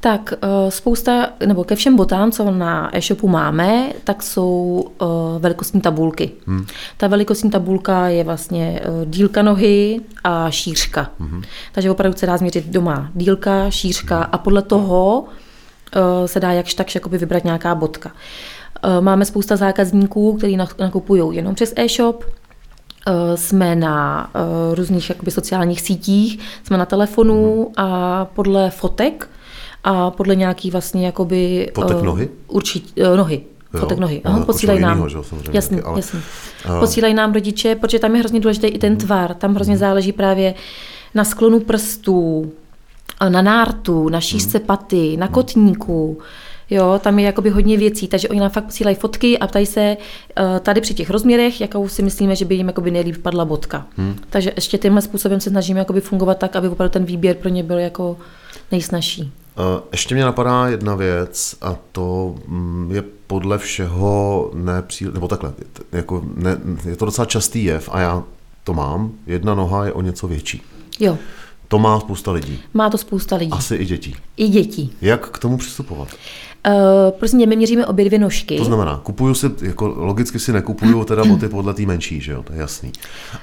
Tak 0.08 0.34
eh, 0.34 0.72
spousta, 0.72 1.30
nebo 1.46 1.64
ke 1.64 1.76
všem 1.76 1.96
botám, 1.96 2.32
co 2.32 2.52
na 2.52 2.98
e-shopu 2.98 3.28
máme, 3.28 3.94
tak 4.04 4.24
jsou 4.24 4.86
uh, 5.02 5.08
velikostní 5.40 5.82
tabulky. 5.82 6.32
Hmm. 6.46 6.66
Ta 6.98 7.08
velikostní 7.08 7.50
tabulka 7.50 8.08
je 8.08 8.24
vlastně 8.24 8.82
uh, 8.88 9.06
dílka 9.06 9.42
nohy 9.42 10.02
a 10.24 10.52
šířka. 10.52 11.12
Hmm. 11.20 11.44
Takže 11.72 11.92
opravdu 11.92 12.18
se 12.18 12.26
dá 12.26 12.38
změřit 12.38 12.68
doma 12.68 13.10
dílka, 13.14 13.70
šířka 13.70 14.16
hmm. 14.16 14.30
a 14.32 14.38
podle 14.38 14.62
toho 14.62 15.26
se 16.26 16.40
dá 16.40 16.52
jakž 16.52 16.74
takž 16.74 16.96
jakoby 16.96 17.18
vybrat 17.18 17.44
nějaká 17.44 17.76
botka. 17.76 18.12
Máme 19.00 19.26
spousta 19.26 19.56
zákazníků, 19.56 20.38
kteří 20.38 20.58
nakupují 20.80 21.36
jenom 21.36 21.56
přes 21.56 21.74
e-shop, 21.76 22.24
jsme 23.36 23.76
na 23.76 24.30
různých 24.74 25.10
jakoby, 25.10 25.32
sociálních 25.32 25.82
sítích, 25.82 26.40
jsme 26.64 26.78
na 26.78 26.86
telefonu 26.86 27.56
hmm. 27.56 27.74
a 27.78 28.26
podle 28.26 28.70
fotek 28.70 29.30
a 29.84 30.12
podle 30.12 30.36
nějaký 30.36 30.72
vlastně 30.72 31.06
jakoby... 31.06 31.72
Fotek 31.76 31.98
eh, 32.02 32.06
nohy? 32.06 32.30
Určitě, 32.48 33.10
uh, 33.10 33.18
nohy. 33.18 33.42
Fotek 33.80 34.00
nohy. 34.00 34.22
Aha, 34.24 34.46
posílají 34.46 34.80
nám. 34.80 34.92
jinýho, 34.92 35.10
že 35.10 35.18
jasný, 35.52 35.78
taky, 35.78 35.88
ale- 35.88 36.00
jasný. 36.00 36.20
Eh. 36.66 36.80
Posílají 36.80 37.14
nám 37.14 37.34
rodiče, 37.34 37.76
protože 37.76 38.00
tam 38.00 38.14
je 38.16 38.20
hrozně 38.20 38.40
důležitý 38.40 38.68
i 38.68 38.78
ten 38.80 38.92
Mhm. 38.94 39.00
tvar. 39.02 39.34
Tam 39.34 39.56
hrozně 39.56 39.78
záleží 39.78 40.12
právě 40.12 40.54
na 41.16 41.24
sklonu 41.24 41.60
prstů, 41.60 42.52
na 43.30 43.42
nártu, 43.42 44.10
na 44.10 44.18
Mhm. 44.18 44.22
šířce 44.22 44.60
paty, 44.60 45.18
na 45.18 45.28
kotníku. 45.28 46.18
Jo, 46.70 47.00
tam 47.04 47.20
je 47.20 47.26
jakoby 47.26 47.50
hodně 47.50 47.78
věcí, 47.78 48.08
takže 48.08 48.30
oni 48.30 48.40
nám 48.40 48.50
fakt 48.50 48.64
posílají 48.66 48.96
fotky 48.96 49.40
a 49.40 49.48
ptají 49.48 49.66
se 49.66 49.82
eh, 50.38 50.60
tady 50.60 50.82
při 50.82 50.94
těch 50.94 51.10
rozměrech, 51.10 51.62
jakou 51.62 51.88
si 51.88 52.04
myslíme, 52.04 52.36
že 52.36 52.46
by 52.46 52.56
jim 52.56 52.68
jakoby 52.68 52.92
nejlíp 52.92 53.18
padla 53.22 53.46
bodka. 53.46 53.86
Hmm. 53.98 54.16
Takže 54.30 54.52
ještě 54.56 54.78
tímhle 54.78 55.02
způsobem 55.02 55.40
se 55.42 55.50
snažíme 55.50 55.80
jakoby 55.80 56.02
fungovat 56.02 56.38
tak, 56.38 56.56
aby 56.56 56.68
opravdu 56.68 56.92
ten 56.94 57.06
výběr 57.06 57.36
pro 57.36 57.50
ně 57.50 57.64
byl 57.64 57.78
jako 57.80 58.18
nejsnažší. 58.72 59.32
Eh, 59.58 59.82
Ještě 59.92 60.16
mě 60.16 60.26
napadá 60.26 60.68
jedna 60.68 60.96
věc 60.96 61.56
a 61.62 61.76
to 61.92 62.36
mm, 62.48 62.90
je 62.94 63.04
podle 63.28 63.58
všeho 63.58 64.52
nepříliš, 64.54 65.14
nebo 65.14 65.28
takhle, 65.28 65.54
je 65.60 65.66
to- 65.74 65.98
jako 65.98 66.24
ne, 66.36 66.58
je 66.90 66.96
to 66.96 67.06
docela 67.06 67.26
častý 67.26 67.64
jev 67.64 67.90
a 67.92 68.00
já 68.00 68.24
to 68.64 68.74
mám, 68.74 69.12
jedna 69.28 69.56
noha 69.56 69.86
je 69.86 69.94
o 69.94 70.02
něco 70.02 70.28
větší. 70.28 70.62
Jo, 71.00 71.18
To 71.68 71.80
má 71.80 72.00
spousta 72.00 72.32
lidí, 72.32 72.60
má 72.74 72.90
to 72.90 72.98
spousta 72.98 73.36
lidí. 73.36 73.52
asi 73.52 73.76
i 73.76 73.86
dětí. 73.86 74.16
I 74.38 74.48
dětí. 74.48 74.94
Jak 75.02 75.30
k 75.30 75.40
tomu 75.40 75.58
přistupovat? 75.58 76.08
Uh, 76.68 76.74
prostě 77.20 77.46
my 77.48 77.56
měříme 77.56 77.86
obě 77.86 78.06
dvě 78.06 78.20
nožky. 78.20 78.58
To 78.58 78.66
znamená, 78.66 78.98
kupuju 79.04 79.34
si, 79.34 79.52
jako 79.62 79.88
logicky 79.88 80.40
si 80.40 80.54
nekupuju 80.54 81.04
teda 81.04 81.26
boty 81.26 81.50
podle 81.50 81.74
té 81.74 81.82
menší, 81.82 82.22
že 82.22 82.32
jo, 82.32 82.44
to 82.44 82.54
je 82.54 82.60
jasný. 82.60 82.92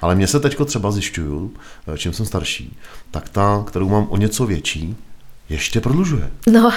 Ale 0.03 0.15
mě 0.15 0.27
se 0.27 0.41
teďko 0.41 0.65
třeba 0.65 0.91
zjišťuju, 0.91 1.53
eh, 1.95 1.99
čím 1.99 2.13
jsem 2.13 2.27
starší, 2.27 2.77
tak 3.11 3.29
ta, 3.29 3.65
kterou 3.67 3.89
mám 3.89 4.07
o 4.11 4.17
něco 4.17 4.47
větší, 4.47 4.97
ještě 5.49 5.81
prodlužuje. 5.81 6.31
No, 6.47 6.73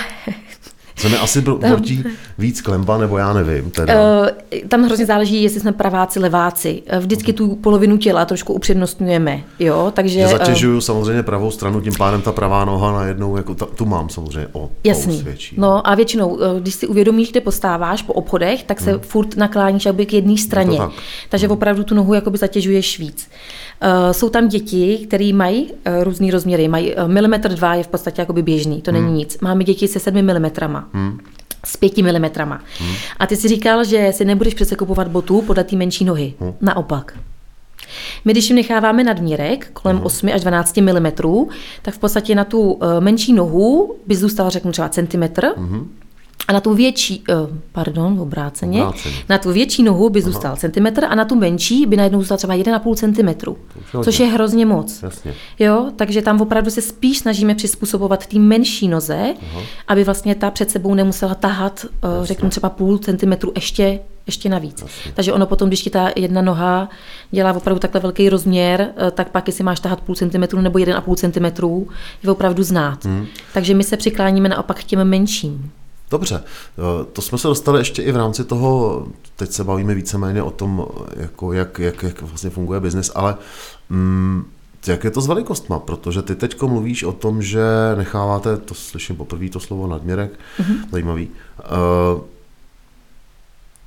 Mi 1.03 1.17
asi 1.17 1.41
vrtí 1.41 2.03
víc 2.37 2.61
klemba, 2.61 2.97
nebo 2.97 3.17
já 3.17 3.33
nevím. 3.33 3.71
Teda. 3.71 3.93
Eh, 3.93 4.67
tam 4.67 4.83
hrozně 4.83 5.05
záleží, 5.05 5.43
jestli 5.43 5.59
jsme 5.59 5.71
praváci, 5.71 6.19
leváci. 6.19 6.81
Eh, 6.87 6.99
Vždycky 6.99 7.33
tu 7.33 7.55
polovinu 7.55 7.97
těla 7.97 8.25
trošku 8.25 8.53
upřednostňujeme, 8.53 9.41
jo, 9.59 9.91
takže... 9.95 10.19
Že 10.19 10.25
eh, 10.25 10.27
zatěžuju 10.27 10.81
samozřejmě 10.81 11.23
pravou 11.23 11.51
stranu, 11.51 11.81
tím 11.81 11.93
pádem 11.97 12.21
ta 12.21 12.31
pravá 12.31 12.65
noha 12.65 12.91
najednou, 12.91 13.37
jako 13.37 13.55
ta, 13.55 13.65
tu 13.65 13.85
mám 13.85 14.09
samozřejmě 14.09 14.47
o 14.53 14.69
Jasný. 14.83 15.21
větší. 15.23 15.55
No 15.59 15.87
a 15.87 15.95
většinou, 15.95 16.39
když 16.59 16.73
si 16.73 16.87
uvědomíš, 16.87 17.31
kde 17.31 17.41
postáváš 17.41 18.01
po 18.01 18.13
obchodech, 18.13 18.63
tak 18.63 18.81
se 18.81 18.99
furt 18.99 19.37
nakláníš 19.37 19.85
jakoby 19.85 20.05
k 20.05 20.13
jedné 20.13 20.37
straně. 20.37 20.77
tak. 20.77 20.91
Takže 21.29 21.47
opravdu 21.47 21.83
tu 21.83 21.95
nohu 21.95 22.13
jakoby 22.13 22.37
zatěžuješ 22.37 22.99
víc. 22.99 23.29
Eh, 23.81 24.13
Jsou 24.13 24.29
tam 24.29 24.47
děti, 24.47 24.97
které 25.07 25.33
mají 25.33 25.71
eh, 25.85 26.03
různý 26.03 26.31
rozměry. 26.31 26.67
Mají 26.67 26.93
eh, 26.95 27.07
milimetr 27.07 27.53
dva 27.53 27.75
je 27.75 27.83
v 27.83 27.87
podstatě 27.87 28.21
jakoby 28.21 28.41
běžný, 28.43 28.81
to 28.81 28.91
není 28.91 29.13
nic. 29.13 29.37
Máme 29.41 29.63
děti 29.63 29.87
se 29.87 29.99
sedmi 29.99 30.21
milimetrama. 30.21 30.86
S 31.65 31.77
pěti 31.77 32.03
milimetrama. 32.03 32.61
A 33.19 33.27
ty 33.27 33.35
si 33.35 33.47
říkal, 33.47 33.83
že 33.83 34.11
si 34.15 34.25
nebudeš 34.25 34.53
přece 34.53 34.75
kupovat 34.75 35.07
botu 35.07 35.41
podle 35.41 35.63
té 35.63 35.75
menší 35.75 36.05
nohy. 36.05 36.33
Naopak. 36.61 37.17
My, 38.25 38.31
když 38.31 38.49
jim 38.49 38.55
necháváme 38.55 39.03
nadměrek 39.03 39.69
kolem 39.73 40.01
8 40.03 40.29
až 40.33 40.41
12 40.41 40.77
mm, 40.77 41.11
tak 41.81 41.93
v 41.93 41.97
podstatě 41.97 42.35
na 42.35 42.43
tu 42.43 42.79
eh, 42.81 43.01
menší 43.01 43.33
nohu 43.33 43.95
by 44.07 44.15
zůstal, 44.15 44.49
řeknu 44.49 44.71
třeba 44.71 44.89
centimetr, 44.89 45.47
a 46.47 46.53
na 46.53 46.59
tu 46.59 46.73
větší, 46.73 47.23
eh, 47.29 47.33
pardon, 47.71 48.19
obráceně, 48.19 48.81
Obráceně. 48.83 49.15
na 49.29 49.37
tu 49.37 49.51
větší 49.51 49.83
nohu 49.83 50.09
by 50.09 50.21
zůstal 50.21 50.55
centimetr 50.55 51.05
a 51.05 51.15
na 51.15 51.25
tu 51.25 51.35
menší 51.35 51.85
by 51.85 51.97
najednou 51.97 52.19
zůstal 52.19 52.37
třeba 52.37 52.53
1,5 52.53 52.95
centimetru, 52.95 53.57
už 53.77 53.93
je 53.93 54.03
což 54.03 54.19
je 54.19 54.25
hrozně 54.25 54.65
moc. 54.65 55.03
Jasně. 55.03 55.33
Jo, 55.59 55.91
takže 55.95 56.21
tam 56.21 56.41
opravdu 56.41 56.71
se 56.71 56.81
spíš 56.81 57.17
snažíme 57.17 57.55
přizpůsobovat 57.55 58.25
té 58.27 58.39
menší 58.39 58.87
noze, 58.87 59.33
aby 59.87 60.03
vlastně 60.03 60.35
ta 60.35 60.51
před 60.51 60.71
sebou 60.71 60.93
nemusela 60.93 61.35
tahat, 61.35 61.85
eh, 61.85 62.07
řeknu 62.25 62.49
třeba 62.49 62.69
půl 62.69 62.97
centimetru 62.97 63.51
ještě, 63.55 63.99
ještě 64.25 64.49
navíc. 64.49 64.83
Takže 65.13 65.33
ono 65.33 65.45
potom, 65.45 65.67
když 65.67 65.81
ti 65.81 65.89
ta 65.89 66.09
jedna 66.15 66.41
noha 66.41 66.89
dělá 67.31 67.53
opravdu 67.53 67.79
takhle 67.79 68.01
velký 68.01 68.29
rozměr, 68.29 68.87
eh, 69.07 69.11
tak 69.11 69.29
pak 69.29 69.47
jestli 69.47 69.63
máš 69.63 69.79
tahat 69.79 70.01
půl 70.01 70.15
centimetru 70.15 70.61
nebo 70.61 70.79
1,5 70.79 71.15
centimetru, 71.15 71.87
je 72.23 72.31
opravdu 72.31 72.63
znát. 72.63 73.07
Takže 73.53 73.73
my 73.73 73.83
se 73.83 73.97
přikláníme 73.97 74.49
naopak 74.49 74.79
k 74.79 74.83
těm 74.83 75.03
menším. 75.03 75.71
Dobře, 76.11 76.43
to 77.13 77.21
jsme 77.21 77.37
se 77.37 77.47
dostali 77.47 77.79
ještě 77.79 78.01
i 78.01 78.11
v 78.11 78.15
rámci 78.15 78.43
toho, 78.43 79.07
teď 79.35 79.51
se 79.51 79.63
bavíme 79.63 79.95
víceméně 79.95 80.43
o 80.43 80.51
tom, 80.51 80.85
jako 81.15 81.53
jak, 81.53 81.79
jak, 81.79 82.03
jak 82.03 82.21
vlastně 82.21 82.49
funguje 82.49 82.79
biznis, 82.79 83.11
ale 83.15 83.37
mm, 83.89 84.45
jak 84.87 85.03
je 85.03 85.11
to 85.11 85.21
s 85.21 85.27
velikostma? 85.27 85.79
Protože 85.79 86.21
ty 86.21 86.35
teď 86.35 86.61
mluvíš 86.61 87.03
o 87.03 87.11
tom, 87.11 87.41
že 87.41 87.65
necháváte, 87.95 88.57
to 88.57 88.73
slyším 88.73 89.15
poprvé 89.15 89.49
to 89.49 89.59
slovo 89.59 89.87
nadměrek, 89.87 90.31
mm-hmm. 90.59 90.89
zajímavý. 90.91 91.29
Uh, 91.59 92.21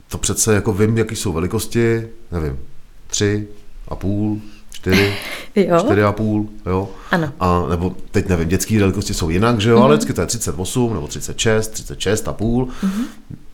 to 0.09 0.19
přece 0.19 0.55
jako 0.55 0.73
vím, 0.73 0.99
jaký 0.99 1.17
jsou 1.17 1.33
velikosti, 1.33 2.09
nevím, 2.33 2.59
tři 3.07 3.49
a 3.89 3.97
půl, 3.97 4.41
čtyři, 4.81 5.15
Jo. 5.57 5.79
čtyři 5.85 6.03
a 6.03 6.13
půl, 6.13 6.49
jo. 6.67 6.89
Ano. 7.11 7.33
A 7.41 7.67
nebo 7.71 7.97
teď 8.11 8.29
nevím, 8.29 8.49
dětské 8.49 8.79
velikosti 8.79 9.15
jsou 9.15 9.31
jinak, 9.31 9.61
že 9.61 9.71
jo, 9.71 9.77
mm-hmm. 9.79 9.83
ale 9.83 9.95
vždycky 9.95 10.13
to 10.13 10.21
je 10.21 10.27
38 10.27 10.95
nebo 10.95 11.07
36, 11.07 11.69
36 11.69 12.29
a 12.29 12.33
půl. 12.33 12.65
Mm-hmm. 12.65 13.05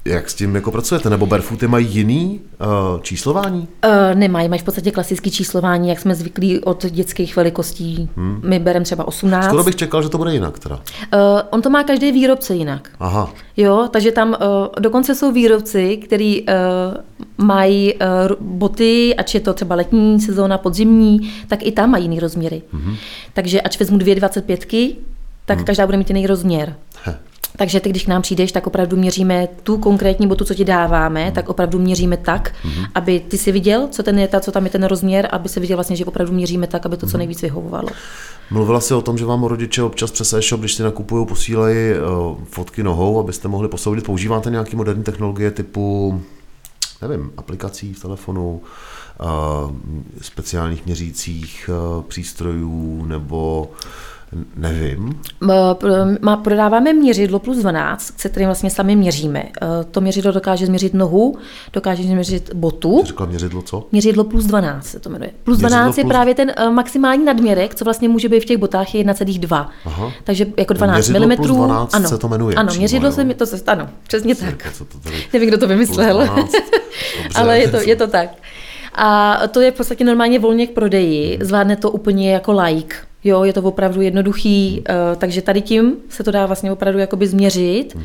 Jak 0.06 0.30
s 0.30 0.34
tím 0.34 0.54
jako 0.54 0.70
pracujete? 0.70 1.10
Nebo 1.10 1.26
barefooty 1.26 1.66
mají 1.66 1.86
jiný 1.86 2.40
uh, 2.60 3.00
číslování? 3.00 3.68
Uh, 3.84 4.18
nemají, 4.18 4.48
mají 4.48 4.60
v 4.60 4.64
podstatě 4.64 4.90
klasické 4.90 5.30
číslování, 5.30 5.88
jak 5.88 6.00
jsme 6.00 6.14
zvyklí 6.14 6.60
od 6.60 6.86
dětských 6.86 7.36
velikostí. 7.36 8.08
Hmm. 8.16 8.40
My 8.44 8.58
bereme 8.58 8.84
třeba 8.84 9.08
18. 9.08 9.44
Skoro 9.44 9.64
bych 9.64 9.76
čekal, 9.76 10.02
že 10.02 10.08
to 10.08 10.18
bude 10.18 10.32
jinak 10.32 10.58
teda. 10.58 10.76
Uh, 10.76 11.20
on 11.50 11.62
to 11.62 11.70
má 11.70 11.84
každý 11.84 12.12
výrobce 12.12 12.54
jinak. 12.54 12.90
Aha, 13.00 13.30
Jo, 13.56 13.88
takže 13.90 14.12
tam 14.12 14.28
uh, 14.28 14.36
dokonce 14.78 15.14
jsou 15.14 15.32
výrobci, 15.32 15.96
kteří 15.96 16.42
uh, 16.42 17.46
mají 17.46 17.94
uh, 17.94 18.00
boty, 18.40 19.14
ač 19.16 19.34
je 19.34 19.40
to 19.40 19.54
třeba 19.54 19.74
letní 19.74 20.20
sezóna, 20.20 20.58
podzimní, 20.58 21.32
tak 21.48 21.62
i 21.62 21.72
tam 21.72 21.90
mají 21.90 22.04
jiný 22.04 22.20
rozměry. 22.20 22.62
Mm-hmm. 22.74 22.96
Takže 23.32 23.60
ač 23.60 23.78
vezmu 23.78 23.98
dvě 23.98 24.14
25, 24.14 24.66
tak 25.46 25.58
mm. 25.58 25.64
každá 25.64 25.86
bude 25.86 25.98
mít 25.98 26.10
jiný 26.10 26.26
rozměr. 26.26 26.76
He. 27.04 27.18
Takže 27.56 27.80
ty, 27.80 27.90
když 27.90 28.04
k 28.04 28.08
nám 28.08 28.22
přijdeš, 28.22 28.52
tak 28.52 28.66
opravdu 28.66 28.96
měříme 28.96 29.48
tu 29.62 29.78
konkrétní 29.78 30.26
botu, 30.26 30.44
co 30.44 30.54
ti 30.54 30.64
dáváme, 30.64 31.32
tak 31.34 31.48
opravdu 31.48 31.78
měříme 31.78 32.16
tak, 32.16 32.54
aby 32.94 33.20
ty 33.20 33.38
si 33.38 33.52
viděl, 33.52 33.88
co, 33.90 34.02
ten 34.02 34.18
je 34.18 34.28
ta, 34.28 34.40
co 34.40 34.52
tam 34.52 34.64
je 34.64 34.70
ten 34.70 34.84
rozměr, 34.84 35.28
aby 35.32 35.48
si 35.48 35.60
viděl 35.60 35.76
vlastně, 35.76 35.96
že 35.96 36.04
opravdu 36.04 36.32
měříme 36.32 36.66
tak, 36.66 36.86
aby 36.86 36.96
to 36.96 37.06
co 37.06 37.18
nejvíc 37.18 37.42
vyhovovalo. 37.42 37.88
Mluvila 38.50 38.80
jsi 38.80 38.94
o 38.94 39.02
tom, 39.02 39.18
že 39.18 39.24
vám 39.24 39.44
rodiče 39.44 39.82
občas 39.82 40.10
přes 40.10 40.32
e-shop, 40.32 40.60
když 40.60 40.74
si 40.74 40.82
nakupují, 40.82 41.26
posílají 41.26 41.76
uh, 41.76 42.36
fotky 42.44 42.82
nohou, 42.82 43.20
abyste 43.20 43.48
mohli 43.48 43.68
posoudit. 43.68 44.04
Používáte 44.04 44.50
nějaké 44.50 44.76
moderní 44.76 45.04
technologie 45.04 45.50
typu, 45.50 46.20
nevím, 47.02 47.30
aplikací 47.36 47.94
v 47.94 48.02
telefonu, 48.02 48.60
uh, 49.20 49.70
speciálních 50.20 50.86
měřících 50.86 51.70
uh, 51.96 52.02
přístrojů 52.02 53.04
nebo 53.06 53.70
nevím. 54.56 55.20
Má, 56.20 56.36
prodáváme 56.36 56.92
měřidlo 56.92 57.38
plus 57.38 57.58
12, 57.58 58.20
se 58.20 58.28
kterým 58.28 58.48
vlastně 58.48 58.70
sami 58.70 58.96
měříme. 58.96 59.42
Eh, 59.62 59.66
To 59.90 60.00
měřidlo 60.00 60.32
dokáže 60.32 60.66
změřit 60.66 60.94
nohu, 60.94 61.38
dokáže 61.72 62.02
změřit 62.02 62.54
botu. 62.54 63.00
Jsi 63.00 63.06
řekla 63.06 63.26
měřidlo 63.26 63.62
co? 63.62 63.86
Měřidlo 63.92 64.24
plus 64.24 64.44
12 64.44 64.86
se 64.86 64.98
to 65.00 65.10
jmenuje. 65.10 65.30
Plus 65.44 65.58
Měřidlo 65.58 65.78
12 65.78 65.98
je 65.98 66.04
plus- 66.04 66.08
právě 66.12 66.34
ten 66.34 66.52
eh, 66.56 66.70
maximální 66.70 67.24
nadměrek, 67.24 67.74
co 67.74 67.84
vlastně 67.84 68.08
může 68.08 68.28
být 68.28 68.40
v 68.40 68.44
těch 68.44 68.56
botách, 68.58 68.94
je 68.94 69.04
1,2. 69.04 69.66
Aha. 69.84 70.12
Takže 70.24 70.46
jako 70.56 70.74
12 70.74 70.96
Měřidlo 71.08 71.28
mm. 71.28 71.36
plus 71.36 71.48
12 71.48 71.94
ano, 71.94 72.08
se 72.08 72.18
to 72.18 72.28
jmenuje 72.28 72.54
Ano, 72.56 72.68
přímo, 72.68 72.80
měřidlo 72.80 73.08
jo. 73.08 73.12
se 73.12 73.24
mi 73.24 73.34
to, 73.34 73.46
se- 73.46 73.62
ano, 73.66 73.88
přesně 74.08 74.34
tak. 74.34 74.72
Co 74.72 74.84
to 74.84 74.98
tady? 74.98 75.16
Nevím, 75.32 75.48
kdo 75.48 75.58
to 75.58 75.66
vymyslel. 75.66 76.14
Plus 76.16 76.28
12. 76.34 76.52
Dobře. 77.22 77.38
Ale 77.40 77.58
je 77.58 77.68
to, 77.70 77.76
je 77.80 77.96
to 77.96 78.06
tak. 78.06 78.28
A 78.98 79.38
to 79.50 79.60
je 79.60 79.70
v 79.70 79.74
podstatě 79.74 80.04
normálně 80.04 80.38
volně 80.38 80.66
k 80.66 80.70
prodeji. 80.70 81.38
Zvládne 81.42 81.76
to 81.76 81.90
úplně 81.90 82.32
jako 82.32 82.52
like. 82.52 82.96
Jo, 83.24 83.44
je 83.44 83.52
to 83.52 83.62
opravdu 83.62 84.00
jednoduchý, 84.00 84.82
eh, 84.88 84.94
takže 85.16 85.42
tady 85.42 85.60
tím 85.60 85.96
se 86.08 86.24
to 86.24 86.30
dá 86.30 86.46
vlastně 86.46 86.72
opravdu 86.72 86.98
jakoby 86.98 87.26
změřit. 87.26 87.96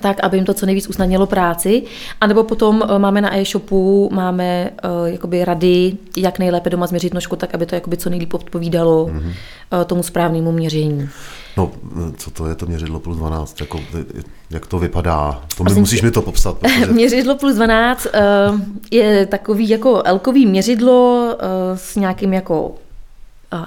tak, 0.00 0.20
aby 0.20 0.36
jim 0.36 0.44
to 0.44 0.54
co 0.54 0.66
nejvíc 0.66 0.88
usnadnilo 0.88 1.26
práci. 1.26 1.82
A 2.20 2.26
nebo 2.26 2.44
potom 2.44 2.82
eh, 2.82 2.98
máme 2.98 3.20
na 3.20 3.36
e-shopu, 3.38 4.10
máme 4.12 4.70
uh, 4.84 5.06
jakoby 5.06 5.44
rady, 5.44 5.96
jak 6.16 6.38
nejlépe 6.38 6.70
doma 6.70 6.86
změřit 6.86 7.14
nožku, 7.14 7.36
tak 7.36 7.54
aby 7.54 7.66
to 7.66 7.74
jakoby 7.74 7.96
co 7.96 8.10
nejlíp 8.10 8.34
odpovídalo 8.34 9.06
mm-hmm. 9.06 9.26
uh, 9.26 9.84
tomu 9.84 10.02
správnému 10.02 10.52
měření. 10.52 11.08
No, 11.56 11.70
co 12.16 12.30
to 12.30 12.46
je 12.46 12.54
to 12.54 12.66
měřidlo 12.66 13.00
plus 13.00 13.16
12? 13.16 13.60
Jako, 13.60 13.80
jak 14.50 14.66
to 14.66 14.78
vypadá? 14.78 15.42
To 15.56 15.64
mi, 15.64 15.74
musíš 15.74 16.02
mi 16.02 16.10
to 16.10 16.22
popsat. 16.22 16.58
Protože... 16.58 16.92
Měřidlo 16.92 17.36
plus 17.36 17.54
12 17.54 18.06
uh, 18.06 18.60
je 18.90 19.26
takový 19.26 19.68
jako 19.68 20.02
elkový 20.04 20.46
měřidlo 20.46 21.28
uh, 21.34 21.78
s 21.78 21.96
nějakým 21.96 22.32
jako 22.32 22.68
uh, 22.68 23.60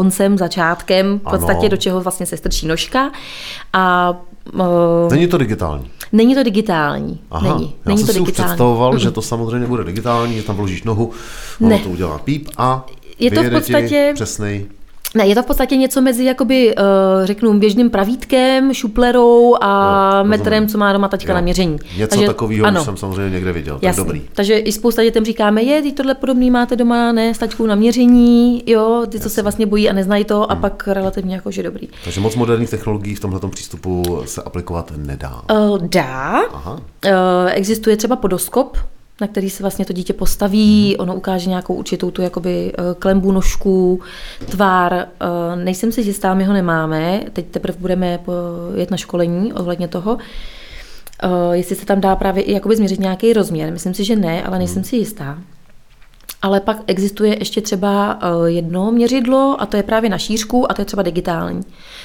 koncem, 0.00 0.38
začátkem, 0.38 1.18
v 1.18 1.30
podstatě 1.30 1.58
Ano. 1.60 1.68
do 1.68 1.76
čeho 1.76 2.00
vlastně 2.00 2.26
se 2.26 2.36
strčí 2.36 2.66
nožka. 2.66 3.10
A 3.72 4.14
uh, 4.54 4.60
Není 5.10 5.26
to 5.28 5.38
digitální. 5.38 5.90
není 6.12 6.34
to 6.34 6.42
digitální. 6.42 7.20
Aha, 7.30 7.54
není, 7.54 7.64
já 7.64 7.88
není 7.88 7.98
jsem 7.98 8.06
to 8.06 8.12
si 8.12 8.20
už 8.20 8.26
digitální. 8.26 8.48
představoval, 8.48 8.98
že 8.98 9.10
to 9.10 9.22
samozřejmě 9.22 9.66
bude 9.66 9.84
digitální, 9.84 10.36
že 10.36 10.42
tam 10.42 10.56
vložíš 10.56 10.82
nohu, 10.82 11.10
ono 11.60 11.68
Ne. 11.70 11.78
to 11.78 11.88
udělá 11.88 12.18
píp 12.18 12.48
a 12.58 12.86
Je 13.18 13.30
to 13.30 13.42
v 13.42 13.50
podstatě- 13.50 14.10
přesnej. 14.14 14.66
Ne, 15.16 15.26
je 15.26 15.34
to 15.34 15.42
v 15.42 15.46
podstatě 15.46 15.76
něco 15.76 16.00
mezi, 16.00 16.24
jakoby, 16.24 16.74
uh, 16.76 16.82
řeknu, 17.24 17.58
běžným 17.58 17.90
pravítkem, 17.90 18.74
šuplerou 18.74 19.54
a 19.60 20.12
Jo, 20.18 20.24
metrem, 20.24 20.68
co 20.68 20.78
má 20.78 20.92
doma 20.92 21.08
taťka 21.08 21.34
na 21.34 21.40
měření. 21.40 21.78
Něco 21.98 22.22
takového 22.22 22.68
už 22.78 22.84
jsem 22.84 22.96
samozřejmě 22.96 23.30
někde 23.30 23.52
viděl, 23.52 23.78
tak 23.78 23.96
dobrý. 23.96 24.22
Takže 24.34 24.58
i 24.58 24.72
spousta 24.72 25.02
dětem 25.02 25.24
říkáme, 25.24 25.62
je, 25.62 25.82
ty 25.82 25.92
tohle 25.92 26.14
podobný 26.14 26.50
máte 26.50 26.76
doma, 26.76 27.12
ne, 27.12 27.34
s 27.34 27.38
taťkou 27.38 27.66
na 27.66 27.74
měření, 27.74 28.62
jo, 28.66 29.02
ty, 29.08 29.20
co 29.20 29.30
se 29.30 29.42
vlastně 29.42 29.66
bojí 29.66 29.90
a 29.90 29.92
neznají 29.92 30.24
to, 30.24 30.36
Hmm. 30.36 30.46
a 30.48 30.56
pak 30.56 30.88
relativně 30.88 31.34
jakože 31.34 31.62
dobrý. 31.62 31.88
Takže 32.04 32.20
moc 32.20 32.36
moderních 32.36 32.70
technologií 32.70 33.14
v 33.14 33.20
tomhle 33.20 33.40
přístupu 33.50 34.20
se 34.24 34.42
aplikovat 34.42 34.92
nedá. 34.96 35.42
Uh, 35.52 35.78
dá, 35.78 36.42
Aha. 36.52 36.72
Uh, 36.72 37.10
existuje 37.52 37.96
třeba 37.96 38.16
podoskop, 38.16 38.76
na 39.20 39.26
který 39.26 39.50
se 39.50 39.62
vlastně 39.62 39.84
to 39.84 39.92
dítě 39.92 40.12
postaví, 40.12 40.96
ono 40.96 41.14
ukáže 41.14 41.48
nějakou 41.48 41.74
určitou 41.74 42.10
tu 42.10 42.22
jakoby 42.22 42.72
uh, 42.78 42.84
klembu 42.98 43.32
nožku, 43.32 44.00
tvár. 44.50 44.92
Uh, 45.22 45.62
nejsem 45.64 45.92
si 45.92 46.00
jistá, 46.00 46.34
my 46.34 46.44
ho 46.44 46.52
nemáme, 46.52 47.20
teď 47.32 47.46
teprve 47.46 47.78
budeme 47.80 48.18
po- 48.18 48.32
jet 48.74 48.90
na 48.90 48.96
školení 48.96 49.52
ohledně 49.52 49.88
toho. 49.88 50.18
Jestli 51.52 51.76
se 51.76 51.86
tam 51.86 52.00
dá 52.00 52.16
právě 52.16 52.42
i 52.42 52.52
jakoby 52.52 52.76
změřit 52.76 53.00
nějaký 53.00 53.32
rozměr. 53.32 53.72
Myslím 53.72 53.94
si, 53.94 54.04
že 54.04 54.16
ne, 54.16 54.42
ale 54.42 54.58
nejsem 54.58 54.84
si 54.84 54.96
jistá. 54.96 55.38
Ale 56.42 56.60
pak 56.60 56.78
existuje 56.86 57.36
ještě 57.38 57.60
třeba 57.60 58.18
eh, 58.22 58.50
jedno 58.50 58.92
měřidlo 58.92 59.56
a 59.58 59.66
to 59.66 59.76
je 59.76 59.82
právě 59.82 60.10
na 60.10 60.18
šířku 60.18 60.70
a 60.70 60.74
to 60.74 60.80
je 60.80 60.86
třeba 60.86 61.02
digitální. 61.02 61.60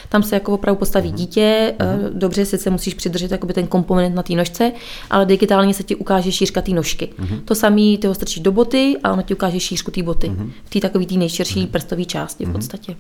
Tam 0.10 0.24
se 0.24 0.36
jako 0.36 0.54
opravdu 0.54 0.80
postaví 0.80 1.12
dítě, 1.12 1.74
eh, 1.80 1.98
dobře, 2.14 2.46
sice 2.46 2.70
musíš 2.70 2.94
přidržet 2.94 3.32
jakoby 3.32 3.54
ten 3.54 3.68
komponent 3.68 4.16
na 4.16 4.24
té 4.24 4.34
nožce, 4.34 4.72
ale 5.10 5.26
digitálně 5.26 5.74
se 5.74 5.84
ti 5.84 5.96
ukáže 5.96 6.32
šířka 6.32 6.62
té 6.62 6.72
nožky. 6.72 7.10
To 7.46 7.56
samé, 7.56 7.98
ty 7.98 8.08
ho 8.08 8.16
strčíš 8.16 8.44
do 8.44 8.52
boty 8.52 8.98
a 9.04 9.14
ono 9.14 9.22
ti 9.22 9.34
ukáže 9.34 9.60
šířku 9.60 9.92
té 9.92 10.04
boty. 10.04 10.32
V 10.64 10.70
té 10.70 10.80
takové 10.80 11.06
té 11.06 11.16
nejširší 11.16 11.68
prstové 11.68 12.06
části 12.06 12.46
v 12.46 12.52
podstatě. 12.52 12.96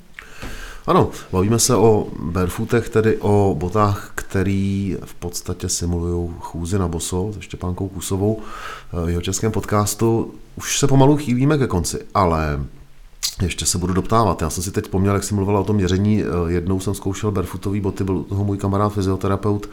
Ano, 0.87 1.09
bavíme 1.31 1.59
se 1.59 1.75
o 1.75 2.07
barefootech, 2.19 2.89
tedy 2.89 3.17
o 3.17 3.55
botách, 3.59 4.11
který 4.15 4.97
v 5.05 5.13
podstatě 5.13 5.69
simulují 5.69 6.29
chůzi 6.39 6.79
na 6.79 6.87
boso 6.87 7.31
se 7.33 7.41
Štěpánkou 7.41 7.87
Kusovou 7.87 8.39
v 9.05 9.09
jeho 9.09 9.21
českém 9.21 9.51
podcastu. 9.51 10.33
Už 10.55 10.79
se 10.79 10.87
pomalu 10.87 11.17
chýlíme 11.17 11.57
ke 11.57 11.67
konci, 11.67 11.99
ale 12.13 12.59
ještě 13.41 13.65
se 13.65 13.77
budu 13.77 13.93
doptávat. 13.93 14.41
Já 14.41 14.49
jsem 14.49 14.63
si 14.63 14.71
teď 14.71 14.83
vzpomněl, 14.83 15.13
jak 15.13 15.23
jsi 15.23 15.35
mluvila 15.35 15.59
o 15.59 15.63
tom 15.63 15.75
měření. 15.75 16.23
Jednou 16.47 16.79
jsem 16.79 16.93
zkoušel 16.93 17.31
barefootový 17.31 17.81
boty, 17.81 18.03
byl 18.03 18.23
toho 18.23 18.43
můj 18.43 18.57
kamarád 18.57 18.93
fyzioterapeut, 18.93 19.69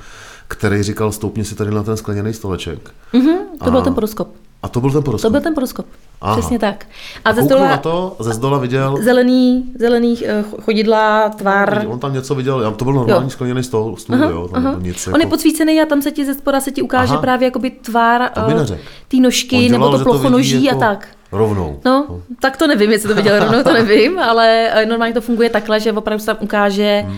který 0.48 0.82
říkal, 0.82 1.12
stoupni 1.12 1.44
si 1.44 1.54
tady 1.54 1.70
na 1.70 1.82
ten 1.82 1.96
skleněný 1.96 2.32
stoleček. 2.32 2.90
Mhm, 3.12 3.36
to 3.64 3.70
byl 3.70 3.82
ten 3.82 3.94
poroskop. 3.94 4.28
A 4.62 4.68
to 4.68 4.80
byl 4.80 4.90
ten 4.90 4.98
To 5.02 5.04
poroskop. 5.04 5.32
byl 5.32 5.40
ten 5.40 5.54
poroskop. 5.54 5.86
Aha. 6.20 6.36
Přesně 6.36 6.58
tak. 6.58 6.86
A 7.24 7.32
ze 7.32 7.40
Kouknu 7.42 7.58
na 7.58 7.76
to, 7.76 8.16
ze 8.18 8.32
zdola 8.32 8.58
viděl, 8.58 8.96
zelený, 9.02 9.72
zelený 9.78 10.18
eh, 10.26 10.44
chodidla, 10.62 11.28
tvar. 11.28 11.84
on 11.88 11.98
tam 11.98 12.12
něco 12.14 12.34
viděl, 12.34 12.60
já- 12.60 12.70
to 12.70 12.84
byl 12.84 12.94
normální 12.94 13.24
Jo. 13.26 13.30
skleněný 13.30 13.62
stůl, 13.62 13.96
stůl 13.96 14.16
jo, 14.16 14.48
tam 14.48 14.74
to 14.74 14.80
nic 14.80 15.06
On 15.06 15.14
je 15.14 15.20
jako... 15.20 15.30
podsvícený 15.30 15.80
a 15.82 15.86
tam 15.86 16.02
se 16.02 16.10
ti 16.10 16.24
ze 16.24 16.34
spoda 16.34 16.60
se 16.60 16.70
ti 16.70 16.82
ukáže 16.82 17.12
Aha. 17.12 17.20
právě 17.20 17.46
jakoby 17.46 17.70
tvar 17.70 18.30
To 18.34 18.40
eh, 18.50 18.78
té 19.08 19.16
nožky 19.16 19.56
On 19.56 19.62
nebo 19.72 19.84
dělal, 19.84 19.98
to 19.98 20.04
plocho 20.04 20.18
vidí 20.18 20.32
noží 20.32 20.64
jako 20.64 20.78
a 20.78 20.80
tak. 20.80 21.08
Rovnou. 21.32 21.80
No, 21.84 22.22
tak 22.40 22.56
to 22.56 22.66
nevím, 22.66 22.90
jestli 22.92 23.08
to 23.08 23.14
viděl 23.14 23.38
rovnou, 23.44 23.62
to 23.62 23.72
nevím, 23.72 24.18
ale 24.18 24.68
eh, 24.72 24.86
normálně 24.86 25.14
to 25.14 25.20
funguje 25.20 25.50
takhle, 25.50 25.80
že 25.80 25.92
opravdu 25.92 26.20
se 26.20 26.26
tam 26.26 26.36
ukáže 26.40 27.02
Hmm. 27.06 27.14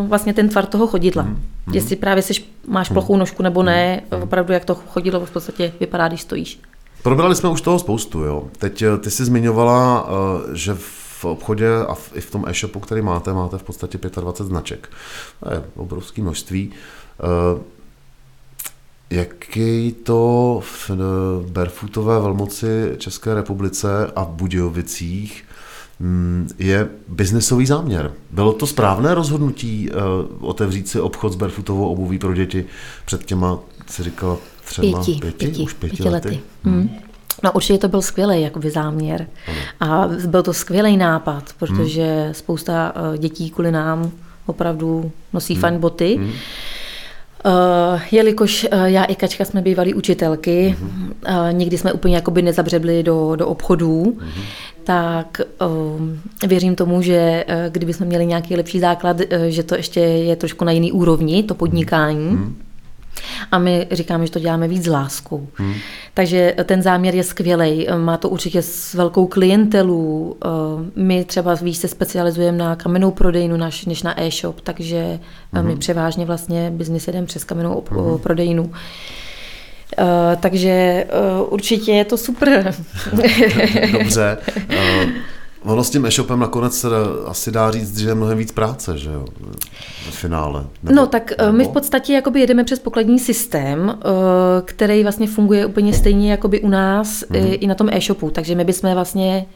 uh, 0.00 0.06
vlastně 0.06 0.34
ten 0.34 0.48
tvar 0.48 0.66
toho 0.66 0.86
chodidla. 0.86 1.26
Jestli 1.72 1.96
právě 1.96 2.22
seš, 2.22 2.48
máš 2.66 2.88
Hmm. 2.90 2.94
plochou 2.94 3.16
nožku 3.16 3.42
nebo 3.42 3.62
ne, 3.62 4.00
opravdu 4.22 4.52
jak 4.52 4.64
to 4.64 4.74
chodidlo 4.74 5.26
v 5.26 5.30
podstatě 5.30 5.72
vypadá, 5.80 6.08
když 6.08 6.22
stojíš. 6.22 6.60
Probrali 7.02 7.34
jsme 7.34 7.48
už 7.48 7.60
toho 7.60 7.78
spoustu, 7.78 8.20
jo. 8.20 8.44
Teď 8.58 8.82
eh, 8.82 8.98
ty 8.98 9.10
jsi 9.10 9.24
zmiňovala, 9.24 10.08
že 10.52 10.74
v 10.78 11.24
obchodě 11.24 11.68
a 11.88 11.94
v, 11.94 12.10
i 12.14 12.20
v 12.20 12.30
tom 12.30 12.44
e-shopu, 12.48 12.80
který 12.80 13.02
máte, 13.02 13.32
máte 13.32 13.58
v 13.58 13.62
podstatě 13.62 13.98
25 13.98 14.46
značek. 14.46 14.88
To 15.44 15.52
je 15.54 15.62
obrovské 15.76 16.22
množství. 16.22 16.72
Jaký 19.14 19.92
to 20.02 20.60
v 20.64 20.90
eh, 20.90 20.96
barefootové 21.50 22.20
velmoci 22.20 22.94
České 22.98 23.34
republice 23.34 24.12
a 24.16 24.24
v 24.24 24.28
Budějovicích 24.28 25.44
mm, 26.00 26.48
je 26.58 26.88
biznesový 27.08 27.66
záměr. 27.66 28.12
Bylo 28.30 28.52
to 28.52 28.66
správné 28.66 29.14
rozhodnutí 29.14 29.90
eh, 29.90 29.94
otevřít 30.40 30.88
si 30.88 31.00
obchod 31.00 31.32
s 31.32 31.36
barefootovou 31.36 31.88
obuví 31.88 32.18
pro 32.18 32.34
děti 32.34 32.66
před 33.04 33.24
těma, 33.24 33.58
si 33.86 34.02
říkala, 34.02 34.36
třeba 34.64 35.04
Pěti, 35.04 35.20
pěti, 35.20 35.46
pěti, 35.46 35.62
už 35.62 35.72
pěti, 35.72 35.96
pěti 35.96 36.08
lety. 36.08 36.40
Hmm. 36.64 36.90
No 37.44 37.52
určitě 37.52 37.78
to 37.78 37.88
byl 37.88 38.02
skvělý 38.02 38.42
jakoby 38.42 38.70
záměr. 38.70 39.26
A 39.80 40.08
byl 40.26 40.42
to 40.42 40.52
skvělý 40.52 40.96
nápad, 40.96 41.52
protože 41.58 42.28
spousta 42.32 42.92
eh, 43.14 43.18
dětí 43.18 43.50
kvůli 43.50 43.72
nám 43.72 44.10
opravdu 44.46 45.12
nosí 45.32 45.54
fajn 45.54 45.78
boty. 45.78 46.20
Uh, 47.46 48.00
jelikož 48.12 48.66
uh, 48.72 48.84
já 48.84 49.04
i 49.04 49.14
Kačka 49.14 49.44
jsme 49.44 49.62
bývali 49.62 49.94
učitelky, 49.94 50.76
uh, 50.80 51.52
nikdy 51.52 51.78
jsme 51.78 51.92
úplně 51.92 52.14
jakoby 52.14 52.42
nezabřebli 52.42 53.02
do, 53.02 53.36
do 53.36 53.48
obchodů, 53.48 54.18
tak 54.84 55.40
uh, 55.60 56.48
věřím 56.48 56.76
tomu, 56.76 57.02
že 57.02 57.44
uh, 57.48 57.54
kdyby 57.72 57.92
jsme 57.92 58.06
měli 58.06 58.26
nějaký 58.26 58.56
lepší 58.56 58.80
základ, 58.80 59.20
uh, 59.20 59.44
že 59.48 59.62
to 59.62 59.74
ještě 59.74 60.00
je 60.00 60.36
trošku 60.36 60.64
na 60.64 60.72
jiný 60.72 60.92
úrovni, 60.92 61.42
to 61.42 61.54
podnikání. 61.54 62.56
A 63.52 63.58
my 63.58 63.86
říkáme, 63.90 64.26
že 64.26 64.32
to 64.32 64.38
děláme 64.38 64.68
víc 64.68 64.84
s 64.84 64.90
láskou. 64.90 65.48
Hmm. 65.54 65.74
Takže 66.14 66.54
ten 66.64 66.82
záměr 66.82 67.14
je 67.14 67.24
skvělý. 67.24 67.86
Má 67.96 68.16
to 68.16 68.28
určitě 68.28 68.62
s 68.62 68.94
velkou 68.94 69.26
klientelu. 69.26 70.36
My 70.96 71.24
třeba 71.24 71.54
víc 71.54 71.80
se 71.80 71.88
specializujeme 71.88 72.58
na 72.58 72.76
kamennou 72.76 73.10
prodejnu 73.10 73.56
naš, 73.56 73.84
než 73.84 74.02
na 74.02 74.22
e-shop, 74.22 74.60
takže 74.60 75.20
hmm. 75.52 75.66
my 75.66 75.76
převážně 75.76 76.24
vlastně 76.24 76.70
biznis 76.70 77.06
jedeme 77.06 77.26
přes 77.26 77.44
kamennou 77.44 77.84
hmm. 77.90 78.18
prodejnu. 78.18 78.72
Uh, 79.98 80.40
takže 80.40 81.06
uh, 81.40 81.52
určitě 81.52 81.92
je 81.92 82.04
to 82.04 82.16
super. 82.16 82.74
Dobře. 83.92 84.38
Uh, 84.56 85.10
ono 85.64 85.84
s 85.84 85.90
tím 85.90 86.06
e-shopem 86.06 86.38
nakonec 86.38 86.78
se 86.78 86.88
asi 87.26 87.50
dá 87.50 87.70
říct, 87.70 87.98
že 87.98 88.08
je 88.08 88.14
mnohem 88.14 88.38
víc 88.38 88.52
práce, 88.52 88.98
že 88.98 89.10
jo, 89.10 89.24
v 90.10 90.14
finále. 90.14 90.66
Nebo, 90.82 90.96
no 90.96 91.06
tak 91.06 91.32
nebo? 91.38 91.52
my 91.52 91.64
v 91.64 91.68
podstatě 91.68 92.12
jakoby 92.12 92.40
jedeme 92.40 92.64
přes 92.64 92.78
pokladní 92.78 93.18
systém, 93.18 93.98
který 94.64 95.02
vlastně 95.02 95.26
funguje 95.26 95.66
úplně 95.66 95.92
stejně 95.92 96.30
jakoby 96.30 96.60
u 96.60 96.68
nás 96.68 97.20
mm-hmm. 97.22 97.58
i 97.60 97.66
na 97.66 97.74
tom 97.74 97.88
e-shopu, 97.92 98.30
takže 98.30 98.54
my 98.54 98.64
bychom 98.64 98.94
vlastně, 98.94 99.46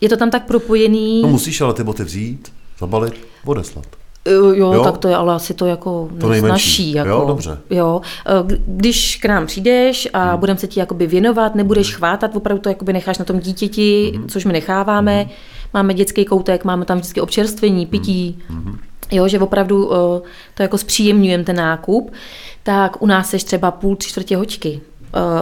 je 0.00 0.08
to 0.08 0.16
tam 0.16 0.30
tak 0.30 0.46
propojený. 0.46 1.22
No 1.22 1.28
musíš 1.28 1.60
ale 1.60 1.74
ty 1.74 1.84
boty 1.84 2.04
vzít, 2.04 2.52
zabalit, 2.78 3.14
odeslat. 3.44 3.86
Jo, 4.32 4.72
jo, 4.72 4.84
tak 4.84 4.98
to 4.98 5.08
je 5.08 5.16
ale 5.16 5.34
asi 5.34 5.54
to 5.54 5.66
jako 5.66 6.08
to 6.20 6.28
nejsnažší. 6.28 6.92
Jako, 6.92 7.08
jo, 7.08 7.24
dobře. 7.26 7.58
Jo. 7.70 8.00
Když 8.66 9.16
k 9.16 9.24
nám 9.24 9.46
přijdeš 9.46 10.08
a 10.12 10.30
hmm. 10.30 10.40
budeme 10.40 10.58
se 10.58 10.66
ti 10.66 10.80
jakoby 10.80 11.06
věnovat, 11.06 11.54
nebudeš 11.54 11.94
chvátat, 11.94 12.36
opravdu 12.36 12.62
to 12.62 12.68
jakoby 12.68 12.92
necháš 12.92 13.18
na 13.18 13.24
tom 13.24 13.38
dítěti, 13.38 14.12
hmm. 14.14 14.28
což 14.28 14.44
my 14.44 14.52
necháváme. 14.52 15.22
Hmm. 15.22 15.30
Máme 15.74 15.94
dětský 15.94 16.24
koutek, 16.24 16.64
máme 16.64 16.84
tam 16.84 16.98
vždycky 16.98 17.20
občerstvení, 17.20 17.86
pití. 17.86 18.38
Hmm. 18.48 18.78
Jo, 19.10 19.28
že 19.28 19.38
opravdu 19.38 19.90
to 20.54 20.62
jako 20.62 20.78
zpříjemňujeme 20.78 21.44
ten 21.44 21.56
nákup, 21.56 22.12
tak 22.62 23.02
u 23.02 23.06
nás 23.06 23.30
seš 23.30 23.44
třeba 23.44 23.70
půl, 23.70 23.96
tři 23.96 24.08
čtvrtě 24.08 24.36
hoďky. 24.36 24.80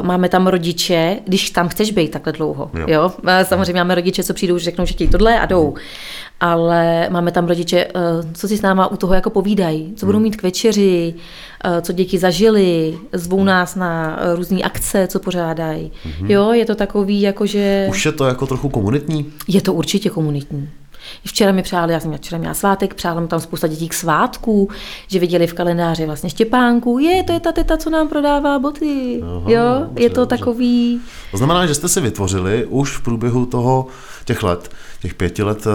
Máme 0.02 0.28
tam 0.28 0.46
rodiče, 0.46 1.16
když 1.24 1.50
tam 1.50 1.68
chceš 1.68 1.90
být 1.90 2.10
takhle 2.10 2.32
dlouho. 2.32 2.70
Jo. 2.74 2.86
jo? 2.88 3.12
Samozřejmě 3.42 3.80
máme 3.80 3.94
rodiče, 3.94 4.24
co 4.24 4.34
přijdou, 4.34 4.58
řeknou, 4.58 4.86
že 4.86 4.92
chtějí 4.92 5.10
tohle 5.10 5.40
a 5.40 5.46
jdou. 5.46 5.74
Ale 6.40 7.08
máme 7.10 7.32
tam 7.32 7.46
rodiče, 7.46 7.88
co 8.34 8.48
si 8.48 8.56
s 8.56 8.62
náma 8.62 8.86
u 8.86 8.96
toho 8.96 9.14
jako 9.14 9.30
povídají, 9.30 9.92
co 9.96 10.06
budou 10.06 10.18
mít 10.18 10.36
k 10.36 10.42
večeři, 10.42 11.14
co 11.82 11.92
děti 11.92 12.18
zažili, 12.18 12.98
zvou 13.12 13.44
nás 13.44 13.74
na 13.74 14.18
různé 14.34 14.62
akce, 14.62 15.06
co 15.06 15.18
pořádají. 15.18 15.92
Mm-hmm. 16.06 16.30
Jo, 16.30 16.52
je 16.52 16.64
to 16.64 16.74
takový, 16.74 17.20
jakože... 17.20 17.86
Už 17.90 18.06
je 18.06 18.12
to 18.12 18.26
jako 18.26 18.46
trochu 18.46 18.68
komunitní? 18.68 19.32
Je 19.48 19.62
to 19.62 19.74
určitě 19.74 20.10
komunitní. 20.10 20.68
Včera 21.26 21.52
mi 21.52 21.62
přáli, 21.62 21.92
já 21.92 22.00
jsem 22.00 22.08
měla, 22.08 22.18
včera 22.18 22.38
měla 22.38 22.54
svátek, 22.54 22.94
přála 22.94 23.20
mi 23.20 23.28
tam 23.28 23.40
spousta 23.40 23.66
dětí 23.66 23.88
k 23.88 23.94
svátku, 23.94 24.68
že 25.08 25.18
viděli 25.18 25.46
v 25.46 25.54
kalendáři 25.54 26.06
vlastně 26.06 26.30
Štěpánku, 26.30 26.98
je, 26.98 27.22
to 27.22 27.32
je 27.32 27.40
ta 27.40 27.52
teta, 27.52 27.76
co 27.76 27.90
nám 27.90 28.08
prodává 28.08 28.58
boty. 28.58 29.22
Aha, 29.22 29.50
jo, 29.50 29.80
dobře, 29.80 30.02
je 30.02 30.10
to 30.10 30.20
dobře. 30.20 30.36
takový... 30.36 31.00
To 31.30 31.36
znamená, 31.36 31.66
že 31.66 31.74
jste 31.74 31.88
si 31.88 32.00
vytvořili 32.00 32.66
už 32.66 32.96
v 32.96 33.02
průběhu 33.02 33.46
toho 33.46 33.86
těch 34.24 34.42
let, 34.42 34.70
těch 35.02 35.14
pěti 35.14 35.42
let, 35.42 35.66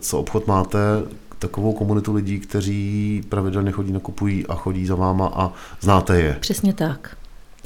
co 0.00 0.18
obchod 0.18 0.46
máte, 0.46 0.78
takovou 1.38 1.72
komunitu 1.72 2.14
lidí, 2.14 2.40
kteří 2.40 3.22
pravidelně 3.28 3.70
chodí, 3.70 3.92
nakupují 3.92 4.46
a 4.46 4.54
chodí 4.54 4.86
za 4.86 4.94
váma 4.94 5.30
a 5.34 5.52
znáte 5.80 6.20
je. 6.20 6.36
Přesně 6.40 6.72
tak. 6.72 7.16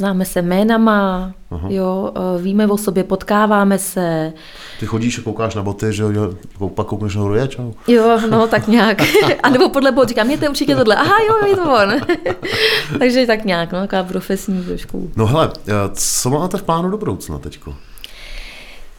Známe 0.01 0.25
se 0.25 0.43
jménama, 0.43 1.33
Aha. 1.51 1.69
jo, 1.71 2.13
víme 2.39 2.67
o 2.67 2.77
sobě, 2.77 3.05
potkáváme 3.05 3.79
se. 3.79 4.33
Ty 4.81 4.87
chodíš 4.87 5.19
a 5.19 5.23
koukáš 5.23 5.55
na 5.55 5.63
boty, 5.63 5.93
že 5.93 6.03
jo, 6.03 6.35
pak 6.75 6.87
koukneš 6.87 7.17
nahoru, 7.17 7.35
je, 7.35 7.49
čau. 7.49 7.73
Jo, 7.87 8.21
no 8.31 8.47
tak 8.51 8.69
nějak. 8.69 8.99
a 9.43 9.51
nebo 9.51 9.69
podle 9.69 9.93
bot 9.93 10.09
říkám, 10.09 10.31
je 10.31 10.39
to 10.39 10.47
určitě 10.47 10.77
tohle. 10.77 10.97
Aha, 10.97 11.15
jo, 11.29 11.47
je 11.47 11.57
to 11.57 11.63
on. 11.63 12.17
Takže 12.99 13.27
tak 13.27 13.45
nějak, 13.45 13.73
no, 13.73 13.81
taková 13.81 14.03
profesní 14.03 14.65
trošku. 14.65 15.11
No 15.17 15.27
hele, 15.27 15.51
co 15.93 16.31
máte 16.31 16.57
v 16.57 16.63
plánu 16.63 16.91
do 16.91 16.99
budoucna 16.99 17.39
teďko? 17.39 17.75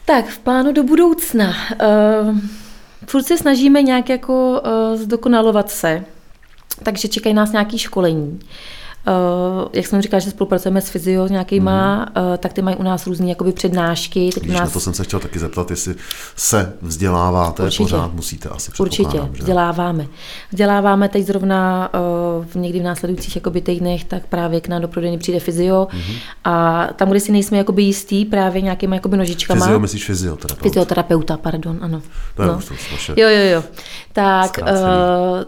Tak, 0.04 0.26
v 0.28 0.38
plánu 0.38 0.72
do 0.72 0.82
budoucna. 0.82 1.54
Uh, 2.28 2.38
furt 3.06 3.22
se 3.22 3.38
snažíme 3.38 3.82
nějak 3.82 4.08
jako 4.08 4.62
uh, 4.92 5.00
zdokonalovat 5.00 5.70
se, 5.70 6.04
takže 6.82 7.08
čekají 7.08 7.34
nás 7.34 7.52
nějaké 7.52 7.78
školení. 7.78 8.40
Uh, 8.42 8.48
jak 9.72 9.86
jsem 9.86 10.02
říkala, 10.02 10.20
že 10.20 10.30
spolupracujeme 10.30 10.80
s 10.80 10.88
fyzio 10.88 11.28
s 11.28 11.30
nějakýma, 11.30 11.96
mm. 11.96 12.06
tak 12.38 12.52
ty 12.52 12.62
mají 12.62 12.76
u 12.76 12.82
nás 12.82 13.06
různé 13.06 13.28
jakoby 13.28 13.52
přednášky. 13.52 14.30
Teď 14.34 14.42
Víš, 14.42 14.52
nás... 14.52 14.60
na 14.60 14.70
to 14.70 14.80
jsem 14.80 14.94
se 14.94 15.04
chtěl 15.04 15.20
taky 15.20 15.38
zeptat, 15.38 15.70
jestli 15.70 15.94
se 16.36 16.72
vzděláváte, 16.82 17.62
Určitě. 17.62 17.82
pořád 17.82 18.14
musíte 18.14 18.48
asi 18.48 18.72
Určitě, 18.78 19.16
že? 19.16 19.40
vzděláváme. 19.42 20.06
Vzděláváme 20.50 21.08
teď 21.08 21.26
zrovna 21.26 21.90
uh, 22.38 22.44
v 22.44 22.54
někdy 22.54 22.80
v 22.80 22.82
následujících 22.82 23.36
jakoby 23.36 23.60
týdnech, 23.60 24.04
tak 24.04 24.26
právě 24.26 24.60
k 24.60 24.68
nám 24.68 24.82
do 24.82 24.88
prodejny 24.88 25.18
přijde 25.18 25.40
fyzio 25.40 25.88
mm-hmm. 25.90 26.16
a 26.44 26.86
tam, 26.96 27.10
kde 27.10 27.20
si 27.20 27.32
nejsme 27.32 27.58
jakoby 27.58 27.82
jistý 27.82 28.24
právě 28.24 28.62
nějakýma 28.62 28.94
jakoby 28.94 29.16
nožičkama. 29.16 29.66
Fyzio 29.66 29.80
myslíš 29.80 30.04
fyzioterapeuta? 30.04 30.62
Fyzioterapeuta, 30.62 31.36
pardon, 31.36 31.78
ano. 31.80 32.02
To 32.34 32.42
je 32.42 32.48
no. 32.48 32.54
vaše 32.92 33.12
jo, 33.16 33.28
jo, 33.28 33.50
jo. 33.52 33.64
Tak 34.12 34.58
uh, 34.62 34.68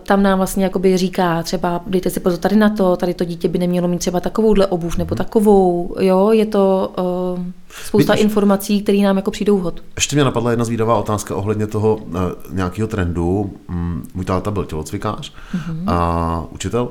tam 0.03 0.23
nám 0.23 0.39
vlastně 0.39 0.65
jakoby 0.65 0.97
říká 0.97 1.43
třeba, 1.43 1.81
dejte 1.87 2.11
si 2.11 2.21
pozor 2.21 2.39
tady 2.39 2.57
na 2.57 2.71
to, 2.71 2.97
tady 2.97 3.15
to 3.15 3.25
dítě 3.25 3.44
dítě 3.45 3.53
by 3.53 3.59
nemělo 3.59 3.89
mít 3.89 3.99
třeba 3.99 4.21
takovouhle 4.21 4.67
obuv 4.67 4.97
nebo 4.99 5.15
mhm. 5.15 5.19
takovou, 5.19 5.95
jo, 6.01 6.33
je 6.33 6.47
to 6.47 6.93
uh, 7.37 7.45
spousta 7.85 8.13
Vidíš, 8.13 8.25
informací, 8.25 8.83
které 8.83 8.99
nám 8.99 9.17
jako 9.17 9.31
přijdou 9.31 9.59
vhod. 9.59 9.83
Ještě 9.97 10.17
mě 10.17 10.25
napadla 10.25 10.51
jedna 10.51 10.65
zvídavá 10.65 10.97
otázka 10.97 11.37
ohledně 11.37 11.67
toho 11.67 11.97
uh, 11.97 12.21
nějakého 12.51 12.89
trendu. 12.89 13.53
Mm, 13.69 14.09
můj 14.15 14.25
táta 14.25 14.51
byl 14.51 14.65
tělocvikář 14.65 15.33
uh-huh. 15.33 15.85
a 15.87 16.47
učitel 16.51 16.89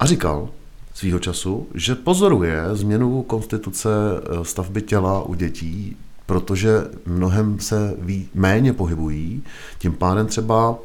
a 0.00 0.06
říkal 0.06 0.48
svýho 0.94 1.18
času, 1.18 1.66
že 1.74 1.94
pozoruje 1.94 2.62
změnu 2.72 3.22
konstituce 3.22 3.88
eh, 3.90 4.44
stavby 4.44 4.82
těla 4.82 5.22
u 5.22 5.34
dětí, 5.34 5.96
protože 6.26 6.70
mnohem 7.06 7.60
se 7.60 7.94
ví, 7.98 8.28
méně 8.34 8.72
pohybují, 8.72 9.42
tím 9.78 9.92
pádem 9.92 10.26
třeba 10.26 10.70
uh, 10.70 10.76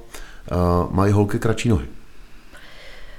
mají 0.91 1.13
holky 1.13 1.39
kratší 1.39 1.69
nohy. 1.69 1.85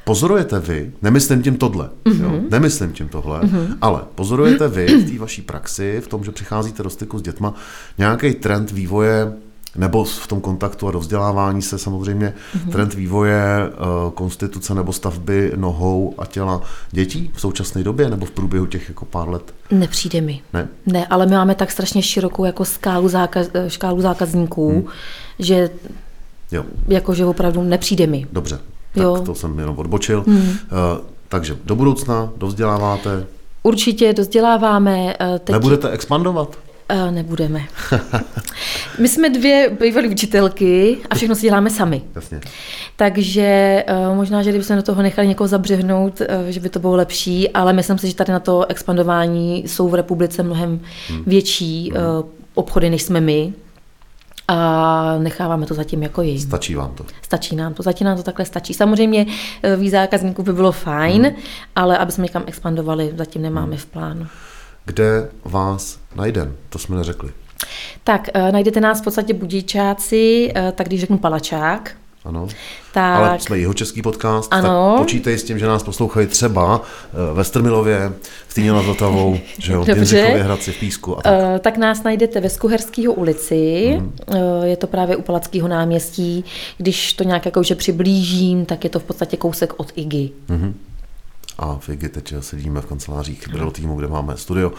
Pozorujete 0.09 0.59
vy, 0.59 0.93
nemyslím 1.03 1.43
tím 1.43 1.57
tohle, 1.57 1.91
mm-hmm. 2.05 2.23
jo, 2.23 2.41
nemyslím 2.51 2.93
tím 2.93 3.09
tohle, 3.09 3.41
mm-hmm. 3.41 3.77
ale 3.81 4.01
pozorujete 4.15 4.69
vy 4.69 4.87
v 4.87 5.11
té 5.11 5.19
vaší 5.19 5.43
praxi, 5.43 6.01
v 6.05 6.09
tom, 6.09 6.25
že 6.25 6.33
přicházíte 6.33 6.83
do 6.83 6.91
styku 6.91 7.19
s 7.19 7.23
dětma, 7.23 7.55
nějaký 7.99 8.35
trend 8.35 8.71
vývoje 8.71 9.33
nebo 9.77 10.05
v 10.05 10.27
tom 10.27 10.41
kontaktu 10.41 10.89
a 10.89 10.91
do 10.91 10.99
vzdělávání 11.01 11.63
se 11.63 11.79
samozřejmě 11.79 12.35
mm-hmm. 12.57 12.73
trend 12.73 12.95
vývoje 12.95 13.41
uh, 13.69 14.13
konstituce 14.13 14.75
nebo 14.75 14.93
stavby 14.93 15.53
nohou 15.57 16.15
a 16.19 16.27
těla 16.27 16.61
dětí 16.91 17.31
v 17.35 17.41
současné 17.41 17.85
době 17.85 18.11
nebo 18.11 18.27
v 18.27 18.31
průběhu 18.31 18.67
těch 18.67 18.89
jako 18.89 19.05
pár 19.05 19.29
let? 19.29 19.55
Nepřijde 19.71 20.21
mi. 20.21 20.41
Ne? 20.53 20.69
Ne, 20.87 21.07
ale 21.07 21.27
my 21.27 21.33
máme 21.33 21.55
tak 21.55 21.71
strašně 21.71 22.03
širokou 22.03 22.45
jako 22.45 22.65
skálu, 22.65 23.09
zákaz, 23.09 23.49
eh, 23.55 23.71
škálu 23.71 24.01
zákazníků, 24.01 24.71
hmm. 24.71 24.85
že 25.39 25.71
jo. 26.53 26.65
jakože 26.89 27.25
opravdu 27.25 27.63
nepřijde 27.63 28.07
mi. 28.07 28.27
Dobře, 28.33 28.59
tak 28.99 29.05
jo. 29.05 29.23
to 29.27 29.35
jsem 29.35 29.59
jenom 29.59 29.79
odbočil. 29.79 30.25
Hmm. 30.27 30.41
Uh, 30.41 30.55
takže 31.29 31.57
do 31.65 31.77
budoucna 31.77 32.31
dovzděláváte? 32.37 33.27
Určitě 33.63 34.13
dozděláváme. 34.13 35.05
Uh, 35.05 35.39
teď... 35.39 35.53
Nebudete 35.53 35.91
expandovat? 35.91 36.59
Uh, 36.93 37.11
nebudeme. 37.11 37.61
My 38.99 39.09
jsme 39.09 39.31
dvě 39.31 39.77
bývalé 39.81 40.09
učitelky 40.09 40.99
a 41.11 41.15
všechno 41.15 41.35
si 41.35 41.43
děláme 41.43 41.71
sami. 41.71 42.03
Jasně. 42.15 42.41
Takže 42.97 43.85
uh, 44.11 44.17
možná, 44.17 44.43
že 44.43 44.51
kdybychom 44.51 44.77
do 44.77 44.83
toho 44.83 45.03
nechali 45.03 45.29
někoho 45.29 45.49
zabřehnout, 45.49 46.21
uh, 46.21 46.27
že 46.49 46.61
by 46.61 46.69
to 46.69 46.79
bylo 46.79 46.97
lepší, 46.97 47.51
ale 47.51 47.73
myslím 47.73 47.99
si, 47.99 48.09
že 48.09 48.15
tady 48.15 48.33
na 48.33 48.41
to 48.41 48.67
expandování 48.71 49.65
jsou 49.67 49.89
v 49.89 49.95
republice 49.95 50.43
mnohem 50.43 50.81
hmm. 51.09 51.23
větší 51.27 51.91
hmm. 51.91 52.03
Uh, 52.19 52.25
obchody, 52.55 52.91
než 52.91 53.03
jsme 53.03 53.21
my 53.21 53.53
a 54.49 55.19
necháváme 55.19 55.67
to 55.67 55.75
zatím 55.75 56.03
jako 56.03 56.23
je. 56.23 56.39
Stačí 56.39 56.75
vám 56.75 56.95
to? 56.95 57.05
Stačí 57.23 57.57
nám 57.57 57.75
to, 57.75 57.83
zatím 57.83 58.05
nám 58.05 58.17
to 58.17 58.23
takhle 58.23 58.45
stačí. 58.45 58.75
Samozřejmě 58.75 59.27
eh, 59.63 59.77
víc 59.77 59.93
zákazníků 59.93 60.43
by 60.43 60.53
bylo 60.53 60.73
fajn, 60.73 61.23
hmm. 61.23 61.37
ale 61.77 61.99
aby 61.99 62.13
jsme 62.13 62.23
někam 62.23 62.45
expandovali, 62.47 63.13
zatím 63.17 63.43
nemáme 63.43 63.67
hmm. 63.67 63.77
v 63.77 63.87
plánu. 63.87 64.27
Kde 64.85 65.31
vás 65.45 65.99
najdem? 66.17 66.57
To 66.69 66.79
jsme 66.79 66.97
neřekli. 66.97 67.31
Tak, 68.05 68.29
uh, 68.35 68.53
najdete 68.53 68.81
nás 68.81 69.01
v 69.01 69.05
podstatě 69.05 69.35
budičáci, 69.35 70.53
uh, 70.57 70.71
tak 70.71 70.87
když 70.87 71.01
řeknu 71.01 71.19
palačák, 71.19 71.93
ano. 72.29 72.49
Tak... 72.93 73.17
Ale 73.17 73.41
jsme 73.41 73.59
jeho 73.59 73.75
český 73.75 74.03
podcast, 74.03 74.49
ano. 74.55 74.93
tak 74.93 75.05
počítej 75.05 75.39
s 75.39 75.45
tím, 75.45 75.59
že 75.59 75.67
nás 75.67 75.83
poslouchají 75.83 76.27
třeba 76.27 76.83
eh, 76.83 77.35
ve 77.35 77.45
Strmilově, 77.45 78.13
v 78.49 78.55
Týně 78.55 78.73
nad 78.73 78.85
Vltavou, 78.85 79.39
že 79.59 79.73
jo, 79.73 79.85
Jindřichově 79.89 80.43
Hradci 80.43 80.73
v 80.73 80.81
Písku 80.81 81.19
a 81.19 81.23
tak. 81.23 81.33
Uh, 81.33 81.59
tak 81.59 81.77
nás 81.77 82.03
najdete 82.03 82.41
ve 82.41 82.51
Skuherského 82.51 83.13
ulici, 83.13 83.95
mm. 84.01 84.13
uh, 84.27 84.65
je 84.65 84.77
to 84.77 84.87
právě 84.87 85.17
u 85.17 85.23
Palackého 85.23 85.69
náměstí. 85.69 86.45
Když 86.79 87.13
to 87.13 87.25
nějak 87.25 87.47
jako, 87.47 87.63
že 87.63 87.75
přiblížím, 87.75 88.67
tak 88.67 88.85
je 88.85 88.91
to 88.91 88.99
v 89.01 89.05
podstatě 89.05 89.37
kousek 89.37 89.75
od 89.77 89.93
IGY. 89.97 90.31
Mm 90.49 90.75
a 91.59 91.79
v 91.79 91.89
IGI 91.89 92.09
teď 92.09 92.35
sedíme 92.41 92.81
v 92.81 92.87
kancelářích 92.87 93.49
Brilo 93.49 93.71
týmu, 93.71 93.97
kde 93.97 94.09
máme 94.09 94.37
studio. 94.37 94.73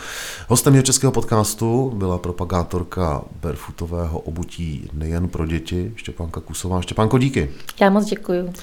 Hostem 0.48 0.76
je 0.76 0.84
českého 0.84 1.12
podcastu 1.12 1.92
byla 1.96 2.18
propagátorka 2.18 3.22
barefootového 3.42 4.20
obutí 4.20 4.90
nejen 4.94 5.30
pro 5.30 5.46
děti, 5.46 5.94
Štěpánka 5.96 6.42
Kusová. 6.42 6.82
Štěpánko, 6.82 7.18
díky. 7.18 7.50
Já 7.82 7.90
moc 7.90 8.06
děkuji. 8.06 8.54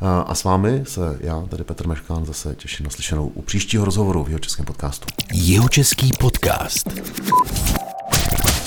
A 0.00 0.34
s 0.34 0.44
vámi 0.44 0.82
se 0.86 1.18
já, 1.20 1.40
tady 1.48 1.64
Petr 1.64 1.86
Meškán, 1.86 2.24
zase 2.26 2.54
těším 2.54 2.84
na 2.84 2.90
slyšenou 2.90 3.26
u 3.26 3.42
příštího 3.42 3.84
rozhovoru 3.84 4.24
v 4.24 4.28
jeho 4.28 4.38
českém 4.38 4.66
podcastu. 4.66 5.06
Jeho 5.32 5.68
český 5.68 6.10
podcast. 6.20 6.88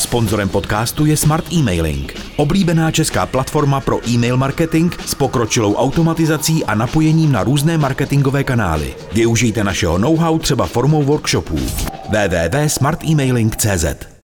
Sponzorem 0.03 0.49
podcastu 0.49 1.05
je 1.05 1.17
Smart 1.17 1.53
Emailing, 1.53 2.15
oblíbená 2.35 2.91
česká 2.91 3.25
platforma 3.25 3.81
pro 3.81 4.09
e-mail 4.09 4.37
marketing 4.37 4.95
s 5.05 5.15
pokročilou 5.15 5.75
automatizací 5.75 6.65
a 6.65 6.75
napojením 6.75 7.31
na 7.31 7.43
různé 7.43 7.77
marketingové 7.77 8.43
kanály. 8.43 8.95
Využijte 9.13 9.63
našeho 9.63 9.97
know-how 9.97 10.39
třeba 10.39 10.65
formou 10.65 11.03
workshopů. 11.03 11.59
www.smartemailing.cz 12.09 14.13